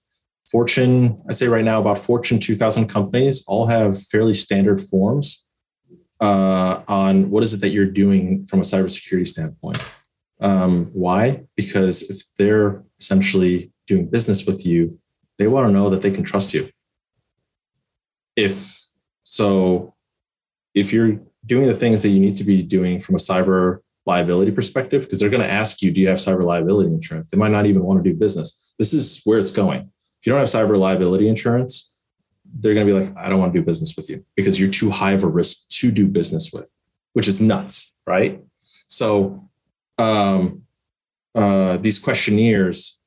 Fortune, 0.50 1.22
I 1.28 1.32
say 1.32 1.46
right 1.46 1.64
now, 1.64 1.80
about 1.80 1.98
Fortune 1.98 2.40
2000 2.40 2.88
companies 2.88 3.44
all 3.46 3.66
have 3.66 4.02
fairly 4.02 4.34
standard 4.34 4.80
forms 4.80 5.44
uh, 6.20 6.82
on 6.86 7.30
what 7.30 7.42
is 7.42 7.54
it 7.54 7.60
that 7.62 7.70
you're 7.70 7.86
doing 7.86 8.44
from 8.44 8.60
a 8.60 8.64
cybersecurity 8.64 9.26
standpoint. 9.26 9.96
Um, 10.40 10.90
why? 10.92 11.44
Because 11.56 12.02
if 12.02 12.22
they're 12.38 12.82
essentially 12.98 13.72
doing 13.86 14.06
business 14.08 14.46
with 14.46 14.66
you, 14.66 14.98
they 15.38 15.46
want 15.46 15.68
to 15.68 15.72
know 15.72 15.90
that 15.90 16.02
they 16.02 16.10
can 16.10 16.24
trust 16.24 16.54
you. 16.54 16.68
If 18.36 18.78
so, 19.24 19.94
if 20.74 20.92
you're 20.92 21.20
doing 21.44 21.66
the 21.66 21.74
things 21.74 22.02
that 22.02 22.10
you 22.10 22.20
need 22.20 22.36
to 22.36 22.44
be 22.44 22.62
doing 22.62 23.00
from 23.00 23.14
a 23.14 23.18
cyber 23.18 23.78
liability 24.06 24.50
perspective, 24.50 25.02
because 25.02 25.20
they're 25.20 25.30
going 25.30 25.42
to 25.42 25.50
ask 25.50 25.82
you, 25.82 25.90
do 25.90 26.00
you 26.00 26.08
have 26.08 26.18
cyber 26.18 26.44
liability 26.44 26.92
insurance? 26.92 27.28
They 27.28 27.38
might 27.38 27.50
not 27.50 27.66
even 27.66 27.82
want 27.82 28.02
to 28.02 28.10
do 28.10 28.16
business. 28.16 28.74
This 28.78 28.92
is 28.92 29.20
where 29.24 29.38
it's 29.38 29.50
going. 29.50 29.82
If 30.20 30.26
you 30.26 30.32
don't 30.32 30.40
have 30.40 30.48
cyber 30.48 30.76
liability 30.76 31.28
insurance, 31.28 31.94
they're 32.44 32.74
going 32.74 32.86
to 32.86 32.92
be 32.92 32.98
like, 32.98 33.16
I 33.16 33.28
don't 33.28 33.38
want 33.38 33.52
to 33.52 33.58
do 33.58 33.64
business 33.64 33.94
with 33.96 34.10
you 34.10 34.24
because 34.36 34.58
you're 34.60 34.70
too 34.70 34.90
high 34.90 35.12
of 35.12 35.22
a 35.22 35.28
risk 35.28 35.68
to 35.80 35.90
do 35.90 36.06
business 36.06 36.52
with, 36.52 36.70
which 37.12 37.28
is 37.28 37.40
nuts, 37.40 37.94
right? 38.06 38.42
So 38.88 39.48
um, 39.98 40.62
uh, 41.34 41.76
these 41.78 41.98
questionnaires, 41.98 42.98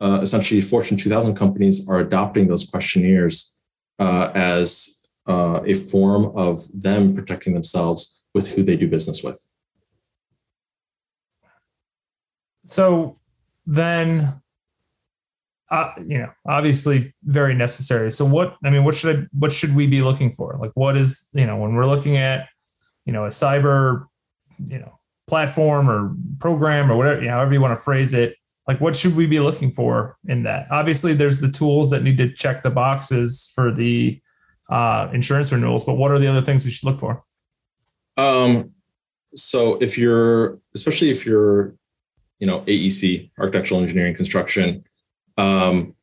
uh, 0.00 0.20
essentially 0.22 0.60
Fortune 0.60 0.96
2000 0.96 1.34
companies 1.34 1.88
are 1.88 2.00
adopting 2.00 2.48
those 2.48 2.64
questionnaires 2.68 3.56
uh, 3.98 4.30
as 4.34 4.98
uh, 5.28 5.60
a 5.64 5.74
form 5.74 6.36
of 6.36 6.60
them 6.72 7.14
protecting 7.14 7.54
themselves 7.54 8.24
with 8.34 8.48
who 8.52 8.62
they 8.62 8.76
do 8.76 8.88
business 8.88 9.22
with. 9.22 9.46
So 12.64 13.16
then, 13.66 14.42
uh, 15.70 15.92
you 16.06 16.18
know, 16.18 16.30
obviously 16.46 17.14
very 17.24 17.54
necessary. 17.54 18.10
So 18.10 18.24
what, 18.24 18.56
I 18.64 18.70
mean, 18.70 18.84
what 18.84 18.94
should 18.94 19.16
I, 19.16 19.26
what 19.32 19.52
should 19.52 19.74
we 19.76 19.86
be 19.86 20.02
looking 20.02 20.32
for? 20.32 20.56
Like, 20.58 20.70
what 20.74 20.96
is, 20.96 21.28
you 21.34 21.46
know, 21.46 21.56
when 21.56 21.74
we're 21.74 21.86
looking 21.86 22.16
at, 22.16 22.48
you 23.04 23.12
know, 23.12 23.24
a 23.24 23.28
cyber, 23.28 24.06
you 24.66 24.78
know, 24.78 24.98
platform 25.26 25.90
or 25.90 26.14
program 26.38 26.90
or 26.90 26.96
whatever, 26.96 27.20
you 27.20 27.26
know, 27.26 27.34
however 27.34 27.52
you 27.52 27.60
want 27.60 27.76
to 27.76 27.82
phrase 27.82 28.14
it, 28.14 28.34
like 28.66 28.80
what 28.80 28.96
should 28.96 29.16
we 29.16 29.26
be 29.26 29.40
looking 29.40 29.72
for 29.72 30.16
in 30.26 30.42
that? 30.42 30.66
Obviously, 30.70 31.14
there's 31.14 31.40
the 31.40 31.50
tools 31.50 31.90
that 31.90 32.02
need 32.02 32.18
to 32.18 32.32
check 32.32 32.62
the 32.62 32.70
boxes 32.70 33.50
for 33.54 33.72
the 33.72 34.20
uh, 34.70 35.08
insurance 35.12 35.52
renewals, 35.52 35.84
but 35.84 35.94
what 35.94 36.10
are 36.10 36.18
the 36.18 36.26
other 36.26 36.42
things 36.42 36.64
we 36.64 36.70
should 36.70 36.86
look 36.86 37.00
for? 37.00 37.24
Um, 38.18 38.72
so 39.34 39.76
if 39.76 39.96
you're, 39.96 40.58
especially 40.74 41.10
if 41.10 41.24
you're, 41.24 41.74
you 42.38 42.46
know, 42.46 42.60
AEC, 42.60 43.30
architectural 43.38 43.80
engineering 43.80 44.14
construction, 44.14 44.84
um, 45.38 45.94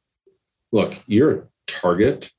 look, 0.72 0.96
you're 1.06 1.32
a 1.32 1.44
target 1.68 2.32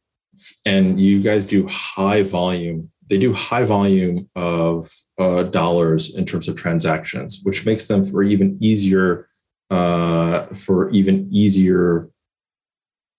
and 0.65 1.01
you 1.01 1.23
guys 1.23 1.47
do 1.47 1.67
high 1.69 2.23
volume 2.23 2.91
they 3.09 3.19
do 3.19 3.33
high 3.33 3.63
volume 3.63 4.29
of 4.35 4.91
uh, 5.19 5.45
dollars 5.45 6.15
in 6.17 6.25
terms 6.25 6.49
of 6.49 6.57
transactions, 6.57 7.41
which 7.45 7.65
makes 7.65 7.87
them 7.87 8.03
for 8.03 8.23
even 8.23 8.59
easier 8.61 9.29
uh, 9.71 10.47
for 10.47 10.91
even 10.91 11.29
easier 11.31 12.09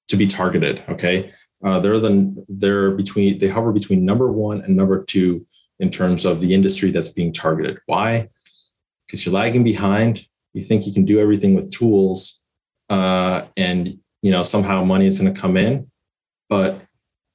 to 0.08 0.16
be 0.16 0.28
targeted. 0.28 0.84
Okay, 0.90 1.32
uh, 1.64 1.80
they're 1.80 2.00
the 2.00 2.46
they're 2.50 2.92
between 2.92 3.38
they 3.38 3.48
hover 3.48 3.72
between 3.72 4.06
number 4.06 4.32
one 4.32 4.62
and 4.62 4.76
number 4.76 5.04
two 5.04 5.46
in 5.80 5.90
terms 5.90 6.26
of 6.26 6.42
the 6.42 6.54
industry 6.54 6.92
that's 6.92 7.10
being 7.10 7.32
targeted. 7.32 7.80
Why? 7.86 8.30
Because 9.06 9.26
you're 9.26 9.36
lagging 9.36 9.64
behind. 9.64 10.26
You 10.54 10.62
think 10.62 10.88
you 10.88 10.94
can 10.94 11.06
do 11.06 11.20
everything 11.20 11.54
with 11.54 11.72
tools, 11.72 12.37
uh, 12.90 13.46
and 13.56 14.00
you 14.22 14.32
know 14.32 14.44
somehow 14.44 14.84
money 14.84 15.06
is 15.06 15.20
going 15.20 15.34
to 15.34 15.40
come 15.40 15.58
in, 15.58 15.90
but 16.50 16.82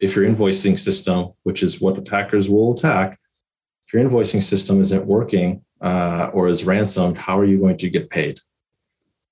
if 0.01 0.17
your 0.17 0.25
invoicing 0.25 0.77
system, 0.79 1.33
which 1.45 1.63
is 1.63 1.81
what 1.81 1.97
attackers 1.97 2.51
will 2.51 2.75
attack, 2.75 3.19
if 3.87 3.95
your 3.95 4.03
invoicing 4.03 4.43
system 4.43 4.81
isn't 4.81 5.07
working 5.07 5.65
uh, 5.81 6.31
or 6.33 6.49
is 6.49 6.65
ransomed, 6.65 7.17
how 7.17 7.39
are 7.39 7.45
you 7.45 7.59
going 7.59 7.77
to 7.79 7.89
get 7.89 8.11
paid? 8.11 8.41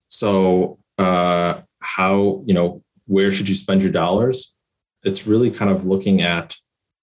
So, 0.09 0.79
uh, 0.99 1.63
how 1.81 2.43
you 2.47 2.55
know 2.55 2.83
where 3.07 3.33
should 3.33 3.49
you 3.49 3.55
spend 3.55 3.83
your 3.83 3.93
dollars? 3.93 4.57
It's 5.03 5.27
really 5.27 5.51
kind 5.51 5.71
of 5.71 5.85
looking 5.85 6.23
at 6.23 6.57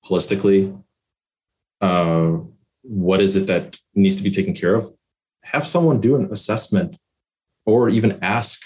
holistically. 0.06 0.82
Uh, 1.82 2.38
what 2.84 3.20
is 3.22 3.36
it 3.36 3.48
that 3.48 3.78
needs 3.96 4.18
to 4.18 4.24
be 4.24 4.32
taken 4.32 4.54
care 4.54 4.76
of? 4.76 4.90
Have 5.44 5.68
someone 5.68 6.00
do 6.00 6.16
an 6.16 6.32
assessment, 6.32 6.98
or 7.66 7.90
even 7.90 8.20
ask 8.22 8.62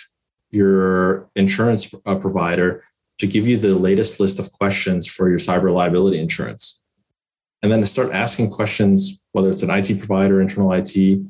your 0.52 1.30
insurance 1.36 1.94
uh, 2.06 2.16
provider 2.16 2.84
to 3.20 3.28
give 3.28 3.48
you 3.48 3.58
the 3.58 3.76
latest 3.76 4.20
list 4.20 4.40
of 4.40 4.52
questions 4.52 5.08
for 5.08 5.30
your 5.30 5.40
cyber 5.40 5.74
liability 5.74 6.20
insurance. 6.20 6.84
And 7.62 7.72
then 7.72 7.80
to 7.80 7.86
start 7.86 8.12
asking 8.12 8.50
questions, 8.50 9.20
whether 9.32 9.50
it's 9.50 9.64
an 9.64 9.70
IT 9.70 10.00
provider, 10.00 10.42
internal 10.42 10.74
IT, 10.74 11.22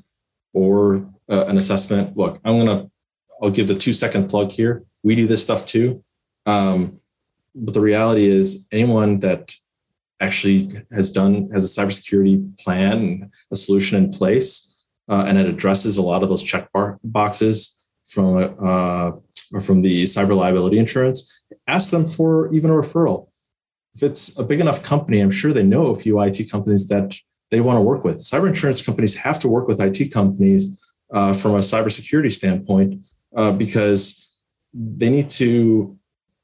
or 0.53 1.07
uh, 1.29 1.45
an 1.47 1.57
assessment. 1.57 2.15
Look, 2.15 2.39
I'm 2.45 2.65
going 2.65 2.67
to, 2.67 2.91
I'll 3.41 3.51
give 3.51 3.67
the 3.67 3.75
two 3.75 3.93
second 3.93 4.29
plug 4.29 4.51
here. 4.51 4.83
We 5.03 5.15
do 5.15 5.27
this 5.27 5.43
stuff 5.43 5.65
too. 5.65 6.03
Um, 6.45 6.99
but 7.53 7.73
the 7.73 7.81
reality 7.81 8.25
is, 8.25 8.65
anyone 8.71 9.19
that 9.19 9.53
actually 10.21 10.71
has 10.91 11.09
done, 11.09 11.49
has 11.51 11.65
a 11.65 11.81
cybersecurity 11.81 12.57
plan, 12.59 13.29
a 13.51 13.55
solution 13.55 14.01
in 14.01 14.11
place, 14.11 14.83
uh, 15.09 15.25
and 15.27 15.37
it 15.37 15.47
addresses 15.47 15.97
a 15.97 16.01
lot 16.01 16.23
of 16.23 16.29
those 16.29 16.43
check 16.43 16.71
bar 16.71 16.99
boxes 17.03 17.80
from 18.05 18.55
uh, 18.61 19.11
from 19.59 19.81
the 19.81 20.03
cyber 20.03 20.35
liability 20.35 20.79
insurance, 20.79 21.43
ask 21.67 21.91
them 21.91 22.05
for 22.05 22.51
even 22.53 22.71
a 22.71 22.73
referral. 22.73 23.27
If 23.95 24.03
it's 24.03 24.37
a 24.37 24.43
big 24.43 24.59
enough 24.59 24.83
company, 24.83 25.19
I'm 25.19 25.31
sure 25.31 25.51
they 25.51 25.63
know 25.63 25.87
a 25.87 25.95
few 25.95 26.21
IT 26.21 26.49
companies 26.49 26.87
that 26.87 27.15
they 27.49 27.59
want 27.59 27.77
to 27.77 27.81
work 27.81 28.03
with. 28.03 28.17
Cyber 28.17 28.47
insurance 28.47 28.81
companies 28.81 29.15
have 29.17 29.39
to 29.39 29.49
work 29.49 29.67
with 29.67 29.81
IT 29.81 30.13
companies 30.13 30.81
uh, 31.11 31.33
from 31.33 31.51
a 31.51 31.59
cybersecurity 31.59 32.31
standpoint 32.31 33.05
uh, 33.35 33.51
because 33.51 34.33
they 34.73 35.09
need 35.09 35.29
to, 35.29 35.97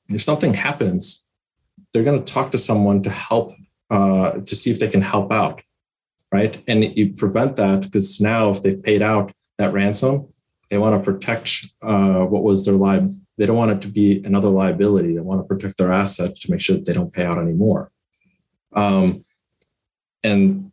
if 0.10 0.22
something 0.22 0.54
happens, 0.54 1.26
they're 1.94 2.04
going 2.04 2.20
to 2.20 2.34
talk 2.34 2.52
to 2.52 2.58
someone 2.58 3.02
to 3.04 3.10
help 3.10 3.54
uh, 3.90 4.32
to 4.46 4.56
see 4.56 4.70
if 4.70 4.80
they 4.80 4.90
can 4.90 5.02
help 5.02 5.32
out, 5.32 5.62
right? 6.34 6.62
And 6.68 6.84
you 6.98 7.14
prevent 7.14 7.56
that 7.56 7.84
because 7.84 8.20
now 8.20 8.50
if 8.50 8.62
they've 8.62 8.84
paid 8.84 9.02
out 9.02 9.32
that 9.58 9.72
ransom, 9.72 10.28
they 10.70 10.78
want 10.78 10.96
to 10.96 11.12
protect 11.12 11.68
uh, 11.82 12.26
what 12.26 12.44
was 12.44 12.66
their 12.66 12.76
life. 12.76 13.10
They 13.38 13.46
don't 13.46 13.58
want 13.58 13.72
it 13.72 13.82
to 13.82 13.88
be 13.88 14.22
another 14.26 14.50
liability. 14.50 15.16
They 15.16 15.22
want 15.22 15.40
to 15.42 15.48
protect 15.48 15.78
their 15.78 15.92
assets 15.92 16.42
to 16.42 16.52
make 16.52 16.60
sure 16.60 16.76
that 16.76 16.86
they 16.86 16.94
don't 16.94 17.14
pay 17.14 17.24
out 17.24 17.38
anymore. 17.38 17.92
Um, 18.74 19.24
and 20.24 20.72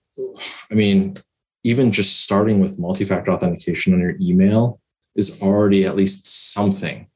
I 0.71 0.75
mean, 0.75 1.15
even 1.63 1.93
just 1.93 2.23
starting 2.23 2.61
with 2.61 2.79
multi-factor 2.79 3.31
authentication 3.31 3.95
on 3.95 4.01
your 4.01 4.17
email 4.21 4.81
is 5.15 5.41
already 5.41 5.87
at 5.87 5.97
least 5.97 6.53
something, 6.53 7.07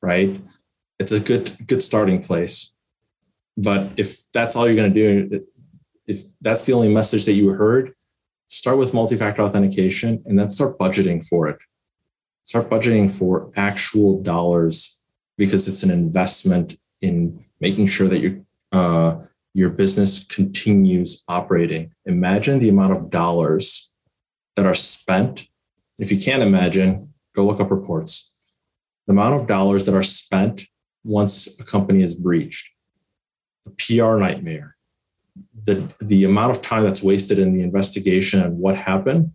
right? 0.00 0.40
It's 0.98 1.12
a 1.12 1.20
good 1.20 1.56
good 1.66 1.82
starting 1.82 2.22
place. 2.22 2.72
But 3.56 3.90
if 3.96 4.30
that's 4.32 4.54
all 4.54 4.66
you're 4.66 4.76
going 4.76 4.94
to 4.94 5.28
do, 5.28 5.44
if 6.06 6.22
that's 6.40 6.64
the 6.64 6.72
only 6.72 6.94
message 6.94 7.24
that 7.24 7.32
you 7.32 7.48
heard, 7.48 7.92
start 8.46 8.78
with 8.78 8.94
multi-factor 8.94 9.42
authentication 9.42 10.22
and 10.26 10.38
then 10.38 10.48
start 10.48 10.78
budgeting 10.78 11.26
for 11.26 11.48
it 11.48 11.58
start 12.48 12.70
budgeting 12.70 13.10
for 13.10 13.52
actual 13.56 14.22
dollars 14.22 15.02
because 15.36 15.68
it's 15.68 15.82
an 15.82 15.90
investment 15.90 16.78
in 17.02 17.44
making 17.60 17.86
sure 17.86 18.08
that 18.08 18.20
your 18.20 18.40
uh, 18.72 19.16
your 19.52 19.68
business 19.68 20.24
continues 20.24 21.24
operating. 21.28 21.92
Imagine 22.06 22.58
the 22.58 22.70
amount 22.70 22.92
of 22.92 23.10
dollars 23.10 23.92
that 24.56 24.64
are 24.64 24.74
spent. 24.74 25.46
If 25.98 26.10
you 26.10 26.18
can't 26.18 26.42
imagine, 26.42 27.12
go 27.34 27.44
look 27.46 27.60
up 27.60 27.70
reports. 27.70 28.34
The 29.06 29.12
amount 29.12 29.34
of 29.34 29.46
dollars 29.46 29.84
that 29.84 29.94
are 29.94 30.02
spent 30.02 30.66
once 31.04 31.48
a 31.60 31.64
company 31.64 32.02
is 32.02 32.14
breached, 32.14 32.70
the 33.64 33.70
PR 33.72 34.16
nightmare, 34.16 34.76
the, 35.64 35.92
the 36.00 36.24
amount 36.24 36.52
of 36.56 36.62
time 36.62 36.84
that's 36.84 37.02
wasted 37.02 37.38
in 37.38 37.52
the 37.52 37.62
investigation 37.62 38.42
and 38.42 38.58
what 38.58 38.76
happened, 38.76 39.32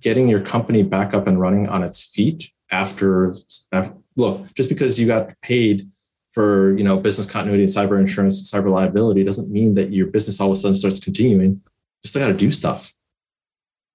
getting 0.00 0.28
your 0.28 0.40
company 0.40 0.82
back 0.82 1.14
up 1.14 1.26
and 1.26 1.40
running 1.40 1.68
on 1.68 1.82
its 1.82 2.02
feet 2.02 2.50
after, 2.70 3.34
after 3.72 3.96
look 4.16 4.52
just 4.54 4.68
because 4.68 4.98
you 4.98 5.06
got 5.06 5.40
paid 5.42 5.88
for 6.30 6.76
you 6.76 6.84
know 6.84 6.98
business 6.98 7.30
continuity 7.30 7.64
and 7.64 7.72
cyber 7.72 7.98
insurance 7.98 8.38
and 8.38 8.64
cyber 8.64 8.70
liability 8.70 9.24
doesn't 9.24 9.50
mean 9.50 9.74
that 9.74 9.92
your 9.92 10.06
business 10.06 10.40
all 10.40 10.48
of 10.48 10.52
a 10.52 10.56
sudden 10.56 10.74
starts 10.74 11.00
continuing. 11.00 11.60
You 12.02 12.08
still 12.08 12.22
got 12.22 12.28
to 12.28 12.34
do 12.34 12.50
stuff. 12.50 12.92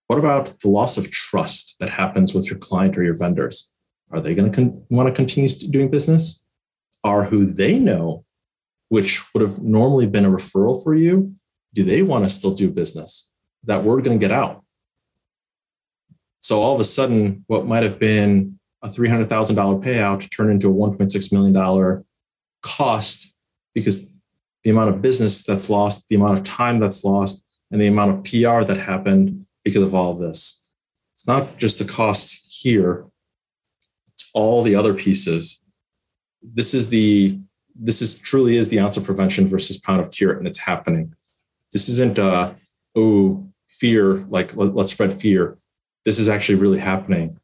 What 0.07 0.19
about 0.19 0.53
the 0.61 0.69
loss 0.69 0.97
of 0.97 1.09
trust 1.09 1.77
that 1.79 1.89
happens 1.89 2.33
with 2.33 2.49
your 2.49 2.59
client 2.59 2.97
or 2.97 3.03
your 3.03 3.17
vendors? 3.17 3.73
Are 4.11 4.21
they 4.21 4.35
going 4.35 4.51
to 4.51 4.55
con- 4.55 4.83
want 4.89 5.09
to 5.09 5.15
continue 5.15 5.49
doing 5.49 5.89
business? 5.89 6.45
Are 7.03 7.23
who 7.23 7.45
they 7.45 7.79
know 7.79 8.25
which 8.89 9.23
would 9.33 9.41
have 9.41 9.61
normally 9.63 10.05
been 10.05 10.25
a 10.25 10.29
referral 10.29 10.81
for 10.83 10.93
you 10.93 11.35
do 11.73 11.83
they 11.83 12.01
want 12.01 12.23
to 12.23 12.29
still 12.29 12.53
do 12.53 12.71
business? 12.71 13.31
Is 13.61 13.67
that 13.67 13.83
word 13.83 14.03
going 14.03 14.17
to 14.17 14.23
get 14.23 14.31
out 14.31 14.63
so 16.45 16.61
all 16.61 16.75
of 16.75 16.79
a 16.79 16.83
sudden, 16.83 17.43
what 17.47 17.65
might 17.65 17.81
have 17.81 17.97
been 17.97 18.59
a 18.83 18.87
$300,000 18.87 19.27
payout 19.83 20.29
turned 20.29 20.51
into 20.51 20.69
a 20.69 20.73
$1.6 20.73 21.33
million 21.33 22.05
cost 22.61 23.33
because 23.73 24.07
the 24.63 24.69
amount 24.69 24.91
of 24.91 25.01
business 25.01 25.41
that's 25.41 25.71
lost, 25.71 26.07
the 26.07 26.15
amount 26.15 26.33
of 26.33 26.43
time 26.43 26.77
that's 26.77 27.03
lost, 27.03 27.47
and 27.71 27.81
the 27.81 27.87
amount 27.87 28.11
of 28.11 28.23
PR 28.23 28.63
that 28.63 28.77
happened 28.77 29.47
because 29.63 29.81
of 29.81 29.95
all 29.95 30.11
of 30.11 30.19
this. 30.19 30.69
It's 31.13 31.27
not 31.27 31.57
just 31.57 31.79
the 31.79 31.85
cost 31.85 32.61
here, 32.61 33.05
it's 34.13 34.29
all 34.35 34.61
the 34.61 34.75
other 34.75 34.93
pieces. 34.93 35.63
This 36.43 36.75
is 36.75 36.89
the 36.89 37.39
this 37.73 38.03
is 38.03 38.19
truly 38.19 38.57
is 38.57 38.69
the 38.69 38.79
ounce 38.79 38.97
of 38.97 39.03
prevention 39.03 39.47
versus 39.47 39.79
pound 39.79 39.99
of 39.99 40.11
cure, 40.11 40.37
and 40.37 40.47
it's 40.47 40.59
happening. 40.59 41.15
This 41.73 41.89
isn't 41.89 42.19
uh 42.19 42.53
oh 42.95 43.47
fear, 43.67 44.17
like 44.29 44.55
let, 44.55 44.75
let's 44.75 44.91
spread 44.91 45.11
fear 45.11 45.57
this 46.05 46.19
is 46.19 46.29
actually 46.29 46.55
really 46.55 46.79
happening. 46.79 47.37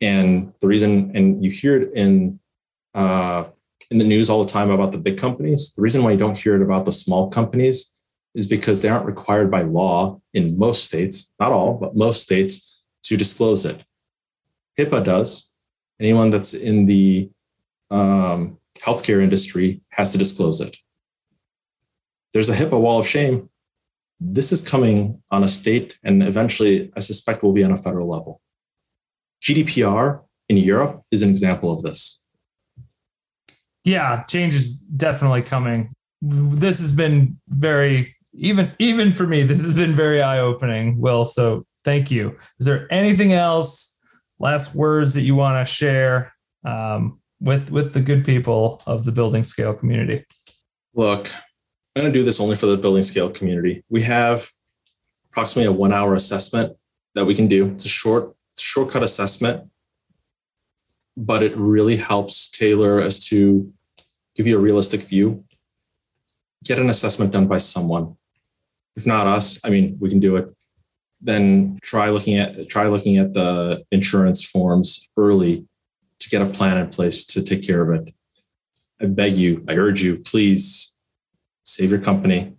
And 0.00 0.52
the 0.60 0.66
reason, 0.66 1.12
and 1.14 1.44
you 1.44 1.50
hear 1.50 1.80
it 1.80 1.92
in 1.94 2.40
uh, 2.94 3.44
in 3.90 3.98
the 3.98 4.04
news 4.04 4.28
all 4.28 4.42
the 4.42 4.50
time 4.50 4.70
about 4.70 4.92
the 4.92 4.98
big 4.98 5.18
companies. 5.18 5.72
The 5.72 5.82
reason 5.82 6.02
why 6.02 6.12
you 6.12 6.18
don't 6.18 6.38
hear 6.38 6.56
it 6.56 6.62
about 6.62 6.84
the 6.84 6.92
small 6.92 7.28
companies 7.28 7.92
is 8.34 8.46
because 8.46 8.82
they 8.82 8.88
aren't 8.88 9.06
required 9.06 9.50
by 9.50 9.62
law 9.62 10.20
in 10.34 10.58
most 10.58 10.84
states, 10.84 11.32
not 11.40 11.52
all, 11.52 11.74
but 11.74 11.96
most 11.96 12.22
states, 12.22 12.82
to 13.04 13.16
disclose 13.16 13.64
it. 13.64 13.82
HIPAA 14.78 15.04
does. 15.04 15.50
Anyone 16.00 16.30
that's 16.30 16.54
in 16.54 16.86
the 16.86 17.30
um, 17.90 18.58
healthcare 18.78 19.22
industry 19.22 19.80
has 19.90 20.12
to 20.12 20.18
disclose 20.18 20.60
it. 20.60 20.76
There's 22.32 22.50
a 22.50 22.54
HIPAA 22.54 22.78
wall 22.78 22.98
of 22.98 23.08
shame 23.08 23.48
this 24.20 24.52
is 24.52 24.62
coming 24.62 25.22
on 25.30 25.44
a 25.44 25.48
state 25.48 25.98
and 26.02 26.22
eventually, 26.22 26.90
I 26.96 27.00
suspect, 27.00 27.42
will 27.42 27.52
be 27.52 27.64
on 27.64 27.72
a 27.72 27.76
federal 27.76 28.08
level. 28.08 28.40
GDPR 29.42 30.22
in 30.48 30.56
Europe 30.56 31.02
is 31.10 31.22
an 31.22 31.30
example 31.30 31.70
of 31.70 31.82
this. 31.82 32.20
Yeah, 33.84 34.22
change 34.22 34.54
is 34.54 34.80
definitely 34.80 35.42
coming. 35.42 35.90
This 36.20 36.80
has 36.80 36.94
been 36.94 37.38
very 37.48 38.16
even 38.34 38.72
even 38.78 39.12
for 39.12 39.26
me. 39.26 39.42
This 39.42 39.64
has 39.64 39.76
been 39.76 39.94
very 39.94 40.20
eye 40.20 40.40
opening. 40.40 41.00
Will 41.00 41.24
so 41.24 41.64
thank 41.84 42.10
you. 42.10 42.36
Is 42.58 42.66
there 42.66 42.92
anything 42.92 43.32
else? 43.32 44.00
Last 44.40 44.74
words 44.74 45.14
that 45.14 45.22
you 45.22 45.34
want 45.34 45.66
to 45.66 45.72
share 45.72 46.32
um, 46.64 47.20
with 47.40 47.70
with 47.70 47.94
the 47.94 48.00
good 48.00 48.24
people 48.24 48.82
of 48.86 49.04
the 49.04 49.12
building 49.12 49.44
scale 49.44 49.74
community? 49.74 50.24
Look, 50.94 51.28
I'm 51.98 52.02
going 52.02 52.12
to 52.12 52.18
do 52.20 52.24
this 52.24 52.38
only 52.38 52.54
for 52.54 52.66
the 52.66 52.76
building 52.76 53.02
scale 53.02 53.28
community. 53.28 53.82
We 53.88 54.02
have 54.02 54.48
approximately 55.32 55.66
a 55.66 55.72
one 55.72 55.92
hour 55.92 56.14
assessment 56.14 56.76
that 57.16 57.24
we 57.24 57.34
can 57.34 57.48
do. 57.48 57.72
It's 57.72 57.86
a 57.86 57.88
short, 57.88 58.36
it's 58.52 58.62
a 58.62 58.64
shortcut 58.64 59.02
assessment, 59.02 59.68
but 61.16 61.42
it 61.42 61.56
really 61.56 61.96
helps 61.96 62.48
tailor 62.50 63.00
as 63.00 63.18
to 63.30 63.72
give 64.36 64.46
you 64.46 64.56
a 64.56 64.60
realistic 64.60 65.02
view. 65.02 65.42
Get 66.62 66.78
an 66.78 66.88
assessment 66.88 67.32
done 67.32 67.48
by 67.48 67.58
someone. 67.58 68.16
If 68.94 69.04
not 69.04 69.26
us, 69.26 69.58
I 69.64 69.70
mean, 69.70 69.96
we 69.98 70.08
can 70.08 70.20
do 70.20 70.36
it. 70.36 70.54
Then 71.20 71.80
try 71.82 72.10
looking 72.10 72.36
at 72.36 72.68
try 72.68 72.86
looking 72.86 73.16
at 73.16 73.34
the 73.34 73.84
insurance 73.90 74.44
forms 74.44 75.10
early 75.16 75.66
to 76.20 76.28
get 76.28 76.42
a 76.42 76.46
plan 76.46 76.76
in 76.78 76.90
place 76.90 77.24
to 77.26 77.42
take 77.42 77.66
care 77.66 77.82
of 77.82 78.00
it. 78.00 78.14
I 79.00 79.06
beg 79.06 79.34
you, 79.34 79.64
I 79.68 79.74
urge 79.74 80.00
you, 80.00 80.18
please 80.18 80.94
save 81.68 81.90
your 81.90 82.00
company. 82.00 82.54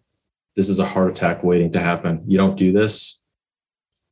This 0.55 0.69
is 0.69 0.79
a 0.79 0.85
heart 0.85 1.09
attack 1.09 1.43
waiting 1.43 1.71
to 1.71 1.79
happen. 1.79 2.23
You 2.27 2.37
don't 2.37 2.57
do 2.57 2.71
this. 2.71 3.21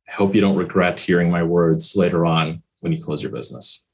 I 0.08 0.12
hope 0.12 0.34
you 0.34 0.40
don't 0.40 0.56
regret 0.56 1.00
hearing 1.00 1.30
my 1.30 1.42
words 1.42 1.94
later 1.94 2.26
on 2.26 2.62
when 2.80 2.92
you 2.92 3.02
close 3.02 3.22
your 3.22 3.32
business. 3.32 3.86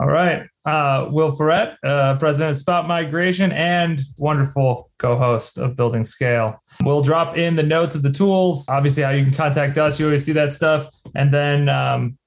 All 0.00 0.08
right. 0.08 0.46
Uh, 0.64 1.08
Will 1.10 1.32
Foret, 1.32 1.76
uh, 1.82 2.16
president 2.18 2.50
of 2.50 2.56
Spot 2.56 2.86
Migration 2.86 3.50
and 3.50 4.00
wonderful 4.18 4.90
co 4.98 5.16
host 5.16 5.58
of 5.58 5.76
Building 5.76 6.04
Scale. 6.04 6.60
We'll 6.84 7.02
drop 7.02 7.36
in 7.36 7.56
the 7.56 7.62
notes 7.62 7.94
of 7.94 8.02
the 8.02 8.12
tools, 8.12 8.66
obviously, 8.68 9.02
how 9.02 9.10
you 9.10 9.24
can 9.24 9.32
contact 9.32 9.76
us. 9.78 9.98
You 9.98 10.06
always 10.06 10.24
see 10.24 10.32
that 10.32 10.52
stuff. 10.52 10.88
And 11.16 11.32
then 11.34 11.68
um, 11.68 12.18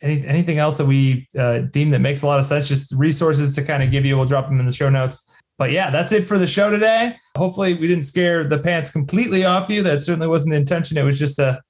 any, 0.00 0.24
anything 0.26 0.58
else 0.58 0.78
that 0.78 0.86
we 0.86 1.26
uh, 1.36 1.60
deem 1.70 1.90
that 1.90 1.98
makes 1.98 2.22
a 2.22 2.26
lot 2.26 2.38
of 2.38 2.44
sense, 2.44 2.68
just 2.68 2.94
resources 2.96 3.54
to 3.56 3.64
kind 3.64 3.82
of 3.82 3.90
give 3.90 4.06
you, 4.06 4.16
we'll 4.16 4.26
drop 4.26 4.48
them 4.48 4.60
in 4.60 4.66
the 4.66 4.72
show 4.72 4.88
notes. 4.88 5.33
But 5.56 5.70
yeah, 5.70 5.90
that's 5.90 6.12
it 6.12 6.26
for 6.26 6.38
the 6.38 6.46
show 6.46 6.70
today. 6.70 7.16
Hopefully, 7.36 7.74
we 7.74 7.86
didn't 7.86 8.04
scare 8.04 8.44
the 8.44 8.58
pants 8.58 8.90
completely 8.90 9.44
off 9.44 9.70
you. 9.70 9.82
That 9.82 10.02
certainly 10.02 10.28
wasn't 10.28 10.52
the 10.52 10.58
intention. 10.58 10.98
It 10.98 11.04
was 11.04 11.18
just 11.18 11.36
to 11.36 11.60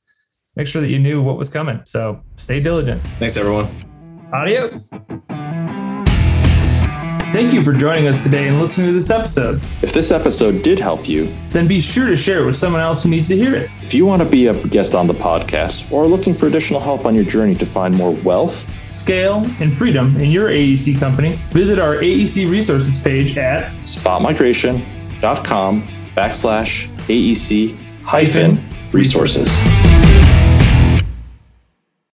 make 0.56 0.66
sure 0.66 0.80
that 0.80 0.88
you 0.88 0.98
knew 0.98 1.20
what 1.22 1.36
was 1.36 1.48
coming. 1.48 1.80
So 1.84 2.22
stay 2.36 2.60
diligent. 2.60 3.02
Thanks, 3.18 3.36
everyone. 3.36 3.68
Adios. 4.32 4.90
Thank 7.34 7.52
you 7.52 7.64
for 7.64 7.72
joining 7.72 8.06
us 8.06 8.22
today 8.22 8.46
and 8.46 8.60
listening 8.60 8.86
to 8.86 8.92
this 8.92 9.10
episode. 9.10 9.56
If 9.82 9.92
this 9.92 10.12
episode 10.12 10.62
did 10.62 10.78
help 10.78 11.08
you, 11.08 11.34
then 11.50 11.66
be 11.66 11.80
sure 11.80 12.06
to 12.06 12.16
share 12.16 12.44
it 12.44 12.46
with 12.46 12.54
someone 12.54 12.80
else 12.80 13.02
who 13.02 13.10
needs 13.10 13.26
to 13.26 13.36
hear 13.36 13.56
it. 13.56 13.72
If 13.82 13.92
you 13.92 14.06
want 14.06 14.22
to 14.22 14.28
be 14.28 14.46
a 14.46 14.54
guest 14.68 14.94
on 14.94 15.08
the 15.08 15.14
podcast 15.14 15.90
or 15.90 16.06
looking 16.06 16.32
for 16.32 16.46
additional 16.46 16.78
help 16.78 17.06
on 17.06 17.12
your 17.16 17.24
journey 17.24 17.56
to 17.56 17.66
find 17.66 17.92
more 17.92 18.12
wealth, 18.22 18.64
scale, 18.88 19.42
and 19.60 19.76
freedom 19.76 20.16
in 20.18 20.30
your 20.30 20.50
AEC 20.50 21.00
company, 21.00 21.32
visit 21.50 21.80
our 21.80 21.96
AEC 21.96 22.48
resources 22.48 23.02
page 23.02 23.36
at 23.36 23.68
spotmigration.com 23.84 25.82
backslash 26.14 26.88
AEC 27.08 27.76
hyphen 28.04 28.60
resources. 28.92 29.93